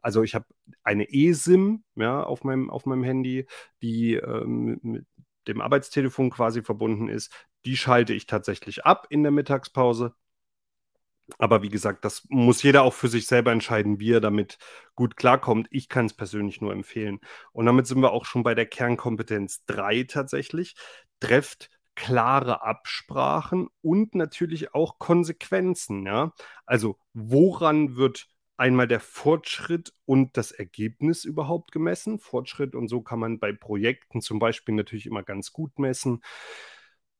Also 0.00 0.22
ich 0.24 0.34
habe 0.34 0.46
eine 0.82 1.06
eSIM 1.08 1.84
ja, 1.94 2.22
auf, 2.22 2.42
meinem, 2.42 2.68
auf 2.68 2.84
meinem 2.84 3.04
Handy, 3.04 3.46
die 3.80 4.14
ähm, 4.14 4.80
mit 4.82 5.06
dem 5.46 5.60
Arbeitstelefon 5.60 6.30
quasi 6.30 6.62
verbunden 6.62 7.08
ist. 7.08 7.30
Die 7.64 7.76
schalte 7.76 8.12
ich 8.12 8.26
tatsächlich 8.26 8.84
ab 8.84 9.06
in 9.10 9.22
der 9.22 9.32
Mittagspause. 9.32 10.14
Aber 11.38 11.62
wie 11.62 11.70
gesagt, 11.70 12.04
das 12.04 12.26
muss 12.28 12.62
jeder 12.62 12.82
auch 12.82 12.92
für 12.92 13.08
sich 13.08 13.26
selber 13.26 13.50
entscheiden, 13.50 13.98
wie 13.98 14.12
er 14.12 14.20
damit 14.20 14.58
gut 14.94 15.16
klarkommt. 15.16 15.68
Ich 15.70 15.88
kann 15.88 16.06
es 16.06 16.14
persönlich 16.14 16.60
nur 16.60 16.72
empfehlen. 16.72 17.20
Und 17.52 17.66
damit 17.66 17.86
sind 17.86 18.00
wir 18.00 18.12
auch 18.12 18.26
schon 18.26 18.42
bei 18.42 18.54
der 18.54 18.66
Kernkompetenz 18.66 19.64
3 19.64 20.04
tatsächlich. 20.04 20.74
Trefft 21.20 21.70
klare 21.94 22.62
Absprachen 22.62 23.68
und 23.80 24.14
natürlich 24.14 24.74
auch 24.74 24.98
Konsequenzen. 24.98 26.04
Ja? 26.04 26.32
Also 26.66 26.98
woran 27.14 27.96
wird 27.96 28.26
einmal 28.56 28.86
der 28.86 29.00
Fortschritt 29.00 29.94
und 30.04 30.36
das 30.36 30.52
Ergebnis 30.52 31.24
überhaupt 31.24 31.72
gemessen? 31.72 32.18
Fortschritt 32.18 32.74
und 32.74 32.88
so 32.88 33.00
kann 33.00 33.18
man 33.18 33.38
bei 33.38 33.52
Projekten 33.52 34.20
zum 34.20 34.38
Beispiel 34.38 34.74
natürlich 34.74 35.06
immer 35.06 35.22
ganz 35.22 35.52
gut 35.52 35.78
messen 35.78 36.20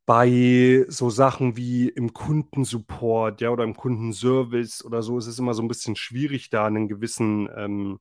bei 0.07 0.84
so 0.88 1.11
Sachen 1.11 1.57
wie 1.57 1.88
im 1.88 2.12
Kundensupport, 2.12 3.40
ja, 3.40 3.50
oder 3.50 3.64
im 3.64 3.74
Kundenservice 3.76 4.84
oder 4.84 5.02
so 5.02 5.18
ist 5.18 5.26
es 5.26 5.38
immer 5.38 5.55
so 5.55 5.62
ein 5.62 5.68
bisschen 5.68 5.96
schwierig, 5.96 6.50
da 6.50 6.66
einen 6.66 6.88
gewissen, 6.88 7.48
ähm, 7.57 8.00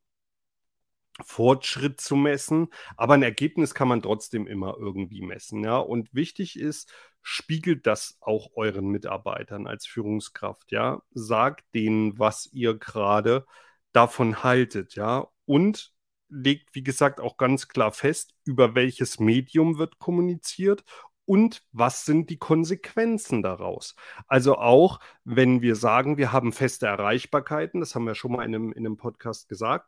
Fortschritt 1.22 2.02
zu 2.02 2.16
messen, 2.16 2.70
aber 2.98 3.14
ein 3.14 3.24
Ergebnis 3.24 3.74
kann 3.74 3.88
man 3.88 4.02
trotzdem 4.02 4.48
immer 4.48 4.76
irgendwie 4.80 5.22
messen. 5.22 5.64
Ja? 5.64 5.78
Und 5.78 6.14
wichtig 6.14 6.58
ist, 6.60 6.92
spiegelt 7.22 7.86
das 7.86 8.18
auch 8.20 8.50
euren 8.56 8.88
Mitarbeitern 8.88 9.68
als 9.68 9.86
Führungskraft. 9.86 10.72
Ja? 10.72 11.02
Sagt 11.12 11.66
denen, 11.76 12.18
was 12.18 12.50
ihr 12.52 12.78
gerade 12.78 13.46
davon 13.92 14.44
haltet. 14.44 14.96
Ja? 14.96 15.28
Und 15.46 15.94
legt, 16.30 16.74
wie 16.74 16.84
gesagt, 16.84 17.20
auch 17.20 17.38
ganz 17.38 17.68
klar 17.68 17.92
fest, 17.92 18.34
über 18.44 18.74
welches 18.74 19.20
Medium 19.20 19.78
wird 19.78 20.00
kommuniziert 20.00 20.84
und 21.26 21.62
was 21.72 22.06
sind 22.06 22.30
die 22.30 22.38
Konsequenzen 22.38 23.42
daraus? 23.42 23.96
Also 24.28 24.58
auch, 24.58 25.00
wenn 25.24 25.62
wir 25.62 25.76
sagen, 25.76 26.18
wir 26.18 26.32
haben 26.32 26.52
feste 26.52 26.88
Erreichbarkeiten, 26.88 27.80
das 27.80 27.96
haben 27.96 28.06
wir 28.06 28.16
schon 28.16 28.34
mal 28.34 28.44
in 28.44 28.56
einem, 28.56 28.72
in 28.74 28.86
einem 28.86 28.98
Podcast 28.98 29.48
gesagt, 29.50 29.88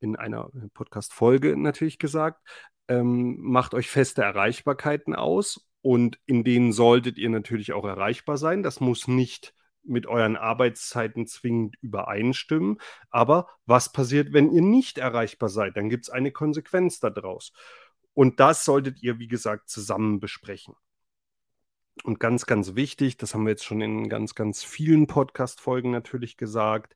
in 0.00 0.16
einer 0.16 0.50
Podcast-Folge 0.74 1.56
natürlich 1.56 1.98
gesagt, 1.98 2.40
ähm, 2.88 3.36
macht 3.40 3.74
euch 3.74 3.88
feste 3.88 4.22
Erreichbarkeiten 4.22 5.14
aus 5.14 5.66
und 5.80 6.18
in 6.26 6.44
denen 6.44 6.72
solltet 6.72 7.18
ihr 7.18 7.30
natürlich 7.30 7.72
auch 7.72 7.84
erreichbar 7.84 8.36
sein. 8.36 8.62
Das 8.62 8.80
muss 8.80 9.08
nicht 9.08 9.54
mit 9.84 10.06
euren 10.06 10.36
Arbeitszeiten 10.36 11.26
zwingend 11.26 11.76
übereinstimmen. 11.80 12.78
Aber 13.10 13.48
was 13.66 13.92
passiert, 13.92 14.32
wenn 14.32 14.52
ihr 14.52 14.62
nicht 14.62 14.98
erreichbar 14.98 15.48
seid? 15.48 15.76
Dann 15.76 15.88
gibt 15.88 16.04
es 16.04 16.10
eine 16.10 16.30
Konsequenz 16.30 17.00
daraus. 17.00 17.52
Und 18.14 18.40
das 18.40 18.64
solltet 18.64 19.02
ihr, 19.02 19.18
wie 19.18 19.28
gesagt, 19.28 19.68
zusammen 19.68 20.20
besprechen. 20.20 20.74
Und 22.04 22.20
ganz, 22.20 22.46
ganz 22.46 22.74
wichtig, 22.74 23.16
das 23.16 23.34
haben 23.34 23.44
wir 23.44 23.50
jetzt 23.50 23.64
schon 23.64 23.80
in 23.80 24.08
ganz, 24.08 24.34
ganz 24.34 24.64
vielen 24.64 25.06
Podcast-Folgen 25.06 25.90
natürlich 25.90 26.36
gesagt, 26.36 26.94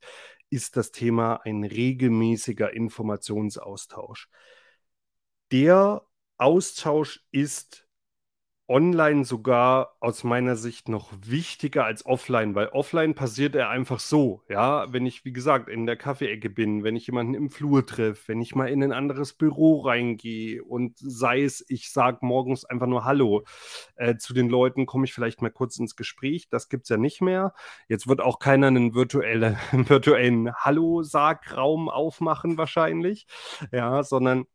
ist 0.51 0.77
das 0.77 0.91
Thema 0.91 1.41
ein 1.45 1.65
regelmäßiger 1.65 2.73
Informationsaustausch. 2.73 4.29
Der 5.53 6.07
Austausch 6.39 7.25
ist 7.31 7.86
online 8.69 9.25
sogar 9.25 9.97
aus 10.01 10.25
meiner 10.25 10.57
Sicht 10.57 10.89
noch 10.89 11.13
wichtiger 11.25 11.85
als 11.85 12.05
offline, 12.05 12.55
weil 12.55 12.69
offline 12.69 13.15
passiert 13.15 13.55
er 13.55 13.71
einfach 13.71 14.01
so, 14.01 14.43
ja, 14.49 14.93
wenn 14.93 15.07
ich, 15.07 15.25
wie 15.25 15.33
gesagt, 15.33 15.69
in 15.69 15.87
der 15.87 15.97
Kaffeeecke 15.97 16.51
bin, 16.51 16.83
wenn 16.83 16.97
ich 16.97 17.07
jemanden 17.07 17.35
im 17.35 17.51
Flur 17.51 17.87
treffe, 17.87 18.29
wenn 18.29 18.41
ich 18.41 18.57
mal 18.57 18.69
in 18.69 18.83
ein 18.83 18.93
anderes 18.93 19.35
Büro 19.35 19.83
reingehe 19.83 20.65
und 20.65 20.99
sei 20.99 21.43
es, 21.43 21.65
ich 21.69 21.93
sage 21.93 22.19
morgens 22.23 22.65
einfach 22.65 22.89
nur 22.89 23.05
Hallo 23.05 23.45
äh, 23.95 24.17
zu 24.17 24.35
den 24.35 24.49
Leuten, 24.49 24.87
komme 24.87 25.05
ich 25.05 25.15
vielleicht 25.15 25.43
mal 25.43 25.51
kurz 25.51 25.79
ins 25.79 25.95
Gespräch, 25.95 26.49
das 26.49 26.69
gibt 26.69 26.85
es 26.85 26.89
ja 26.89 26.97
nicht 26.97 27.23
mehr. 27.23 27.55
Jetzt 27.89 28.09
wird 28.09 28.21
auch 28.21 28.41
keiner 28.41 28.67
einen 28.67 28.95
virtuelle, 28.95 29.57
virtuellen 29.73 30.53
Hallo-Sargraum 30.55 31.89
aufmachen 31.89 32.59
wahrscheinlich, 32.59 33.27
ja, 33.71 34.03
sondern 34.03 34.47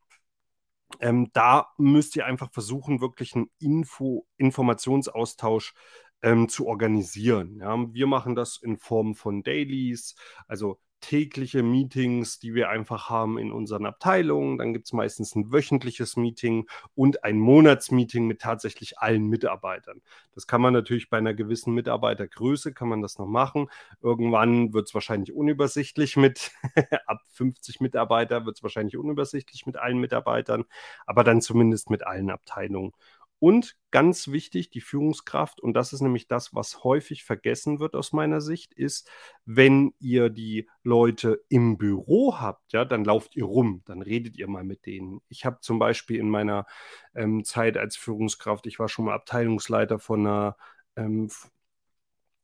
ähm, 0.99 1.29
da 1.33 1.67
müsst 1.77 2.15
ihr 2.15 2.25
einfach 2.25 2.51
versuchen, 2.51 3.01
wirklich 3.01 3.35
einen 3.35 3.49
Info 3.59 4.27
Informationsaustausch 4.37 5.73
ähm, 6.21 6.49
zu 6.49 6.67
organisieren. 6.67 7.57
Ja. 7.59 7.77
Wir 7.93 8.07
machen 8.07 8.35
das 8.35 8.57
in 8.61 8.77
Form 8.77 9.15
von 9.15 9.43
Dailies, 9.43 10.15
also 10.47 10.79
tägliche 11.01 11.63
Meetings, 11.63 12.39
die 12.39 12.53
wir 12.53 12.69
einfach 12.69 13.09
haben 13.09 13.37
in 13.37 13.51
unseren 13.51 13.85
Abteilungen. 13.85 14.57
Dann 14.57 14.73
gibt 14.73 14.85
es 14.85 14.93
meistens 14.93 15.35
ein 15.35 15.51
wöchentliches 15.51 16.15
Meeting 16.15 16.69
und 16.95 17.23
ein 17.23 17.37
Monatsmeeting 17.37 18.25
mit 18.27 18.39
tatsächlich 18.39 18.99
allen 18.99 19.27
Mitarbeitern. 19.27 20.01
Das 20.33 20.47
kann 20.47 20.61
man 20.61 20.73
natürlich 20.73 21.09
bei 21.09 21.17
einer 21.17 21.33
gewissen 21.33 21.73
Mitarbeitergröße, 21.73 22.73
kann 22.73 22.87
man 22.87 23.01
das 23.01 23.17
noch 23.17 23.27
machen. 23.27 23.67
Irgendwann 24.01 24.73
wird 24.73 24.87
es 24.87 24.93
wahrscheinlich 24.93 25.33
unübersichtlich 25.33 26.15
mit, 26.15 26.51
ab 27.07 27.21
50 27.33 27.81
Mitarbeiter 27.81 28.45
wird 28.45 28.57
es 28.57 28.63
wahrscheinlich 28.63 28.97
unübersichtlich 28.97 29.65
mit 29.65 29.77
allen 29.77 29.97
Mitarbeitern, 29.97 30.65
aber 31.05 31.23
dann 31.23 31.41
zumindest 31.41 31.89
mit 31.89 32.05
allen 32.05 32.29
Abteilungen. 32.29 32.93
Und 33.41 33.75
ganz 33.89 34.27
wichtig, 34.27 34.69
die 34.69 34.81
Führungskraft, 34.81 35.61
und 35.61 35.73
das 35.73 35.93
ist 35.93 36.01
nämlich 36.01 36.27
das, 36.27 36.53
was 36.53 36.83
häufig 36.83 37.23
vergessen 37.23 37.79
wird 37.79 37.95
aus 37.95 38.13
meiner 38.13 38.39
Sicht, 38.39 38.71
ist, 38.71 39.09
wenn 39.45 39.95
ihr 39.97 40.29
die 40.29 40.69
Leute 40.83 41.43
im 41.49 41.79
Büro 41.79 42.37
habt, 42.39 42.71
ja, 42.71 42.85
dann 42.85 43.03
lauft 43.03 43.35
ihr 43.35 43.45
rum, 43.45 43.81
dann 43.85 44.03
redet 44.03 44.37
ihr 44.37 44.47
mal 44.47 44.63
mit 44.63 44.85
denen. 44.85 45.21
Ich 45.27 45.43
habe 45.43 45.57
zum 45.59 45.79
Beispiel 45.79 46.19
in 46.19 46.29
meiner 46.29 46.67
ähm, 47.15 47.43
Zeit 47.43 47.77
als 47.77 47.97
Führungskraft, 47.97 48.67
ich 48.67 48.77
war 48.77 48.87
schon 48.87 49.05
mal 49.05 49.15
Abteilungsleiter 49.15 49.97
von 49.97 50.19
einer, 50.19 50.55
ähm, 50.95 51.27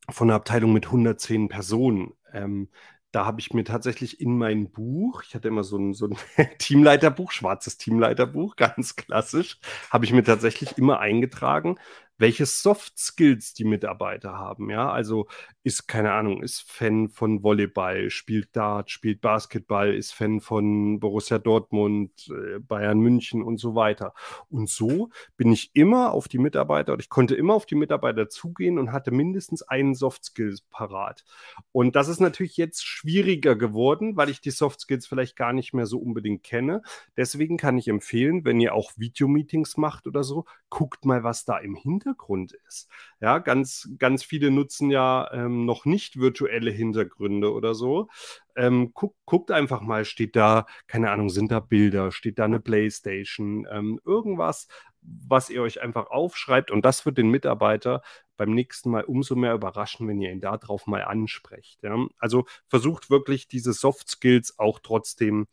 von 0.10 0.30
einer 0.32 0.38
Abteilung 0.38 0.74
mit 0.74 0.88
110 0.88 1.48
Personen. 1.48 2.14
Ähm, 2.34 2.70
da 3.12 3.26
habe 3.26 3.40
ich 3.40 3.54
mir 3.54 3.64
tatsächlich 3.64 4.20
in 4.22 4.38
mein 4.38 4.72
Buch, 4.72 5.24
ich 5.24 5.34
hatte 5.36 5.48
immer 5.48 5.64
so 5.64 5.78
ein, 5.78 5.94
so 5.94 6.08
ein 6.08 6.18
Teamleiterbuch, 6.60 7.32
schwarzes 7.32 7.78
Teamleiterbuch, 7.78 8.56
ganz 8.58 8.96
klassisch, 8.96 9.60
habe 9.92 10.06
ich 10.06 10.14
mir 10.14 10.24
tatsächlich 10.24 10.78
immer 10.78 11.00
eingetragen, 11.00 11.78
welche 12.18 12.46
Soft 12.46 12.98
Skills 12.98 13.54
die 13.54 13.64
Mitarbeiter 13.64 14.34
haben. 14.34 14.70
Ja, 14.70 14.92
also 14.92 15.28
ist, 15.64 15.88
keine 15.88 16.14
Ahnung, 16.14 16.42
ist 16.42 16.62
Fan 16.72 17.10
von 17.10 17.44
Volleyball, 17.44 18.10
spielt 18.10 18.56
Dart, 18.56 18.90
spielt 18.90 19.22
Basketball, 19.22 19.94
ist 19.94 20.14
Fan 20.14 20.42
von 20.42 21.00
Borussia 21.00 21.38
Dortmund, 21.38 22.12
äh, 22.30 22.60
Bayern 22.60 23.00
München 23.00 23.44
und 23.44 23.60
so 23.60 23.76
weiter. 23.76 24.14
Und 24.50 24.70
so 24.70 25.10
bin 25.36 25.52
ich 25.52 25.72
immer 25.74 26.12
auf 26.12 26.28
die 26.28 26.40
Mitarbeiter, 26.40 26.94
oder 26.94 27.02
ich 27.02 27.10
konnte 27.10 27.36
immer 27.36 27.54
auf 27.54 27.66
die 27.66 27.76
Mitarbeiter 27.76 28.30
zugehen 28.30 28.80
und 28.80 28.92
hatte 28.92 29.12
mindestens 29.12 29.62
einen 29.62 29.94
Soft 29.94 30.26
Skills 30.26 30.62
parat. 30.62 31.26
Und 31.72 31.96
das 31.96 32.08
ist 32.08 32.20
natürlich 32.20 32.58
jetzt 32.58 32.86
schwieriger 32.86 33.56
geworden, 33.56 34.16
weil 34.18 34.30
ich 34.30 34.42
die 34.42 34.52
Soft 34.52 34.80
Skills 34.80 35.06
vielleicht 35.06 35.36
gar 35.36 35.54
nicht 35.54 35.74
mehr 35.74 35.86
so 35.86 36.00
unbedingt 36.00 36.44
kenne. 36.44 36.82
Deswegen 37.16 37.58
kann 37.58 37.78
ich 37.78 37.88
empfehlen, 37.88 38.46
wenn 38.46 38.60
ihr 38.60 38.74
auch 38.74 38.92
Videomeetings 38.96 39.78
macht 39.78 40.08
oder 40.08 40.24
so, 40.24 40.46
guckt 40.70 41.06
mal, 41.06 41.24
was 41.24 41.46
da 41.46 41.58
im 41.58 41.76
Hintergrund 41.76 42.07
Hintergrund 42.08 42.54
ist. 42.68 42.90
Ja, 43.20 43.40
ganz, 43.40 43.90
ganz 43.98 44.24
viele 44.24 44.52
nutzen 44.52 44.90
ja 44.90 45.30
ähm, 45.34 45.66
noch 45.66 45.86
nicht 45.86 46.20
virtuelle 46.20 46.72
Hintergründe 46.72 47.52
oder 47.54 47.76
so. 47.76 48.10
Ähm, 48.56 48.92
guck, 48.94 49.16
guckt 49.26 49.52
einfach 49.52 49.82
mal, 49.82 50.06
steht 50.06 50.36
da, 50.36 50.66
keine 50.88 51.12
Ahnung, 51.12 51.30
sind 51.30 51.52
da 51.52 51.60
Bilder, 51.60 52.12
steht 52.12 52.40
da 52.40 52.46
eine 52.46 52.60
Playstation, 52.60 53.68
ähm, 53.70 54.00
irgendwas, 54.06 54.68
was 55.02 55.50
ihr 55.50 55.62
euch 55.62 55.82
einfach 55.82 56.10
aufschreibt 56.10 56.72
und 56.72 56.84
das 56.84 57.06
wird 57.06 57.18
den 57.18 57.30
Mitarbeiter 57.30 58.02
beim 58.36 58.52
nächsten 58.52 58.92
Mal 58.92 59.04
umso 59.04 59.36
mehr 59.36 59.54
überraschen, 59.54 60.08
wenn 60.08 60.22
ihr 60.22 60.32
ihn 60.32 60.42
darauf 60.42 60.86
mal 60.88 61.04
ansprecht. 61.04 61.82
Ja? 61.84 61.96
Also 62.18 62.46
versucht 62.68 63.10
wirklich 63.10 63.48
diese 63.48 63.74
Soft 63.74 64.10
Skills 64.10 64.60
auch 64.60 64.80
trotzdem 64.80 65.48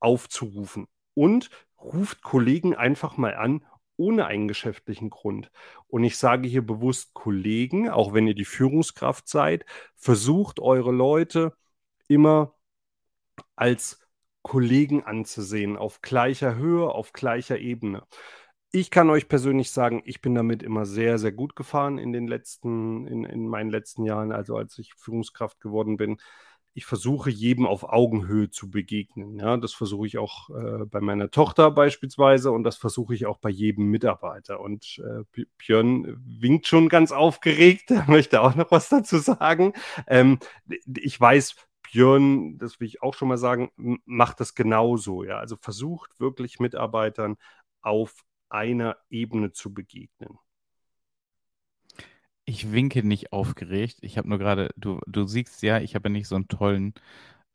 aufzurufen 0.00 0.86
und 1.14 1.50
ruft 1.80 2.22
Kollegen 2.22 2.74
einfach 2.74 3.16
mal 3.16 3.34
an 3.34 3.64
ohne 3.98 4.26
einen 4.26 4.48
geschäftlichen 4.48 5.10
Grund. 5.10 5.50
Und 5.88 6.04
ich 6.04 6.16
sage 6.16 6.48
hier 6.48 6.64
bewusst 6.64 7.12
Kollegen, 7.14 7.90
auch 7.90 8.14
wenn 8.14 8.26
ihr 8.26 8.34
die 8.34 8.44
Führungskraft 8.46 9.28
seid, 9.28 9.66
versucht 9.96 10.60
eure 10.60 10.92
Leute 10.92 11.54
immer 12.08 12.54
als 13.56 14.00
Kollegen 14.42 15.02
anzusehen, 15.04 15.76
auf 15.76 16.00
gleicher 16.00 16.56
Höhe, 16.56 16.88
auf 16.88 17.12
gleicher 17.12 17.58
Ebene. 17.58 18.06
Ich 18.70 18.90
kann 18.90 19.10
euch 19.10 19.28
persönlich 19.28 19.70
sagen, 19.70 20.02
ich 20.04 20.20
bin 20.20 20.34
damit 20.34 20.62
immer 20.62 20.86
sehr, 20.86 21.18
sehr 21.18 21.32
gut 21.32 21.56
gefahren 21.56 21.98
in 21.98 22.12
den 22.12 22.28
letzten, 22.28 23.06
in, 23.06 23.24
in 23.24 23.48
meinen 23.48 23.70
letzten 23.70 24.04
Jahren, 24.04 24.32
also 24.32 24.56
als 24.56 24.78
ich 24.78 24.94
Führungskraft 24.94 25.60
geworden 25.60 25.96
bin 25.96 26.18
ich 26.78 26.86
versuche 26.86 27.28
jedem 27.28 27.66
auf 27.66 27.82
Augenhöhe 27.82 28.50
zu 28.50 28.70
begegnen. 28.70 29.36
Ja, 29.36 29.56
das 29.56 29.72
versuche 29.72 30.06
ich 30.06 30.16
auch 30.16 30.48
äh, 30.50 30.84
bei 30.84 31.00
meiner 31.00 31.28
Tochter 31.28 31.72
beispielsweise 31.72 32.52
und 32.52 32.62
das 32.62 32.76
versuche 32.76 33.16
ich 33.16 33.26
auch 33.26 33.38
bei 33.38 33.50
jedem 33.50 33.86
Mitarbeiter. 33.86 34.60
Und 34.60 35.02
äh, 35.04 35.42
Björn 35.58 36.16
winkt 36.24 36.68
schon 36.68 36.88
ganz 36.88 37.10
aufgeregt, 37.10 37.90
möchte 38.06 38.42
auch 38.42 38.54
noch 38.54 38.70
was 38.70 38.88
dazu 38.88 39.18
sagen. 39.18 39.72
Ähm, 40.06 40.38
ich 40.96 41.20
weiß, 41.20 41.56
Björn, 41.82 42.58
das 42.58 42.78
will 42.78 42.86
ich 42.86 43.02
auch 43.02 43.14
schon 43.14 43.26
mal 43.26 43.38
sagen, 43.38 43.72
macht 44.04 44.38
das 44.38 44.54
genauso. 44.54 45.24
Ja, 45.24 45.38
also 45.38 45.56
versucht 45.56 46.20
wirklich 46.20 46.60
Mitarbeitern 46.60 47.38
auf 47.82 48.22
einer 48.50 48.98
Ebene 49.10 49.50
zu 49.50 49.74
begegnen. 49.74 50.38
Ich 52.48 52.72
winke 52.72 53.02
nicht 53.06 53.32
aufgeregt. 53.32 53.98
Ich 54.00 54.16
habe 54.16 54.26
nur 54.28 54.38
gerade, 54.38 54.70
du, 54.76 55.00
du 55.06 55.26
siehst 55.26 55.60
ja, 55.62 55.80
ich 55.80 55.94
habe 55.94 56.08
ja 56.08 56.12
nicht 56.14 56.28
so 56.28 56.34
einen 56.34 56.48
tollen 56.48 56.94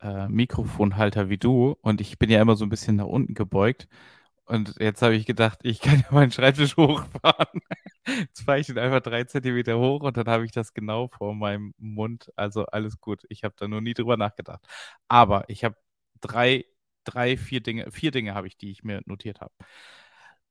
äh, 0.02 0.28
Mikrofonhalter 0.28 1.30
wie 1.30 1.38
du 1.40 1.76
und 1.82 2.00
ich 2.02 2.20
bin 2.20 2.30
ja 2.30 2.40
immer 2.42 2.56
so 2.56 2.64
ein 2.66 2.70
bisschen 2.70 2.98
nach 2.98 3.06
unten 3.08 3.34
gebeugt. 3.34 3.88
Und 4.46 4.76
jetzt 4.80 5.02
habe 5.02 5.16
ich 5.16 5.26
gedacht, 5.26 5.60
ich 5.64 5.82
kann 5.82 6.02
ja 6.02 6.08
meinen 6.12 6.32
Schreibtisch 6.32 6.78
hochfahren. 6.78 7.62
Jetzt 8.08 8.42
fahre 8.44 8.60
ich 8.60 8.70
ihn 8.70 8.78
einfach 8.80 9.02
drei 9.02 9.24
Zentimeter 9.26 9.80
hoch 9.80 10.02
und 10.04 10.16
dann 10.18 10.28
habe 10.28 10.46
ich 10.46 10.52
das 10.52 10.74
genau 10.74 11.08
vor 11.08 11.34
meinem 11.36 11.74
Mund. 11.80 12.32
Also 12.36 12.66
alles 12.68 13.00
gut. 13.02 13.24
Ich 13.30 13.44
habe 13.44 13.56
da 13.58 13.68
nur 13.68 13.82
nie 13.82 13.94
drüber 13.96 14.18
nachgedacht. 14.18 14.62
Aber 15.08 15.50
ich 15.50 15.64
habe 15.64 15.76
drei, 16.22 16.66
drei, 17.06 17.38
vier 17.38 17.62
Dinge, 17.64 17.92
vier 17.92 18.12
Dinge 18.12 18.36
habe 18.36 18.48
ich, 18.48 18.58
die 18.58 18.72
ich 18.72 18.84
mir 18.84 19.02
notiert 19.06 19.42
habe. 19.42 19.54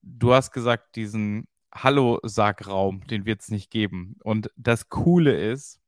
Du 0.03 0.33
hast 0.35 0.51
gesagt, 0.53 0.97
diesen 0.97 1.47
Hallo-Sargraum, 1.75 3.07
den 3.07 3.25
wird 3.27 3.41
es 3.41 3.51
nicht 3.51 3.71
geben. 3.71 4.17
Und 4.23 4.51
das 4.57 4.89
Coole 4.89 5.37
ist, 5.37 5.81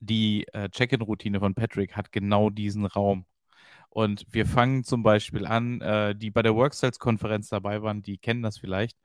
die 0.00 0.46
äh, 0.52 0.68
Check-in-Routine 0.70 1.40
von 1.40 1.54
Patrick 1.54 1.96
hat 1.96 2.12
genau 2.12 2.50
diesen 2.50 2.86
Raum. 2.86 3.26
Und 3.90 4.26
wir 4.30 4.46
fangen 4.46 4.84
zum 4.84 5.02
Beispiel 5.02 5.46
an, 5.46 5.80
äh, 5.80 6.16
die 6.16 6.30
bei 6.30 6.42
der 6.42 6.54
Workstyles-Konferenz 6.56 7.48
dabei 7.48 7.82
waren, 7.82 8.02
die 8.02 8.18
kennen 8.18 8.42
das 8.42 8.58
vielleicht. 8.58 8.98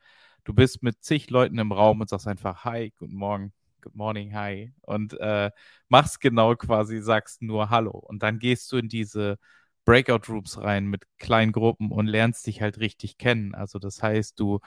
Du 0.45 0.53
bist 0.53 0.83
mit 0.83 1.03
zig 1.03 1.29
Leuten 1.29 1.59
im 1.59 1.71
Raum 1.71 2.01
und 2.01 2.09
sagst 2.09 2.27
einfach 2.27 2.65
Hi, 2.65 2.91
guten 2.97 3.15
Morgen, 3.15 3.53
good 3.81 3.95
morning, 3.95 4.33
hi. 4.35 4.73
Und 4.81 5.13
äh, 5.19 5.51
machst 5.89 6.21
genau 6.21 6.55
quasi, 6.55 7.01
sagst 7.01 7.41
nur 7.41 7.69
Hallo. 7.69 7.91
Und 7.91 8.23
dann 8.23 8.39
gehst 8.39 8.71
du 8.71 8.77
in 8.77 8.89
diese 8.89 9.37
Breakout-Rooms 9.85 10.61
rein 10.61 10.87
mit 10.87 11.03
kleinen 11.19 11.51
Gruppen 11.51 11.91
und 11.91 12.07
lernst 12.07 12.47
dich 12.47 12.61
halt 12.61 12.79
richtig 12.79 13.17
kennen. 13.17 13.55
Also 13.55 13.79
das 13.79 14.01
heißt, 14.01 14.39
du 14.39 14.59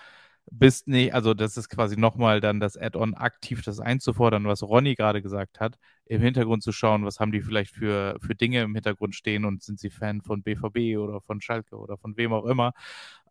bist 0.51 0.89
nicht, 0.89 1.15
also 1.15 1.35
das 1.35 1.57
ist 1.57 1.69
quasi 1.69 1.97
nochmal 1.97 2.41
dann 2.41 2.61
das 2.61 2.77
Add-on 2.77 3.15
aktiv, 3.15 3.63
das 3.63 3.81
einzufordern, 3.81 4.45
was 4.45 4.63
Ronny 4.63 4.95
gerade 4.95 5.23
gesagt 5.23 5.61
hat, 5.61 5.79
im 6.07 6.21
Hintergrund 6.21 6.63
zu 6.63 6.73
schauen, 6.73 7.05
was 7.05 7.21
haben 7.21 7.33
die 7.33 7.41
vielleicht 7.43 7.75
für, 7.75 8.19
für 8.21 8.35
Dinge 8.35 8.63
im 8.63 8.75
Hintergrund 8.75 9.15
stehen 9.15 9.45
und 9.45 9.63
sind 9.63 9.79
sie 9.81 9.91
Fan 9.91 10.21
von 10.23 10.43
BVB 10.43 10.99
oder 10.99 11.21
von 11.21 11.41
Schalke 11.41 11.77
oder 11.77 11.97
von 11.97 12.17
wem 12.17 12.33
auch 12.33 12.45
immer. 12.45 12.73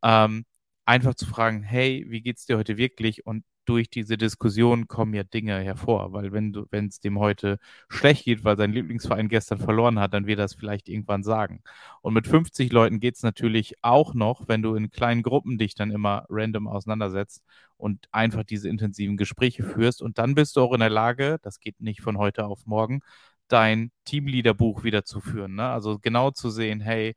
Ähm, 0.04 0.46
einfach 0.86 1.16
zu 1.16 1.26
fragen, 1.26 1.64
hey, 1.64 2.06
wie 2.10 2.22
geht's 2.22 2.46
dir 2.46 2.58
heute 2.58 2.78
wirklich? 2.78 3.26
Und 3.26 3.44
durch 3.66 3.90
diese 3.90 4.18
Diskussion 4.18 4.88
kommen 4.88 5.14
ja 5.14 5.24
Dinge 5.24 5.60
hervor, 5.60 6.14
weil 6.14 6.32
wenn 6.32 6.54
du, 6.54 6.66
wenn 6.72 6.88
es 6.88 7.00
dem 7.00 7.20
heute 7.20 7.60
schlecht 7.90 8.26
geht, 8.26 8.44
weil 8.44 8.58
sein 8.58 8.74
Lieblingsverein 8.74 9.30
gestern 9.30 9.60
verloren 9.60 10.00
hat, 10.00 10.14
dann 10.14 10.26
wird 10.26 10.40
er 10.40 10.46
das 10.46 10.56
vielleicht 10.56 10.90
irgendwann 10.90 11.24
sagen. 11.24 11.62
Und 12.02 12.14
mit 12.14 12.28
50 12.28 12.72
Leuten 12.72 13.00
geht 13.00 13.16
es 13.16 13.24
natürlich 13.24 13.76
auch 13.82 14.14
noch, 14.14 14.48
wenn 14.48 14.62
du 14.62 14.76
in 14.76 14.92
kleinen 14.92 15.24
Gruppen 15.24 15.58
dich 15.58 15.76
dann 15.76 15.92
immer 15.92 16.26
random 16.30 16.68
auseinandersetzt 16.68 17.44
und 17.78 18.08
einfach 18.12 18.44
diese 18.44 18.70
intensiven 18.70 19.18
Gespräche 19.18 19.64
führst. 19.64 20.02
Und 20.02 20.18
dann 20.18 20.36
bist 20.36 20.56
du 20.56 20.62
auch 20.62 20.74
in 20.74 20.80
der 20.80 20.90
Lage, 20.90 21.38
das 21.42 21.60
geht 21.60 21.80
nicht 21.82 22.02
von 22.02 22.18
heute 22.18 22.46
auf 22.46 22.66
morgen, 22.66 23.02
dein 23.48 23.92
Teamleaderbuch 24.06 24.84
wieder 24.84 25.04
zu. 25.04 25.22
Ne? 25.48 25.68
Also 25.70 26.00
genau 26.00 26.32
zu 26.32 26.50
sehen, 26.50 26.80
hey, 26.80 27.16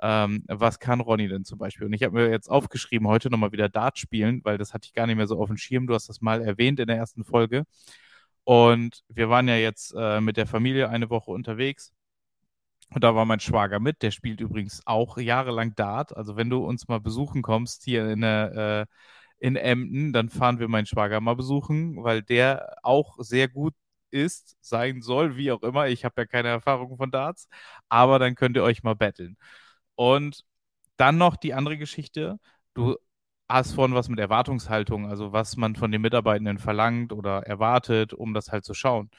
ähm, 0.00 0.44
was 0.48 0.78
kann 0.78 1.00
Ronny 1.00 1.28
denn 1.28 1.44
zum 1.44 1.58
Beispiel? 1.58 1.86
Und 1.86 1.92
ich 1.92 2.02
habe 2.02 2.14
mir 2.14 2.30
jetzt 2.30 2.50
aufgeschrieben, 2.50 3.08
heute 3.08 3.30
nochmal 3.30 3.52
wieder 3.52 3.68
Dart 3.68 3.98
spielen, 3.98 4.40
weil 4.44 4.58
das 4.58 4.74
hatte 4.74 4.86
ich 4.86 4.94
gar 4.94 5.06
nicht 5.06 5.16
mehr 5.16 5.26
so 5.26 5.38
auf 5.40 5.48
dem 5.48 5.56
Schirm. 5.56 5.86
Du 5.86 5.94
hast 5.94 6.08
das 6.08 6.20
mal 6.20 6.42
erwähnt 6.42 6.80
in 6.80 6.86
der 6.88 6.96
ersten 6.96 7.24
Folge. 7.24 7.64
Und 8.44 9.04
wir 9.08 9.30
waren 9.30 9.48
ja 9.48 9.56
jetzt 9.56 9.94
äh, 9.96 10.20
mit 10.20 10.36
der 10.36 10.46
Familie 10.46 10.88
eine 10.90 11.10
Woche 11.10 11.30
unterwegs. 11.30 11.92
Und 12.94 13.02
da 13.04 13.14
war 13.14 13.24
mein 13.24 13.40
Schwager 13.40 13.80
mit. 13.80 14.02
Der 14.02 14.10
spielt 14.10 14.40
übrigens 14.40 14.82
auch 14.86 15.18
jahrelang 15.18 15.74
Dart. 15.74 16.16
Also 16.16 16.36
wenn 16.36 16.50
du 16.50 16.64
uns 16.64 16.88
mal 16.88 17.00
besuchen 17.00 17.42
kommst 17.42 17.84
hier 17.84 18.08
in, 18.10 18.22
äh, 18.22 18.86
in 19.38 19.56
Emden, 19.56 20.12
dann 20.12 20.28
fahren 20.28 20.58
wir 20.58 20.68
meinen 20.68 20.86
Schwager 20.86 21.20
mal 21.20 21.36
besuchen, 21.36 22.02
weil 22.04 22.22
der 22.22 22.76
auch 22.82 23.16
sehr 23.18 23.48
gut 23.48 23.74
ist, 24.10 24.56
sein 24.60 25.02
soll, 25.02 25.36
wie 25.36 25.50
auch 25.52 25.62
immer. 25.62 25.88
Ich 25.88 26.04
habe 26.04 26.22
ja 26.22 26.26
keine 26.26 26.48
Erfahrung 26.48 26.96
von 26.96 27.10
Darts. 27.10 27.48
Aber 27.88 28.18
dann 28.18 28.34
könnt 28.36 28.56
ihr 28.56 28.62
euch 28.62 28.82
mal 28.82 28.94
betteln. 28.94 29.36
Und 29.96 30.44
dann 30.96 31.18
noch 31.18 31.36
die 31.36 31.54
andere 31.54 31.78
Geschichte. 31.78 32.38
Du 32.74 32.96
hast 33.48 33.72
vorhin 33.72 33.94
was 33.94 34.08
mit 34.08 34.18
Erwartungshaltung, 34.18 35.06
also 35.08 35.32
was 35.32 35.56
man 35.56 35.76
von 35.76 35.92
den 35.92 36.02
Mitarbeitenden 36.02 36.58
verlangt 36.58 37.12
oder 37.12 37.42
erwartet, 37.46 38.12
um 38.14 38.34
das 38.34 38.50
halt 38.52 38.64
zu 38.64 38.74
schauen. 38.74 39.10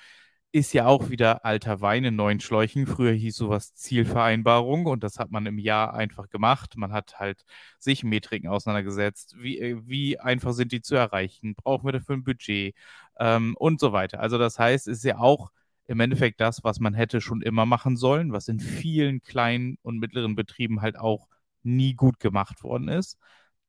Ist 0.51 0.73
ja 0.73 0.85
auch 0.87 1.09
wieder 1.09 1.43
alter 1.45 1.81
Wein 1.81 2.05
in 2.05 2.15
neuen 2.15 2.39
Schläuchen. 2.39 2.87
Früher 2.87 3.11
hieß 3.11 3.35
sowas 3.35 3.73
Zielvereinbarung 3.75 4.85
und 4.85 5.03
das 5.03 5.19
hat 5.19 5.29
man 5.31 5.45
im 5.45 5.59
Jahr 5.59 5.93
einfach 5.93 6.29
gemacht. 6.29 6.77
Man 6.77 6.93
hat 6.93 7.19
halt 7.19 7.43
sich 7.77 8.03
Metriken 8.05 8.49
auseinandergesetzt. 8.49 9.35
Wie, 9.37 9.59
äh, 9.59 9.77
wie 9.85 10.17
einfach 10.19 10.53
sind 10.53 10.71
die 10.71 10.81
zu 10.81 10.95
erreichen? 10.95 11.55
Brauchen 11.55 11.85
wir 11.85 11.91
dafür 11.93 12.15
ein 12.15 12.23
Budget? 12.23 12.73
Ähm, 13.19 13.55
und 13.57 13.79
so 13.81 13.91
weiter. 13.91 14.21
Also 14.21 14.37
das 14.37 14.57
heißt, 14.57 14.87
es 14.87 14.99
ist 14.99 15.03
ja 15.03 15.17
auch 15.19 15.51
im 15.87 15.99
Endeffekt 15.99 16.41
das, 16.41 16.63
was 16.63 16.79
man 16.79 16.93
hätte 16.93 17.21
schon 17.21 17.41
immer 17.41 17.65
machen 17.65 17.97
sollen, 17.97 18.31
was 18.31 18.47
in 18.47 18.59
vielen 18.59 19.21
kleinen 19.21 19.77
und 19.81 19.99
mittleren 19.99 20.35
Betrieben 20.35 20.81
halt 20.81 20.97
auch 20.97 21.27
nie 21.63 21.93
gut 21.93 22.19
gemacht 22.19 22.63
worden 22.63 22.87
ist. 22.89 23.17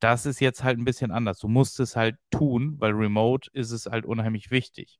Das 0.00 0.26
ist 0.26 0.40
jetzt 0.40 0.62
halt 0.64 0.78
ein 0.78 0.84
bisschen 0.84 1.10
anders. 1.10 1.38
Du 1.38 1.48
musst 1.48 1.80
es 1.80 1.96
halt 1.96 2.16
tun, 2.30 2.76
weil 2.78 2.92
remote 2.92 3.50
ist 3.52 3.70
es 3.70 3.86
halt 3.86 4.04
unheimlich 4.04 4.50
wichtig. 4.50 4.98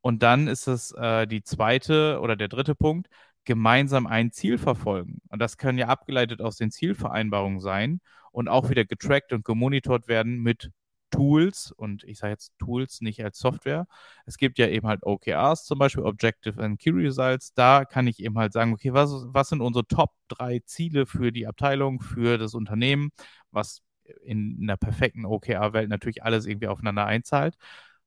Und 0.00 0.22
dann 0.22 0.48
ist 0.48 0.68
es 0.68 0.92
äh, 0.92 1.26
die 1.26 1.42
zweite 1.42 2.20
oder 2.20 2.36
der 2.36 2.48
dritte 2.48 2.74
Punkt, 2.74 3.08
gemeinsam 3.44 4.06
ein 4.06 4.32
Ziel 4.32 4.58
verfolgen. 4.58 5.20
Und 5.28 5.40
das 5.40 5.56
kann 5.56 5.78
ja 5.78 5.88
abgeleitet 5.88 6.40
aus 6.42 6.56
den 6.56 6.70
Zielvereinbarungen 6.70 7.60
sein 7.60 8.00
und 8.32 8.48
auch 8.48 8.70
wieder 8.70 8.84
getrackt 8.84 9.32
und 9.32 9.44
gemonitort 9.44 10.08
werden 10.08 10.42
mit 10.42 10.70
Tools 11.10 11.72
und 11.72 12.04
ich 12.04 12.18
sage 12.18 12.32
jetzt 12.32 12.52
Tools 12.58 13.00
nicht 13.00 13.22
als 13.24 13.38
Software. 13.38 13.86
Es 14.26 14.36
gibt 14.36 14.58
ja 14.58 14.68
eben 14.68 14.86
halt 14.86 15.02
OKRs 15.04 15.64
zum 15.64 15.78
Beispiel, 15.78 16.04
Objective 16.04 16.62
and 16.62 16.78
Key 16.78 16.90
Results. 16.90 17.54
Da 17.54 17.84
kann 17.84 18.06
ich 18.06 18.22
eben 18.22 18.38
halt 18.38 18.52
sagen, 18.52 18.72
okay, 18.72 18.92
was, 18.92 19.10
was 19.28 19.48
sind 19.48 19.60
unsere 19.60 19.86
Top 19.86 20.10
drei 20.28 20.60
Ziele 20.64 21.06
für 21.06 21.32
die 21.32 21.46
Abteilung, 21.46 22.00
für 22.00 22.38
das 22.38 22.54
Unternehmen, 22.54 23.10
was 23.50 23.82
in 24.24 24.58
einer 24.62 24.76
perfekten 24.76 25.24
OKR-Welt 25.24 25.88
natürlich 25.88 26.22
alles 26.22 26.46
irgendwie 26.46 26.68
aufeinander 26.68 27.06
einzahlt. 27.06 27.56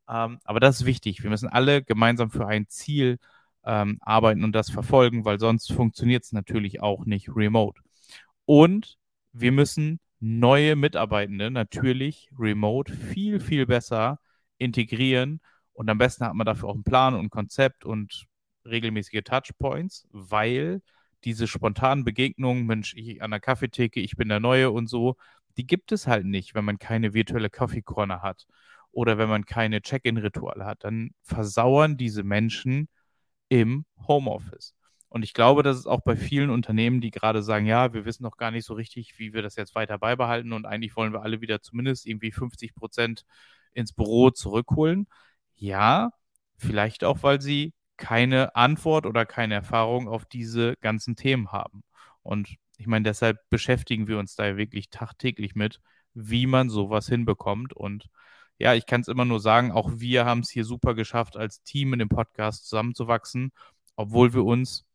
Ähm, 0.10 0.40
aber 0.44 0.60
das 0.60 0.82
ist 0.82 0.86
wichtig. 0.86 1.24
Wir 1.24 1.30
müssen 1.30 1.50
alle 1.50 1.84
gemeinsam 1.84 2.32
für 2.32 2.48
ein 2.48 2.68
Ziel 2.68 3.20
ähm, 3.66 3.98
arbeiten 4.02 4.44
und 4.44 4.54
das 4.54 4.70
verfolgen, 4.70 5.26
weil 5.26 5.40
sonst 5.40 5.72
funktioniert 5.72 6.24
es 6.24 6.32
natürlich 6.32 6.82
auch 6.82 7.06
nicht 7.06 7.30
remote. 7.36 7.82
Und 8.46 8.98
wir 9.34 9.52
müssen 9.52 10.00
neue 10.20 10.76
Mitarbeitende 10.76 11.52
natürlich 11.52 12.30
remote 12.38 12.94
viel, 12.94 13.40
viel 13.40 13.66
besser 13.66 14.20
integrieren. 14.58 15.42
Und 15.74 15.90
am 15.90 15.98
besten 15.98 16.26
hat 16.26 16.34
man 16.34 16.46
dafür 16.46 16.70
auch 16.70 16.76
einen 16.76 16.84
Plan 16.84 17.14
und 17.14 17.22
ein 17.22 17.30
Konzept 17.30 17.86
und 17.86 18.26
regelmäßige 18.66 19.22
Touchpoints, 19.24 20.08
weil 20.12 20.82
diese 21.24 21.48
spontanen 21.48 22.04
Begegnungen, 22.04 22.66
Mensch, 22.66 22.94
ich 22.96 23.22
an 23.22 23.32
der 23.32 23.40
Kaffeetheke, 23.40 24.00
ich 24.00 24.16
bin 24.16 24.30
der 24.30 24.40
Neue 24.40 24.72
und 24.72 24.88
so, 24.88 25.16
die 25.58 25.68
gibt 25.68 25.92
es 25.92 26.08
halt 26.08 26.26
nicht, 26.26 26.56
wenn 26.56 26.66
man 26.66 26.80
keine 26.80 27.14
virtuelle 27.14 27.50
Coffee-Corner 27.50 28.22
hat 28.22 28.46
oder 28.92 29.18
wenn 29.18 29.30
man 29.30 29.46
keine 29.46 29.82
Check-in-Rituale 29.82 30.66
hat. 30.66 30.84
Dann 30.84 31.12
versauern 31.24 31.98
diese 31.98 32.24
Menschen 32.24 32.90
im 33.50 33.86
Homeoffice. 34.08 34.74
Und 35.10 35.24
ich 35.24 35.34
glaube, 35.34 35.64
dass 35.64 35.78
es 35.78 35.88
auch 35.88 36.02
bei 36.02 36.16
vielen 36.16 36.52
Unternehmen, 36.52 37.02
die 37.02 37.12
gerade 37.12 37.42
sagen, 37.42 37.66
ja, 37.66 37.94
wir 37.94 38.06
wissen 38.06 38.24
noch 38.24 38.38
gar 38.38 38.52
nicht 38.52 38.66
so 38.66 38.76
richtig, 38.76 39.18
wie 39.18 39.34
wir 39.34 39.42
das 39.42 39.56
jetzt 39.56 39.76
weiter 39.76 39.98
beibehalten 39.98 40.54
und 40.54 40.66
eigentlich 40.66 40.96
wollen 40.96 41.14
wir 41.14 41.24
alle 41.24 41.42
wieder 41.42 41.62
zumindest 41.62 42.06
irgendwie 42.06 42.32
50 42.32 42.76
Prozent 42.76 43.26
ins 43.74 43.94
Büro 43.94 44.30
zurückholen. 44.30 45.08
Ja, 45.56 46.12
vielleicht 46.58 47.04
auch, 47.04 47.24
weil 47.24 47.42
sie 47.42 47.74
keine 47.98 48.56
Antwort 48.56 49.06
oder 49.06 49.26
keine 49.26 49.56
Erfahrung 49.56 50.08
auf 50.08 50.26
diese 50.26 50.76
ganzen 50.78 51.16
Themen 51.16 51.52
haben. 51.52 51.84
Und 52.24 52.56
ich 52.78 52.88
meine, 52.88 53.04
deshalb 53.04 53.38
beschäftigen 53.50 54.08
wir 54.08 54.20
uns 54.20 54.36
da 54.36 54.58
wirklich 54.58 54.90
tagtäglich 54.90 55.56
mit, 55.56 55.82
wie 56.14 56.48
man 56.48 56.70
sowas 56.70 57.08
hinbekommt. 57.08 57.74
Und 57.74 58.06
ja, 58.58 58.74
ich 58.76 58.86
kann 58.86 59.02
es 59.02 59.08
immer 59.08 59.26
nur 59.26 59.40
sagen, 59.40 59.72
auch 59.72 59.90
wir 59.96 60.26
haben 60.26 60.42
es 60.42 60.50
hier 60.50 60.66
super 60.66 60.94
geschafft, 60.96 61.38
als 61.38 61.64
Team 61.64 61.94
in 61.94 62.00
dem 62.00 62.10
Podcast 62.10 62.68
zusammenzuwachsen, 62.68 63.52
obwohl 63.96 64.34
wir 64.34 64.46
uns 64.46 64.86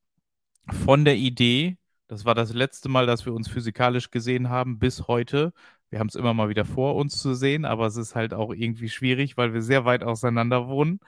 von 0.70 1.04
der 1.04 1.16
Idee, 1.16 1.76
das 2.08 2.24
war 2.24 2.34
das 2.34 2.52
letzte 2.52 2.88
Mal, 2.88 3.06
dass 3.06 3.26
wir 3.26 3.34
uns 3.34 3.48
physikalisch 3.48 4.10
gesehen 4.10 4.48
haben, 4.48 4.78
bis 4.78 5.08
heute. 5.08 5.52
Wir 5.90 5.98
haben 6.00 6.08
es 6.08 6.14
immer 6.14 6.34
mal 6.34 6.48
wieder 6.48 6.64
vor, 6.64 6.96
uns 6.96 7.18
zu 7.18 7.34
sehen, 7.34 7.64
aber 7.64 7.86
es 7.86 7.96
ist 7.96 8.14
halt 8.14 8.34
auch 8.34 8.52
irgendwie 8.52 8.88
schwierig, 8.88 9.36
weil 9.36 9.54
wir 9.54 9.62
sehr 9.62 9.84
weit 9.84 10.02
auseinander 10.02 10.68
wohnen 10.68 11.00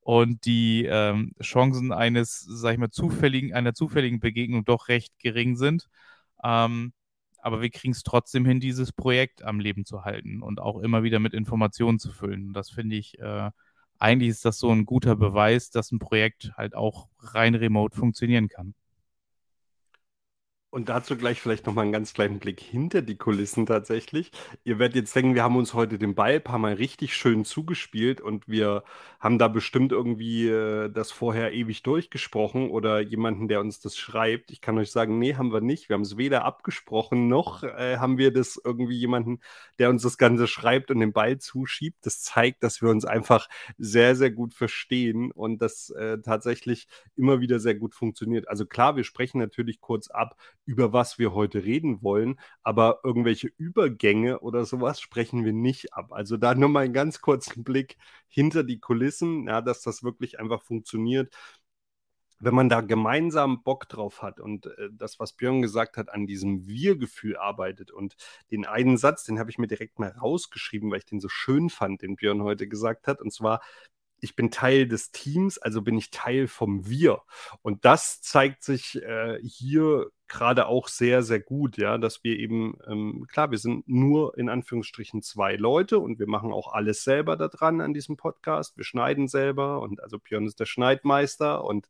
und 0.00 0.44
die 0.46 0.84
ähm, 0.86 1.32
Chancen 1.42 1.92
eines, 1.92 2.40
sag 2.48 2.72
ich 2.74 2.78
mal, 2.78 2.90
zufälligen, 2.90 3.54
einer 3.54 3.74
zufälligen 3.74 4.20
Begegnung 4.20 4.64
doch 4.64 4.88
recht 4.88 5.12
gering 5.20 5.56
sind. 5.56 5.88
Ähm, 6.44 6.92
aber 7.38 7.60
wir 7.62 7.70
kriegen 7.70 7.92
es 7.92 8.02
trotzdem 8.02 8.44
hin, 8.46 8.60
dieses 8.60 8.92
Projekt 8.92 9.42
am 9.44 9.60
Leben 9.60 9.84
zu 9.84 10.04
halten 10.04 10.42
und 10.42 10.60
auch 10.60 10.78
immer 10.80 11.02
wieder 11.02 11.18
mit 11.20 11.34
Informationen 11.34 11.98
zu 11.98 12.12
füllen. 12.12 12.52
Das 12.52 12.70
finde 12.70 12.96
ich, 12.96 13.18
äh, 13.20 13.50
eigentlich 13.98 14.30
ist 14.30 14.44
das 14.44 14.58
so 14.58 14.70
ein 14.70 14.86
guter 14.86 15.16
Beweis, 15.16 15.70
dass 15.70 15.92
ein 15.92 15.98
Projekt 15.98 16.52
halt 16.56 16.74
auch 16.74 17.08
rein 17.20 17.54
remote 17.54 17.96
funktionieren 17.96 18.48
kann. 18.48 18.74
Und 20.74 20.88
dazu 20.88 21.18
gleich 21.18 21.38
vielleicht 21.38 21.66
nochmal 21.66 21.82
einen 21.82 21.92
ganz 21.92 22.14
kleinen 22.14 22.38
Blick 22.38 22.58
hinter 22.58 23.02
die 23.02 23.18
Kulissen 23.18 23.66
tatsächlich. 23.66 24.32
Ihr 24.64 24.78
werdet 24.78 24.96
jetzt 24.96 25.14
denken, 25.14 25.34
wir 25.34 25.42
haben 25.42 25.56
uns 25.56 25.74
heute 25.74 25.98
den 25.98 26.14
Ball 26.14 26.36
ein 26.36 26.42
paar 26.42 26.58
Mal 26.58 26.72
richtig 26.72 27.14
schön 27.14 27.44
zugespielt 27.44 28.22
und 28.22 28.48
wir 28.48 28.82
haben 29.20 29.38
da 29.38 29.48
bestimmt 29.48 29.92
irgendwie 29.92 30.48
äh, 30.48 30.88
das 30.88 31.12
vorher 31.12 31.52
ewig 31.52 31.82
durchgesprochen 31.82 32.70
oder 32.70 33.00
jemanden, 33.00 33.48
der 33.48 33.60
uns 33.60 33.80
das 33.80 33.98
schreibt. 33.98 34.50
Ich 34.50 34.62
kann 34.62 34.78
euch 34.78 34.90
sagen, 34.90 35.18
nee, 35.18 35.34
haben 35.34 35.52
wir 35.52 35.60
nicht. 35.60 35.90
Wir 35.90 35.94
haben 35.94 36.04
es 36.04 36.16
weder 36.16 36.46
abgesprochen, 36.46 37.28
noch 37.28 37.62
äh, 37.64 37.98
haben 37.98 38.16
wir 38.16 38.32
das 38.32 38.58
irgendwie 38.64 38.96
jemanden, 38.96 39.40
der 39.78 39.90
uns 39.90 40.00
das 40.00 40.16
Ganze 40.16 40.46
schreibt 40.46 40.90
und 40.90 41.00
den 41.00 41.12
Ball 41.12 41.36
zuschiebt. 41.36 41.98
Das 42.06 42.22
zeigt, 42.22 42.62
dass 42.62 42.80
wir 42.80 42.88
uns 42.88 43.04
einfach 43.04 43.46
sehr, 43.76 44.16
sehr 44.16 44.30
gut 44.30 44.54
verstehen 44.54 45.32
und 45.32 45.60
das 45.60 45.90
äh, 45.90 46.16
tatsächlich 46.22 46.88
immer 47.14 47.40
wieder 47.40 47.60
sehr 47.60 47.74
gut 47.74 47.94
funktioniert. 47.94 48.48
Also 48.48 48.64
klar, 48.64 48.96
wir 48.96 49.04
sprechen 49.04 49.38
natürlich 49.38 49.82
kurz 49.82 50.08
ab, 50.08 50.34
über 50.64 50.92
was 50.92 51.18
wir 51.18 51.34
heute 51.34 51.64
reden 51.64 52.02
wollen, 52.02 52.38
aber 52.62 53.00
irgendwelche 53.04 53.48
Übergänge 53.56 54.40
oder 54.40 54.64
sowas 54.64 55.00
sprechen 55.00 55.44
wir 55.44 55.52
nicht 55.52 55.94
ab. 55.94 56.12
Also 56.12 56.36
da 56.36 56.54
nur 56.54 56.68
mal 56.68 56.84
einen 56.84 56.92
ganz 56.94 57.20
kurzen 57.20 57.64
Blick 57.64 57.96
hinter 58.28 58.64
die 58.64 58.78
Kulissen, 58.80 59.46
ja, 59.48 59.60
dass 59.60 59.82
das 59.82 60.02
wirklich 60.04 60.38
einfach 60.40 60.62
funktioniert. 60.62 61.34
wenn 62.40 62.54
man 62.54 62.68
da 62.68 62.80
gemeinsam 62.80 63.62
Bock 63.62 63.88
drauf 63.88 64.20
hat 64.20 64.40
und 64.40 64.66
äh, 64.66 64.88
das, 64.92 65.20
was 65.20 65.32
Björn 65.32 65.62
gesagt 65.62 65.96
hat, 65.96 66.10
an 66.12 66.26
diesem 66.26 66.66
Wir-Gefühl 66.66 67.36
arbeitet 67.36 67.92
und 67.92 68.16
den 68.50 68.66
einen 68.66 68.96
Satz, 68.96 69.22
den 69.24 69.38
habe 69.38 69.50
ich 69.50 69.58
mir 69.58 69.68
direkt 69.68 70.00
mal 70.00 70.10
rausgeschrieben, 70.10 70.90
weil 70.90 70.98
ich 70.98 71.04
den 71.04 71.20
so 71.20 71.28
schön 71.28 71.70
fand, 71.70 72.02
den 72.02 72.16
Björn 72.16 72.42
heute 72.42 72.66
gesagt 72.68 73.06
hat, 73.06 73.20
und 73.20 73.32
zwar, 73.32 73.60
ich 74.22 74.36
bin 74.36 74.50
Teil 74.52 74.86
des 74.86 75.10
Teams, 75.10 75.58
also 75.58 75.82
bin 75.82 75.98
ich 75.98 76.10
Teil 76.10 76.46
vom 76.46 76.88
Wir. 76.88 77.22
Und 77.60 77.84
das 77.84 78.22
zeigt 78.22 78.62
sich 78.62 79.02
äh, 79.02 79.38
hier 79.42 80.10
gerade 80.28 80.66
auch 80.66 80.88
sehr, 80.88 81.22
sehr 81.24 81.40
gut, 81.40 81.76
ja, 81.76 81.98
dass 81.98 82.22
wir 82.24 82.38
eben, 82.38 82.78
ähm, 82.86 83.26
klar, 83.30 83.50
wir 83.50 83.58
sind 83.58 83.86
nur 83.88 84.38
in 84.38 84.48
Anführungsstrichen 84.48 85.22
zwei 85.22 85.56
Leute 85.56 85.98
und 85.98 86.20
wir 86.20 86.28
machen 86.28 86.52
auch 86.52 86.72
alles 86.72 87.02
selber 87.04 87.36
da 87.36 87.48
dran 87.48 87.80
an 87.80 87.92
diesem 87.92 88.16
Podcast. 88.16 88.76
Wir 88.76 88.84
schneiden 88.84 89.26
selber 89.26 89.82
und 89.82 90.02
also 90.02 90.18
Björn 90.18 90.46
ist 90.46 90.60
der 90.60 90.66
Schneidmeister 90.66 91.64
und 91.64 91.88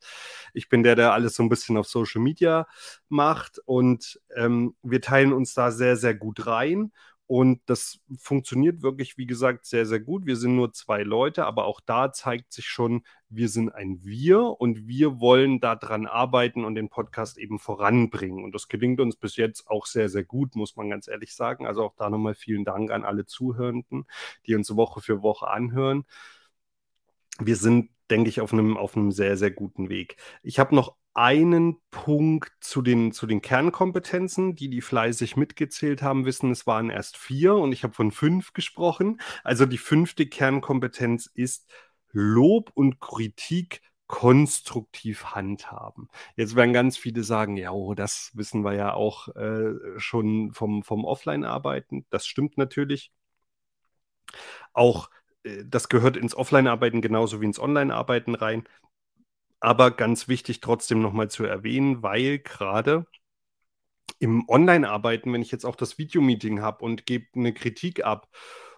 ich 0.55 0.71
bin 0.71 0.83
der, 0.83 0.97
der 0.97 1.13
alles 1.13 1.37
so 1.37 1.43
ein 1.43 1.51
bisschen 1.51 1.77
auf 1.77 1.87
Social 1.87 2.23
Media 2.23 2.67
macht 3.09 3.61
und 3.67 4.21
ähm, 4.35 4.75
wir 4.83 5.03
teilen 5.03 5.35
uns 5.35 5.55
da 5.55 5.71
sehr, 5.71 5.97
sehr 5.97 6.15
gut 6.15 6.47
rein 6.47 6.93
und 7.33 7.63
das 7.65 7.99
funktioniert 8.19 8.83
wirklich, 8.83 9.17
wie 9.17 9.25
gesagt, 9.25 9.65
sehr, 9.65 9.87
sehr 9.87 10.01
gut. 10.01 10.27
Wir 10.27 10.37
sind 10.37 10.55
nur 10.55 10.75
zwei 10.75 11.03
Leute, 11.03 11.47
aber 11.47 11.65
auch 11.65 11.81
da 11.81 12.13
zeigt 12.13 12.53
sich 12.53 12.67
schon, 12.67 13.05
wir 13.31 13.49
sind 13.49 13.75
ein 13.75 14.05
Wir 14.05 14.43
und 14.43 14.87
wir 14.87 15.19
wollen 15.19 15.59
daran 15.59 16.07
arbeiten 16.07 16.63
und 16.67 16.75
den 16.75 16.91
Podcast 16.91 17.39
eben 17.39 17.59
voranbringen. 17.59 18.45
Und 18.45 18.55
das 18.55 18.69
gelingt 18.69 19.01
uns 19.01 19.17
bis 19.17 19.37
jetzt 19.37 19.67
auch 19.71 19.87
sehr, 19.87 20.11
sehr 20.11 20.25
gut, 20.25 20.57
muss 20.57 20.77
man 20.77 20.91
ganz 20.91 21.09
ehrlich 21.09 21.35
sagen. 21.35 21.67
Also 21.67 21.85
auch 21.85 21.95
da 21.97 22.11
nochmal 22.11 22.35
vielen 22.35 22.67
Dank 22.67 22.91
an 22.91 23.03
alle 23.03 23.25
Zuhörenden, 23.25 24.05
die 24.47 24.55
uns 24.55 24.77
Woche 24.77 25.01
für 25.01 25.23
Woche 25.23 25.49
anhören. 25.49 26.05
Wir 27.41 27.57
sind, 27.57 27.89
denke 28.11 28.29
ich, 28.29 28.43
auf 28.43 28.53
einem, 28.53 28.77
auf 28.77 28.95
einem 28.95 29.11
sehr, 29.11 29.39
sehr 29.39 29.51
guten 29.51 29.89
Weg. 29.89 30.17
Ich 30.43 30.59
habe 30.59 30.75
noch 30.75 30.97
einen 31.15 31.77
Punkt 31.91 32.53
zu 32.61 32.83
den, 32.83 33.13
zu 33.13 33.27
den 33.27 33.43
Kernkompetenzen. 33.43 34.55
Die, 34.55 34.71
die 34.71 34.81
fleißig 34.81 35.37
mitgezählt 35.37 36.03
haben, 36.03 36.25
wissen, 36.25 36.51
es 36.51 36.67
waren 36.67 36.91
erst 36.91 37.17
vier 37.17 37.55
und 37.55 37.73
ich 37.73 37.85
habe 37.85 37.95
von 37.95 38.11
fünf 38.11 38.53
gesprochen. 38.53 39.21
Also 39.45 39.67
die 39.67 39.79
fünfte 39.79 40.27
Kernkompetenz 40.27 41.27
ist 41.27 41.71
Lob 42.13 42.71
und 42.75 43.01
Kritik 43.01 43.81
konstruktiv 44.07 45.25
handhaben. 45.35 46.09
Jetzt 46.37 46.55
werden 46.55 46.75
ganz 46.75 46.99
viele 46.99 47.25
sagen, 47.25 47.57
ja, 47.57 47.71
oh, 47.71 47.95
das 47.95 48.31
wissen 48.35 48.63
wir 48.63 48.75
ja 48.75 48.93
auch 48.93 49.29
äh, 49.37 49.73
schon 49.97 50.53
vom, 50.53 50.83
vom 50.83 51.07
Offline-Arbeiten. 51.07 52.05
Das 52.11 52.27
stimmt 52.27 52.59
natürlich. 52.59 53.11
Auch 54.75 55.09
äh, 55.45 55.65
das 55.67 55.89
gehört 55.89 56.17
ins 56.17 56.35
Offline-Arbeiten 56.35 57.01
genauso 57.01 57.41
wie 57.41 57.47
ins 57.47 57.59
Online-Arbeiten 57.59 58.35
rein 58.35 58.65
aber 59.63 59.93
ganz 59.93 60.29
wichtig 60.29 60.61
trotzdem 60.61 61.01
nochmal 61.01 61.31
zu 61.31 61.45
erwähnen, 61.45 62.03
weil 62.03 62.41
gerade 62.41 63.07
im 64.19 64.49
Online-Arbeiten, 64.49 65.33
wenn 65.33 65.43
ich 65.43 65.53
jetzt 65.53 65.65
auch 65.65 65.77
das 65.77 65.99
Videomeeting 65.99 66.61
habe 66.61 66.85
und 66.85 67.07
gebe 67.07 67.27
eine 67.35 67.55
Kritik 67.55 68.05
ab 68.05 68.29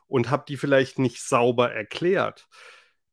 und 0.06 0.30
habe 0.30 0.44
die 0.46 0.56
vielleicht 0.56 0.98
nicht 0.98 1.22
sauber 1.22 1.72
erklärt, 1.72 2.48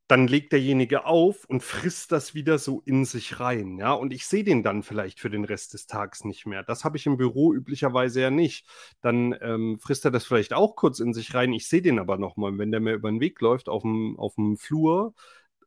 dann 0.06 0.26
legt 0.26 0.52
derjenige 0.52 1.06
auf 1.06 1.46
und 1.46 1.62
frisst 1.62 2.12
das 2.12 2.34
wieder 2.34 2.58
so 2.58 2.82
in 2.84 3.06
sich 3.06 3.40
rein, 3.40 3.78
ja, 3.78 3.92
und 3.94 4.12
ich 4.12 4.26
sehe 4.26 4.44
den 4.44 4.62
dann 4.62 4.82
vielleicht 4.82 5.20
für 5.20 5.30
den 5.30 5.44
Rest 5.44 5.72
des 5.72 5.86
Tages 5.86 6.24
nicht 6.24 6.44
mehr. 6.44 6.62
Das 6.62 6.84
habe 6.84 6.98
ich 6.98 7.06
im 7.06 7.16
Büro 7.16 7.54
üblicherweise 7.54 8.20
ja 8.20 8.30
nicht. 8.30 8.66
Dann 9.00 9.34
ähm, 9.40 9.78
frisst 9.78 10.04
er 10.04 10.10
das 10.10 10.26
vielleicht 10.26 10.52
auch 10.52 10.76
kurz 10.76 11.00
in 11.00 11.14
sich 11.14 11.32
rein, 11.34 11.54
ich 11.54 11.68
sehe 11.68 11.80
den 11.80 11.98
aber 11.98 12.18
nochmal. 12.18 12.58
Wenn 12.58 12.70
der 12.70 12.80
mir 12.80 12.92
über 12.92 13.10
den 13.10 13.20
Weg 13.20 13.40
läuft 13.40 13.70
auf 13.70 13.82
dem, 13.82 14.18
auf 14.18 14.34
dem 14.34 14.58
Flur, 14.58 15.14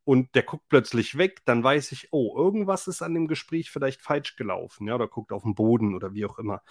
und 0.06 0.34
der 0.36 0.44
guckt 0.44 0.70
plötzlich 0.70 1.18
weg, 1.18 1.42
dann 1.46 1.64
weiß 1.64 1.92
ich, 1.92 2.10
oh, 2.12 2.38
irgendwas 2.38 2.88
ist 2.88 3.02
an 3.02 3.14
dem 3.14 3.28
Gespräch 3.28 3.72
vielleicht 3.72 4.02
falsch 4.02 4.36
gelaufen, 4.38 4.88
ja, 4.88 4.96
oder 4.96 5.08
guckt 5.08 5.32
auf 5.34 5.44
den 5.44 5.56
Boden 5.56 5.96
oder 5.96 6.14
wie 6.14 6.26
auch 6.26 6.40
immer. 6.40 6.62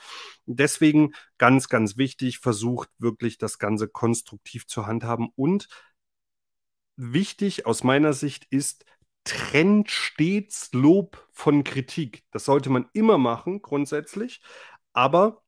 Deswegen 0.47 1.13
ganz, 1.37 1.69
ganz 1.69 1.97
wichtig, 1.99 2.39
versucht 2.39 2.91
wirklich 2.99 3.37
das 3.39 3.59
Ganze 3.59 3.89
konstruktiv 3.89 4.67
zu 4.67 4.87
handhaben 4.87 5.31
und 5.37 5.69
wichtig 6.97 7.67
aus 7.67 7.85
meiner 7.85 8.13
Sicht 8.13 8.47
ist, 8.51 8.85
trennt 9.25 9.91
stets 9.91 10.71
Lob 10.73 11.29
von 11.33 11.65
Kritik. 11.65 12.25
Das 12.31 12.45
sollte 12.45 12.71
man 12.71 12.89
immer 12.93 13.19
machen, 13.19 13.63
grundsätzlich, 13.63 14.43
aber 14.93 15.44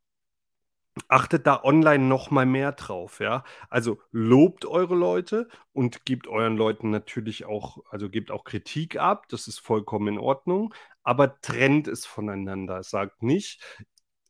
achtet 1.09 1.47
da 1.47 1.63
online 1.63 2.05
noch 2.05 2.31
mal 2.31 2.47
mehr 2.47 2.73
drauf, 2.73 3.21
ja. 3.21 3.45
Also 3.71 3.99
lobt 4.13 4.65
eure 4.67 4.95
Leute 4.95 5.49
und 5.73 6.05
gebt 6.07 6.27
euren 6.29 6.57
Leuten 6.57 6.91
natürlich 6.91 7.45
auch, 7.45 7.79
also 7.91 8.09
gebt 8.11 8.31
auch 8.31 8.45
Kritik 8.45 8.97
ab, 8.99 9.27
das 9.29 9.49
ist 9.49 9.59
vollkommen 9.61 10.09
in 10.15 10.19
Ordnung, 10.19 10.75
aber 11.03 11.41
trennt 11.41 11.89
es 11.89 12.07
voneinander. 12.07 12.83
Sagt 12.83 13.23
nicht, 13.23 13.63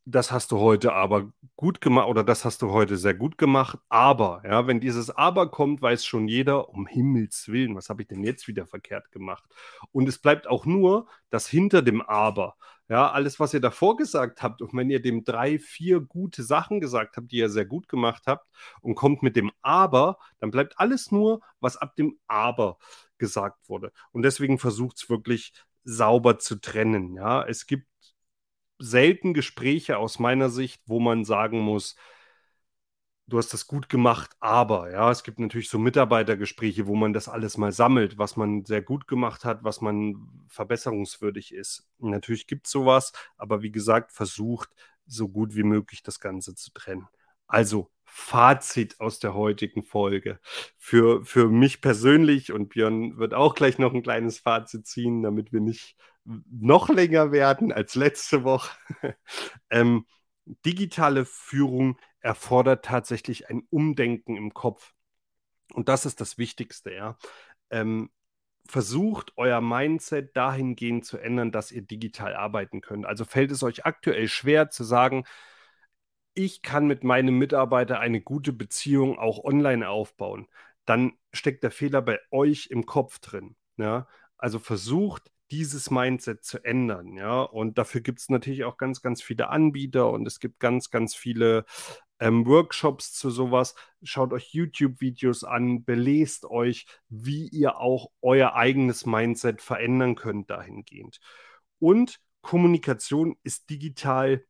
das 0.09 0.31
hast 0.31 0.53
du 0.53 0.59
heute 0.61 0.93
aber 0.93 1.33
gut 1.57 1.81
gemacht 1.81 2.09
oder 2.09 2.23
das 2.23 2.45
hast 2.45 2.63
du 2.63 2.71
heute 2.71 2.97
sehr 2.97 3.15
gut 3.15 3.39
gemacht, 3.39 3.79
aber, 3.89 4.43
ja, 4.45 4.67
wenn 4.69 4.79
dieses 4.81 5.11
Aber 5.11 5.51
kommt, 5.51 5.83
weiß 5.83 6.05
schon 6.05 6.29
jeder, 6.29 6.69
um 6.69 6.87
Himmels 6.87 7.49
Willen, 7.49 7.75
was 7.75 7.89
habe 7.91 8.03
ich 8.03 8.09
denn 8.09 8.23
jetzt 8.23 8.47
wieder 8.47 8.67
verkehrt 8.67 9.11
gemacht? 9.11 9.45
Und 9.93 10.09
es 10.09 10.19
bleibt 10.19 10.47
auch 10.47 10.65
nur 10.65 11.09
das 11.31 11.49
hinter 11.49 11.83
dem 11.83 12.03
Aber. 12.03 12.57
Ja, 12.89 13.11
alles, 13.11 13.41
was 13.41 13.53
ihr 13.53 13.61
davor 13.61 13.97
gesagt 13.97 14.43
habt, 14.43 14.63
und 14.63 14.73
wenn 14.75 14.91
ihr 14.91 15.03
dem 15.03 15.25
drei, 15.25 15.59
vier 15.59 16.01
gute 16.01 16.45
Sachen 16.45 16.81
gesagt 16.81 17.17
habt, 17.17 17.33
die 17.33 17.39
ihr 17.39 17.49
sehr 17.51 17.67
gut 17.67 17.89
gemacht 17.89 18.25
habt, 18.27 18.47
und 18.81 18.95
kommt 18.95 19.23
mit 19.23 19.35
dem 19.35 19.51
Aber, 19.63 20.19
dann 20.39 20.53
bleibt 20.53 20.79
alles 20.79 21.11
nur, 21.11 21.41
was 21.59 21.77
ab 21.77 21.97
dem 21.97 22.19
Aber 22.29 22.79
gesagt 23.19 23.69
wurde. 23.69 23.93
Und 24.13 24.23
deswegen 24.23 24.59
versucht 24.59 24.99
es 24.99 25.11
wirklich 25.11 25.53
sauber 25.85 26.39
zu 26.39 26.61
trennen. 26.61 27.15
Ja, 27.15 27.45
es 27.45 27.67
gibt 27.67 27.89
selten 28.79 29.35
Gespräche 29.35 29.99
aus 29.99 30.19
meiner 30.19 30.51
Sicht, 30.51 30.83
wo 30.87 31.01
man 31.01 31.25
sagen 31.25 31.61
muss, 31.61 31.97
du 33.27 33.39
hast 33.39 33.53
das 33.53 33.67
gut 33.67 33.89
gemacht, 33.89 34.31
aber 34.41 34.91
ja, 34.91 35.11
es 35.11 35.25
gibt 35.25 35.41
natürlich 35.41 35.69
so 35.69 35.79
Mitarbeitergespräche, 35.79 36.87
wo 36.87 36.95
man 36.95 37.13
das 37.13 37.29
alles 37.29 37.57
mal 37.57 37.73
sammelt, 37.73 38.19
was 38.19 38.37
man 38.37 38.65
sehr 38.65 38.83
gut 38.83 39.09
gemacht 39.09 39.45
hat, 39.45 39.65
was 39.65 39.81
man 39.81 40.47
verbesserungswürdig 40.49 41.53
ist. 41.53 41.89
natürlich 41.99 42.47
gibt 42.47 42.67
es 42.67 42.73
sowas, 42.73 43.13
aber 43.37 43.63
wie 43.63 43.73
gesagt, 43.73 44.13
versucht 44.13 44.71
so 45.07 45.29
gut 45.29 45.55
wie 45.57 45.63
möglich 45.65 46.03
das 46.03 46.21
Ganze 46.21 46.55
zu 46.55 46.73
trennen. 46.73 47.09
Also 47.47 47.91
Fazit 48.05 49.01
aus 49.01 49.19
der 49.19 49.35
heutigen 49.35 49.83
Folge. 49.83 50.41
Für, 50.79 51.25
für 51.25 51.49
mich 51.49 51.81
persönlich 51.81 52.53
und 52.53 52.69
Björn 52.69 53.19
wird 53.19 53.35
auch 53.35 53.55
gleich 53.55 53.79
noch 53.79 53.93
ein 53.93 54.03
kleines 54.03 54.39
Fazit 54.39 54.87
ziehen, 54.87 55.23
damit 55.23 55.53
wir 55.53 55.61
nicht 55.61 55.97
noch 56.25 56.89
länger 56.89 57.33
werden 57.33 57.73
als 57.73 57.95
letzte 57.95 58.45
Woche. 58.45 58.71
ähm, 59.71 60.07
digitale 60.65 61.25
Führung 61.25 61.99
erfordert 62.27 62.85
tatsächlich 62.85 63.49
ein 63.49 63.63
Umdenken 63.71 64.37
im 64.37 64.53
Kopf. 64.53 64.93
Und 65.73 65.89
das 65.89 66.07
ist 66.07 66.21
das 66.21 66.39
Wichtigste, 66.39 66.93
ja. 66.93 67.17
Ähm, 67.71 68.11
versucht 68.69 69.33
euer 69.37 69.61
Mindset 69.61 70.37
dahingehend 70.37 71.05
zu 71.05 71.19
ändern, 71.19 71.53
dass 71.53 71.71
ihr 71.71 71.83
digital 71.83 72.35
arbeiten 72.35 72.81
könnt. 72.81 73.07
Also 73.07 73.25
fällt 73.25 73.53
es 73.53 73.63
euch 73.63 73.87
aktuell 73.87 74.27
schwer 74.27 74.71
zu 74.71 74.83
sagen, 74.83 75.25
ich 76.35 76.63
kann 76.63 76.89
mit 76.89 77.05
meinem 77.05 77.39
Mitarbeiter 77.39 78.01
eine 78.01 78.21
gute 78.21 78.53
Beziehung 78.53 79.21
auch 79.21 79.45
online 79.45 79.89
aufbauen, 79.89 80.49
dann 80.85 81.13
steckt 81.33 81.63
der 81.63 81.71
Fehler 81.71 82.03
bei 82.03 82.19
euch 82.33 82.69
im 82.71 82.87
Kopf 82.87 83.21
drin. 83.21 83.55
Ja? 83.77 84.09
Also 84.37 84.59
versucht 84.59 85.31
dieses 85.53 85.91
Mindset 85.91 86.45
zu 86.45 86.65
ändern, 86.65 87.17
ja. 87.17 87.43
Und 87.43 87.79
dafür 87.79 88.01
gibt 88.01 88.19
es 88.19 88.29
natürlich 88.29 88.65
auch 88.65 88.77
ganz, 88.79 89.01
ganz 89.01 89.23
viele 89.23 89.49
Anbieter 89.49 90.11
und 90.11 90.27
es 90.27 90.41
gibt 90.41 90.59
ganz, 90.59 90.91
ganz 90.91 91.15
viele 91.15 91.65
ähm, 92.21 92.47
Workshops 92.47 93.13
zu 93.13 93.31
sowas. 93.31 93.75
Schaut 94.03 94.33
euch 94.33 94.53
YouTube-Videos 94.53 95.45
an, 95.45 95.85
belest 95.85 96.45
euch, 96.47 96.87
wie 97.09 97.49
ihr 97.49 97.79
auch 97.79 98.11
euer 98.23 98.55
eigenes 98.55 99.07
Mindset 99.07 99.63
verändern 99.63 100.15
könnt 100.15 100.51
dahingehend. 100.51 101.21
Und 101.79 102.21
Kommunikation 102.41 103.37
ist 103.43 103.71
digital 103.71 104.45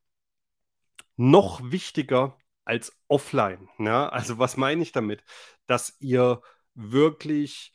noch 1.17 1.61
wichtiger 1.71 2.37
als 2.65 2.93
offline. 3.09 3.69
Ja? 3.79 4.09
Also 4.09 4.39
was 4.39 4.57
meine 4.57 4.83
ich 4.83 4.93
damit? 4.93 5.25
Dass 5.67 5.97
ihr 5.99 6.43
wirklich 6.75 7.73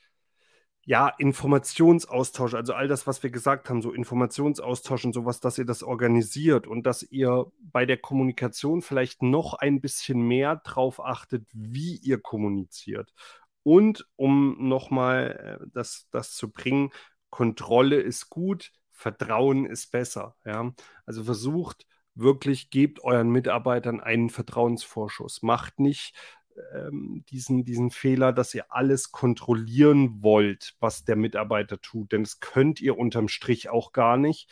ja, 0.84 1.10
Informationsaustausch, 1.10 2.56
also 2.56 2.74
all 2.74 2.88
das, 2.88 3.06
was 3.06 3.22
wir 3.22 3.30
gesagt 3.30 3.70
haben, 3.70 3.82
so 3.82 3.92
Informationsaustausch 3.94 5.06
und 5.06 5.14
sowas, 5.14 5.40
dass 5.40 5.58
ihr 5.58 5.66
das 5.66 5.84
organisiert 5.84 6.66
und 6.66 6.86
dass 6.88 7.04
ihr 7.04 7.46
bei 7.60 7.86
der 7.86 7.98
Kommunikation 7.98 8.82
vielleicht 8.82 9.22
noch 9.22 9.54
ein 9.54 9.80
bisschen 9.80 10.22
mehr 10.22 10.56
drauf 10.58 11.00
achtet, 11.00 11.48
wie 11.54 11.98
ihr 11.98 12.20
kommuniziert. 12.20 13.14
Und 13.64 14.08
um 14.16 14.68
nochmal 14.70 15.60
äh, 15.62 15.66
das, 15.72 16.08
das 16.12 16.34
zu 16.34 16.52
bringen, 16.52 16.92
Kontrolle 17.30 17.98
ist 17.98 18.30
gut, 18.30 18.72
Vertrauen 18.92 19.66
ist 19.66 19.92
besser. 19.92 20.36
Ja? 20.46 20.74
Also 21.06 21.24
versucht 21.24 21.86
wirklich, 22.16 22.70
gebt 22.72 23.04
euren 23.04 23.30
Mitarbeitern 23.30 24.02
einen 24.02 24.30
Vertrauensvorschuss. 24.30 25.44
Macht 25.44 25.80
nicht 25.80 26.16
ähm, 26.74 27.24
diesen, 27.30 27.66
diesen 27.66 27.92
Fehler, 27.92 28.34
dass 28.34 28.54
ihr 28.54 28.72
alles 28.72 29.12
kontrollieren 29.12 30.22
wollt, 30.22 30.76
was 30.80 31.04
der 31.04 31.16
Mitarbeiter 31.16 31.82
tut. 31.82 32.12
Denn 32.12 32.24
das 32.24 32.40
könnt 32.40 32.82
ihr 32.82 32.98
unterm 32.98 33.28
Strich 33.28 33.70
auch 33.70 33.92
gar 33.94 34.18
nicht. 34.18 34.50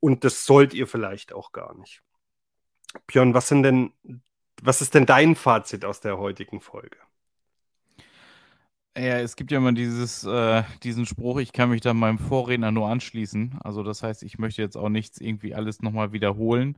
Und 0.00 0.24
das 0.24 0.44
sollt 0.44 0.74
ihr 0.74 0.86
vielleicht 0.86 1.32
auch 1.32 1.52
gar 1.52 1.76
nicht. 1.76 2.02
Björn, 3.06 3.34
was 3.34 3.48
sind 3.48 3.62
denn, 3.62 3.92
was 4.62 4.80
ist 4.80 4.94
denn 4.94 5.06
dein 5.06 5.34
Fazit 5.34 5.84
aus 5.84 6.00
der 6.00 6.18
heutigen 6.18 6.60
Folge? 6.60 6.98
Ja, 8.96 9.20
es 9.20 9.36
gibt 9.36 9.52
ja 9.52 9.58
immer 9.58 9.72
dieses, 9.72 10.24
äh, 10.24 10.64
diesen 10.82 11.06
Spruch, 11.06 11.38
ich 11.38 11.52
kann 11.52 11.70
mich 11.70 11.80
da 11.80 11.94
meinem 11.94 12.18
Vorredner 12.18 12.72
nur 12.72 12.88
anschließen. 12.88 13.58
Also 13.62 13.84
das 13.84 14.02
heißt, 14.02 14.24
ich 14.24 14.38
möchte 14.38 14.60
jetzt 14.60 14.76
auch 14.76 14.88
nichts 14.88 15.20
irgendwie 15.20 15.54
alles 15.54 15.82
nochmal 15.82 16.12
wiederholen. 16.12 16.76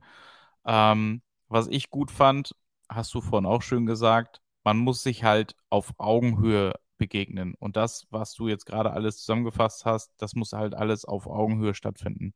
Ähm, 0.65 1.23
was 1.47 1.67
ich 1.67 1.89
gut 1.89 2.11
fand, 2.11 2.55
hast 2.89 3.13
du 3.15 3.21
vorhin 3.21 3.47
auch 3.47 3.63
schön 3.63 3.85
gesagt, 3.87 4.41
man 4.63 4.77
muss 4.77 5.03
sich 5.03 5.23
halt 5.23 5.55
auf 5.69 5.93
Augenhöhe 5.97 6.73
begegnen. 6.97 7.55
Und 7.59 7.77
das, 7.77 8.07
was 8.11 8.33
du 8.35 8.47
jetzt 8.47 8.65
gerade 8.65 8.91
alles 8.91 9.17
zusammengefasst 9.17 9.85
hast, 9.85 10.11
das 10.17 10.35
muss 10.35 10.53
halt 10.53 10.75
alles 10.75 11.05
auf 11.05 11.27
Augenhöhe 11.27 11.73
stattfinden. 11.73 12.33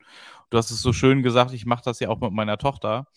Du 0.50 0.58
hast 0.58 0.72
es 0.72 0.82
so 0.82 0.94
schön 0.94 1.24
gesagt, 1.24 1.54
ich 1.54 1.66
mache 1.66 1.84
das 1.86 2.00
ja 2.00 2.10
auch 2.10 2.20
mit 2.20 2.32
meiner 2.32 2.58
Tochter. 2.58 3.08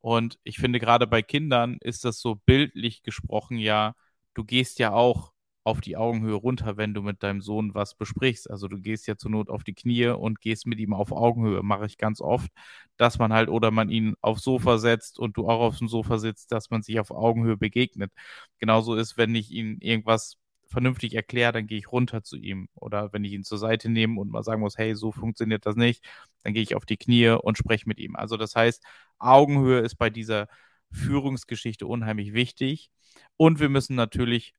Und 0.00 0.38
ich 0.44 0.58
finde, 0.58 0.80
gerade 0.80 1.06
bei 1.06 1.22
Kindern 1.22 1.78
ist 1.80 2.04
das 2.04 2.20
so 2.20 2.36
bildlich 2.36 3.02
gesprochen 3.02 3.58
ja, 3.58 3.94
du 4.34 4.44
gehst 4.44 4.78
ja 4.78 4.92
auch 4.92 5.32
auf 5.64 5.80
die 5.80 5.96
Augenhöhe 5.96 6.34
runter, 6.34 6.76
wenn 6.76 6.94
du 6.94 7.02
mit 7.02 7.22
deinem 7.22 7.40
Sohn 7.40 7.74
was 7.74 7.94
besprichst. 7.94 8.50
Also 8.50 8.68
du 8.68 8.80
gehst 8.80 9.06
ja 9.06 9.16
zur 9.16 9.30
Not 9.30 9.48
auf 9.48 9.64
die 9.64 9.74
Knie 9.74 10.08
und 10.08 10.40
gehst 10.40 10.66
mit 10.66 10.80
ihm 10.80 10.92
auf 10.92 11.12
Augenhöhe. 11.12 11.62
Mache 11.62 11.86
ich 11.86 11.98
ganz 11.98 12.20
oft, 12.20 12.50
dass 12.96 13.18
man 13.18 13.32
halt 13.32 13.48
oder 13.48 13.70
man 13.70 13.88
ihn 13.88 14.14
aufs 14.20 14.42
Sofa 14.42 14.78
setzt 14.78 15.18
und 15.18 15.36
du 15.36 15.48
auch 15.48 15.60
auf 15.60 15.78
dem 15.78 15.88
Sofa 15.88 16.18
sitzt, 16.18 16.52
dass 16.52 16.70
man 16.70 16.82
sich 16.82 16.98
auf 16.98 17.10
Augenhöhe 17.12 17.56
begegnet. 17.56 18.12
Genauso 18.58 18.94
ist, 18.96 19.16
wenn 19.16 19.34
ich 19.34 19.50
ihn 19.52 19.78
irgendwas 19.80 20.38
vernünftig 20.72 21.14
erkläre, 21.14 21.52
dann 21.52 21.66
gehe 21.66 21.78
ich 21.78 21.92
runter 21.92 22.22
zu 22.24 22.36
ihm. 22.36 22.68
Oder 22.74 23.12
wenn 23.12 23.24
ich 23.24 23.32
ihn 23.32 23.44
zur 23.44 23.58
Seite 23.58 23.88
nehme 23.88 24.20
und 24.20 24.30
mal 24.30 24.42
sagen 24.42 24.62
muss, 24.62 24.78
hey, 24.78 24.96
so 24.96 25.12
funktioniert 25.12 25.66
das 25.66 25.76
nicht, 25.76 26.04
dann 26.42 26.54
gehe 26.54 26.62
ich 26.62 26.74
auf 26.74 26.86
die 26.86 26.96
Knie 26.96 27.28
und 27.28 27.58
spreche 27.58 27.88
mit 27.88 28.00
ihm. 28.00 28.16
Also 28.16 28.36
das 28.36 28.56
heißt, 28.56 28.82
Augenhöhe 29.18 29.80
ist 29.80 29.96
bei 29.96 30.10
dieser 30.10 30.48
Führungsgeschichte 30.90 31.86
unheimlich 31.86 32.32
wichtig. 32.32 32.90
Und 33.36 33.60
wir 33.60 33.68
müssen 33.68 33.94
natürlich 33.94 34.54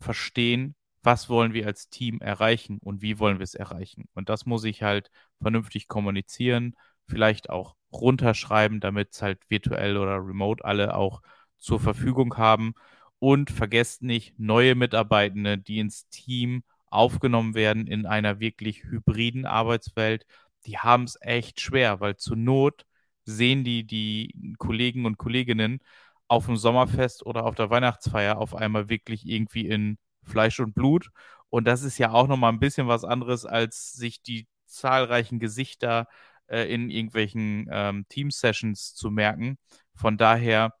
verstehen, 0.00 0.74
was 1.02 1.28
wollen 1.28 1.52
wir 1.54 1.66
als 1.66 1.88
Team 1.88 2.20
erreichen 2.20 2.78
und 2.82 3.02
wie 3.02 3.18
wollen 3.18 3.38
wir 3.38 3.44
es 3.44 3.54
erreichen. 3.54 4.08
Und 4.14 4.28
das 4.28 4.46
muss 4.46 4.64
ich 4.64 4.82
halt 4.82 5.10
vernünftig 5.40 5.88
kommunizieren, 5.88 6.76
vielleicht 7.06 7.50
auch 7.50 7.76
runterschreiben, 7.92 8.80
damit 8.80 9.10
es 9.12 9.22
halt 9.22 9.38
virtuell 9.48 9.96
oder 9.96 10.16
remote 10.16 10.64
alle 10.64 10.96
auch 10.96 11.22
zur 11.58 11.80
Verfügung 11.80 12.36
haben. 12.36 12.74
Und 13.18 13.50
vergesst 13.50 14.02
nicht, 14.02 14.38
neue 14.38 14.74
Mitarbeitende, 14.74 15.58
die 15.58 15.78
ins 15.78 16.08
Team 16.08 16.64
aufgenommen 16.88 17.54
werden 17.54 17.86
in 17.86 18.06
einer 18.06 18.40
wirklich 18.40 18.84
hybriden 18.84 19.46
Arbeitswelt, 19.46 20.26
die 20.66 20.78
haben 20.78 21.04
es 21.04 21.16
echt 21.20 21.60
schwer, 21.60 22.00
weil 22.00 22.16
zur 22.16 22.36
Not 22.36 22.84
sehen 23.24 23.64
die 23.64 23.84
die 23.84 24.54
Kollegen 24.58 25.06
und 25.06 25.18
Kolleginnen 25.18 25.80
auf 26.28 26.46
dem 26.46 26.56
Sommerfest 26.56 27.24
oder 27.24 27.44
auf 27.44 27.54
der 27.54 27.70
Weihnachtsfeier 27.70 28.38
auf 28.38 28.54
einmal 28.54 28.88
wirklich 28.88 29.26
irgendwie 29.26 29.66
in 29.68 29.98
Fleisch 30.22 30.60
und 30.60 30.74
Blut. 30.74 31.10
Und 31.50 31.66
das 31.66 31.82
ist 31.82 31.98
ja 31.98 32.12
auch 32.12 32.26
nochmal 32.28 32.52
ein 32.52 32.58
bisschen 32.58 32.88
was 32.88 33.04
anderes, 33.04 33.46
als 33.46 33.92
sich 33.92 34.22
die 34.22 34.48
zahlreichen 34.66 35.38
Gesichter 35.38 36.08
äh, 36.48 36.72
in 36.72 36.90
irgendwelchen 36.90 37.68
ähm, 37.70 38.06
Team-Sessions 38.08 38.94
zu 38.94 39.10
merken. 39.10 39.58
Von 39.94 40.18
daher 40.18 40.72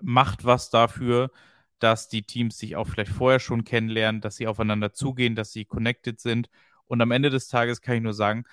macht 0.00 0.44
was 0.44 0.70
dafür, 0.70 1.30
dass 1.78 2.08
die 2.08 2.22
Teams 2.22 2.58
sich 2.58 2.76
auch 2.76 2.86
vielleicht 2.88 3.12
vorher 3.12 3.40
schon 3.40 3.64
kennenlernen, 3.64 4.20
dass 4.20 4.36
sie 4.36 4.46
aufeinander 4.46 4.92
zugehen, 4.92 5.34
dass 5.34 5.52
sie 5.52 5.64
connected 5.64 6.20
sind. 6.20 6.48
Und 6.86 7.00
am 7.02 7.10
Ende 7.10 7.30
des 7.30 7.48
Tages 7.48 7.80
kann 7.80 7.96
ich 7.96 8.02
nur 8.02 8.14
sagen, 8.14 8.44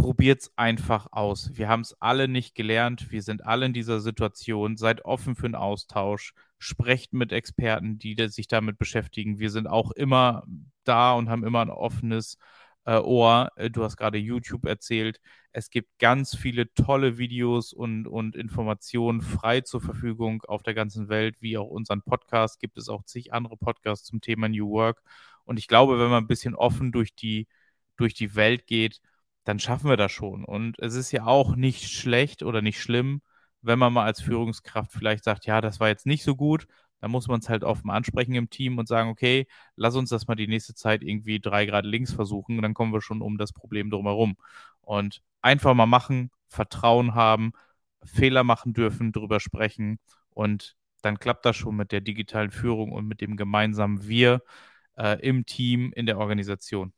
probiert 0.00 0.40
es 0.40 0.52
einfach 0.56 1.08
aus. 1.12 1.50
Wir 1.52 1.68
haben 1.68 1.82
es 1.82 1.94
alle 2.00 2.26
nicht 2.26 2.54
gelernt. 2.54 3.12
Wir 3.12 3.22
sind 3.22 3.44
alle 3.44 3.66
in 3.66 3.74
dieser 3.74 4.00
Situation. 4.00 4.78
Seid 4.78 5.04
offen 5.04 5.36
für 5.36 5.44
einen 5.44 5.54
Austausch. 5.54 6.32
Sprecht 6.58 7.12
mit 7.12 7.32
Experten, 7.32 7.98
die 7.98 8.16
sich 8.28 8.48
damit 8.48 8.78
beschäftigen. 8.78 9.38
Wir 9.38 9.50
sind 9.50 9.66
auch 9.66 9.90
immer 9.90 10.44
da 10.84 11.12
und 11.12 11.28
haben 11.28 11.44
immer 11.44 11.60
ein 11.60 11.70
offenes 11.70 12.38
äh, 12.86 12.96
Ohr. 12.96 13.50
Äh, 13.56 13.70
du 13.70 13.84
hast 13.84 13.98
gerade 13.98 14.16
YouTube 14.16 14.64
erzählt. 14.64 15.20
Es 15.52 15.68
gibt 15.68 15.98
ganz 15.98 16.34
viele 16.34 16.72
tolle 16.72 17.18
Videos 17.18 17.74
und, 17.74 18.06
und 18.06 18.36
Informationen 18.36 19.20
frei 19.20 19.60
zur 19.60 19.82
Verfügung 19.82 20.42
auf 20.44 20.62
der 20.62 20.74
ganzen 20.74 21.10
Welt, 21.10 21.42
wie 21.42 21.58
auch 21.58 21.68
unseren 21.68 22.00
Podcast. 22.00 22.58
Gibt 22.58 22.78
es 22.78 22.88
auch 22.88 23.04
zig 23.04 23.34
andere 23.34 23.58
Podcasts 23.58 24.06
zum 24.06 24.22
Thema 24.22 24.48
New 24.48 24.70
Work. 24.70 25.02
Und 25.44 25.58
ich 25.58 25.68
glaube, 25.68 25.98
wenn 25.98 26.08
man 26.08 26.24
ein 26.24 26.28
bisschen 26.28 26.54
offen 26.54 26.90
durch 26.90 27.14
die, 27.14 27.48
durch 27.96 28.14
die 28.14 28.34
Welt 28.34 28.66
geht, 28.66 29.02
dann 29.50 29.58
schaffen 29.58 29.90
wir 29.90 29.96
das 29.96 30.12
schon. 30.12 30.44
Und 30.44 30.78
es 30.78 30.94
ist 30.94 31.10
ja 31.10 31.26
auch 31.26 31.56
nicht 31.56 31.90
schlecht 31.90 32.44
oder 32.44 32.62
nicht 32.62 32.80
schlimm, 32.80 33.20
wenn 33.62 33.80
man 33.80 33.92
mal 33.92 34.04
als 34.04 34.22
Führungskraft 34.22 34.92
vielleicht 34.92 35.24
sagt, 35.24 35.44
ja, 35.46 35.60
das 35.60 35.80
war 35.80 35.88
jetzt 35.88 36.06
nicht 36.06 36.22
so 36.22 36.36
gut, 36.36 36.68
dann 37.00 37.10
muss 37.10 37.26
man 37.26 37.40
es 37.40 37.48
halt 37.48 37.64
offen 37.64 37.90
ansprechen 37.90 38.34
im 38.36 38.48
Team 38.48 38.78
und 38.78 38.86
sagen, 38.86 39.10
okay, 39.10 39.48
lass 39.74 39.96
uns 39.96 40.10
das 40.10 40.28
mal 40.28 40.36
die 40.36 40.46
nächste 40.46 40.74
Zeit 40.76 41.02
irgendwie 41.02 41.40
drei 41.40 41.66
Grad 41.66 41.84
links 41.84 42.12
versuchen 42.12 42.56
und 42.56 42.62
dann 42.62 42.74
kommen 42.74 42.92
wir 42.92 43.00
schon 43.02 43.22
um 43.22 43.38
das 43.38 43.52
Problem 43.52 43.90
drumherum. 43.90 44.36
Und 44.82 45.20
einfach 45.42 45.74
mal 45.74 45.86
machen, 45.86 46.30
Vertrauen 46.46 47.16
haben, 47.16 47.52
Fehler 48.04 48.44
machen 48.44 48.72
dürfen, 48.72 49.10
drüber 49.10 49.40
sprechen 49.40 49.98
und 50.30 50.76
dann 51.02 51.18
klappt 51.18 51.44
das 51.44 51.56
schon 51.56 51.74
mit 51.74 51.90
der 51.90 52.02
digitalen 52.02 52.52
Führung 52.52 52.92
und 52.92 53.08
mit 53.08 53.20
dem 53.20 53.36
gemeinsamen 53.36 54.06
Wir 54.06 54.42
äh, 54.96 55.18
im 55.26 55.44
Team, 55.44 55.92
in 55.96 56.06
der 56.06 56.18
Organisation. 56.18 56.92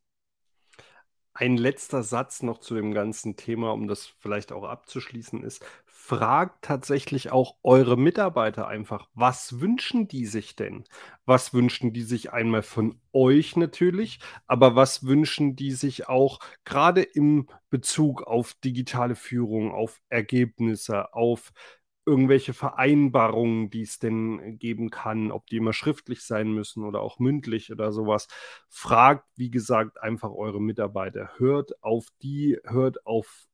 Ein 1.35 1.57
letzter 1.57 2.03
Satz 2.03 2.43
noch 2.43 2.59
zu 2.59 2.74
dem 2.74 2.93
ganzen 2.93 3.37
Thema, 3.37 3.72
um 3.72 3.89
das 3.89 4.07
vielleicht 4.07 4.53
auch 4.53 4.64
abzuschließen, 4.64 5.43
ist, 5.43 5.64
fragt 5.87 6.62
tatsächlich 6.62 7.30
auch 7.33 7.57
eure 7.62 7.97
Mitarbeiter 7.97 8.66
einfach, 8.68 9.09
was 9.14 9.59
wünschen 9.61 10.09
die 10.09 10.26
sich 10.26 10.57
denn? 10.57 10.85
Was 11.24 11.55
wünschen 11.55 11.95
die 11.95 12.03
sich 12.03 12.33
einmal 12.33 12.62
von 12.62 13.01
euch 13.14 13.57
natürlich, 13.57 14.18
aber 14.47 14.74
was 14.76 15.07
wünschen 15.07 15.57
die 15.57 15.72
sich 15.72 16.07
auch 16.09 16.41
gerade 16.66 17.03
im 17.03 17.49
Bezug 17.70 18.22
auf 18.24 18.53
digitale 18.62 19.14
Führung, 19.14 19.72
auf 19.72 20.01
Ergebnisse, 20.11 21.14
auf 21.14 21.53
irgendwelche 22.07 22.53
Vereinbarungen, 22.55 23.70
die 23.70 23.82
es 23.82 23.98
denn 23.98 24.59
geben 24.59 24.90
kann, 24.90 25.30
ob 25.30 25.46
die 25.46 25.57
immer 25.59 25.72
schriftlich 25.72 26.22
sein 26.22 26.53
müssen 26.53 26.84
oder 26.84 27.00
auch 27.00 27.18
mündlich 27.18 27.70
oder 27.72 27.92
sowas. 27.92 28.28
Fragt, 28.68 29.26
wie 29.36 29.50
gesagt, 29.50 30.03
einfach 30.03 30.30
eure 30.32 30.61
Mitarbeiter. 30.61 31.30
Hört 31.38 31.82
auf 31.82 32.07
die, 32.22 32.59
hört 32.64 33.07
auf 33.07 33.46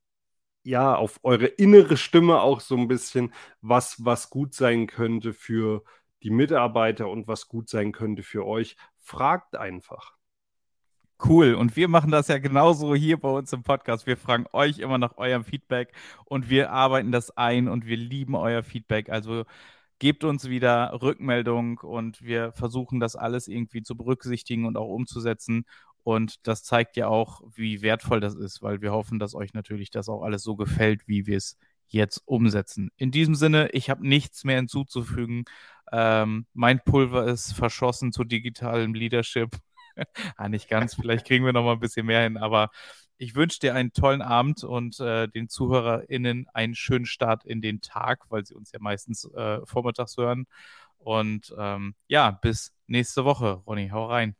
ja, 0.64 0.94
auf 0.96 1.20
eure 1.22 1.46
innere 1.46 1.96
Stimme 1.96 2.40
auch 2.42 2.60
so 2.60 2.76
ein 2.76 2.88
bisschen, 2.88 3.32
was, 3.62 4.04
was 4.04 4.30
gut 4.30 4.54
sein 4.54 4.86
könnte 4.86 5.32
für 5.32 5.84
die 6.22 6.30
Mitarbeiter 6.30 7.08
und 7.08 7.28
was 7.28 7.48
gut 7.48 7.68
sein 7.70 7.92
könnte 7.92 8.22
für 8.22 8.44
euch. 8.46 8.76
Fragt 8.98 9.56
einfach. 9.56 10.17
Cool. 11.24 11.54
Und 11.54 11.74
wir 11.76 11.88
machen 11.88 12.10
das 12.12 12.28
ja 12.28 12.38
genauso 12.38 12.94
hier 12.94 13.18
bei 13.18 13.28
uns 13.28 13.52
im 13.52 13.64
Podcast. 13.64 14.06
Wir 14.06 14.16
fragen 14.16 14.46
euch 14.52 14.78
immer 14.78 14.98
nach 14.98 15.16
eurem 15.16 15.44
Feedback 15.44 15.92
und 16.24 16.48
wir 16.48 16.70
arbeiten 16.70 17.10
das 17.10 17.36
ein 17.36 17.68
und 17.68 17.86
wir 17.86 17.96
lieben 17.96 18.36
euer 18.36 18.62
Feedback. 18.62 19.10
Also 19.10 19.44
gebt 19.98 20.22
uns 20.22 20.48
wieder 20.48 20.92
Rückmeldung 21.02 21.78
und 21.78 22.22
wir 22.22 22.52
versuchen 22.52 23.00
das 23.00 23.16
alles 23.16 23.48
irgendwie 23.48 23.82
zu 23.82 23.96
berücksichtigen 23.96 24.64
und 24.64 24.76
auch 24.76 24.88
umzusetzen. 24.88 25.64
Und 26.04 26.46
das 26.46 26.62
zeigt 26.62 26.96
ja 26.96 27.08
auch, 27.08 27.42
wie 27.54 27.82
wertvoll 27.82 28.20
das 28.20 28.34
ist, 28.36 28.62
weil 28.62 28.80
wir 28.80 28.92
hoffen, 28.92 29.18
dass 29.18 29.34
euch 29.34 29.54
natürlich 29.54 29.90
das 29.90 30.08
auch 30.08 30.22
alles 30.22 30.42
so 30.44 30.54
gefällt, 30.56 31.08
wie 31.08 31.26
wir 31.26 31.36
es 31.36 31.58
jetzt 31.88 32.22
umsetzen. 32.26 32.90
In 32.96 33.10
diesem 33.10 33.34
Sinne, 33.34 33.70
ich 33.72 33.90
habe 33.90 34.06
nichts 34.06 34.44
mehr 34.44 34.56
hinzuzufügen. 34.56 35.44
Ähm, 35.90 36.46
mein 36.54 36.80
Pulver 36.84 37.26
ist 37.26 37.52
verschossen 37.54 38.12
zu 38.12 38.24
digitalem 38.24 38.94
Leadership 38.94 39.56
ah, 40.36 40.48
nicht 40.48 40.68
ganz, 40.68 40.94
vielleicht 40.94 41.26
kriegen 41.26 41.44
wir 41.44 41.52
noch 41.52 41.64
mal 41.64 41.72
ein 41.72 41.80
bisschen 41.80 42.06
mehr 42.06 42.22
hin, 42.22 42.36
aber 42.36 42.70
ich 43.18 43.34
wünsche 43.34 43.58
dir 43.58 43.74
einen 43.74 43.92
tollen 43.92 44.22
Abend 44.22 44.62
und 44.62 45.00
äh, 45.00 45.28
den 45.28 45.48
ZuhörerInnen 45.48 46.46
einen 46.54 46.74
schönen 46.74 47.06
Start 47.06 47.44
in 47.44 47.60
den 47.60 47.80
Tag, 47.80 48.24
weil 48.30 48.46
sie 48.46 48.54
uns 48.54 48.70
ja 48.72 48.78
meistens 48.80 49.24
äh, 49.34 49.58
vormittags 49.64 50.16
hören. 50.16 50.46
Und 50.98 51.54
ähm, 51.58 51.94
ja, 52.06 52.30
bis 52.30 52.72
nächste 52.86 53.24
Woche, 53.24 53.62
Ronny. 53.66 53.88
Hau 53.88 54.06
rein. 54.06 54.36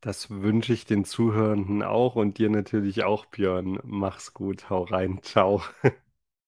Das 0.00 0.30
wünsche 0.30 0.72
ich 0.72 0.84
den 0.84 1.04
Zuhörenden 1.04 1.84
auch 1.84 2.16
und 2.16 2.38
dir 2.38 2.50
natürlich 2.50 3.04
auch, 3.04 3.26
Björn. 3.26 3.78
Mach's 3.84 4.34
gut, 4.34 4.68
hau 4.68 4.82
rein, 4.82 5.20
ciao. 5.22 5.62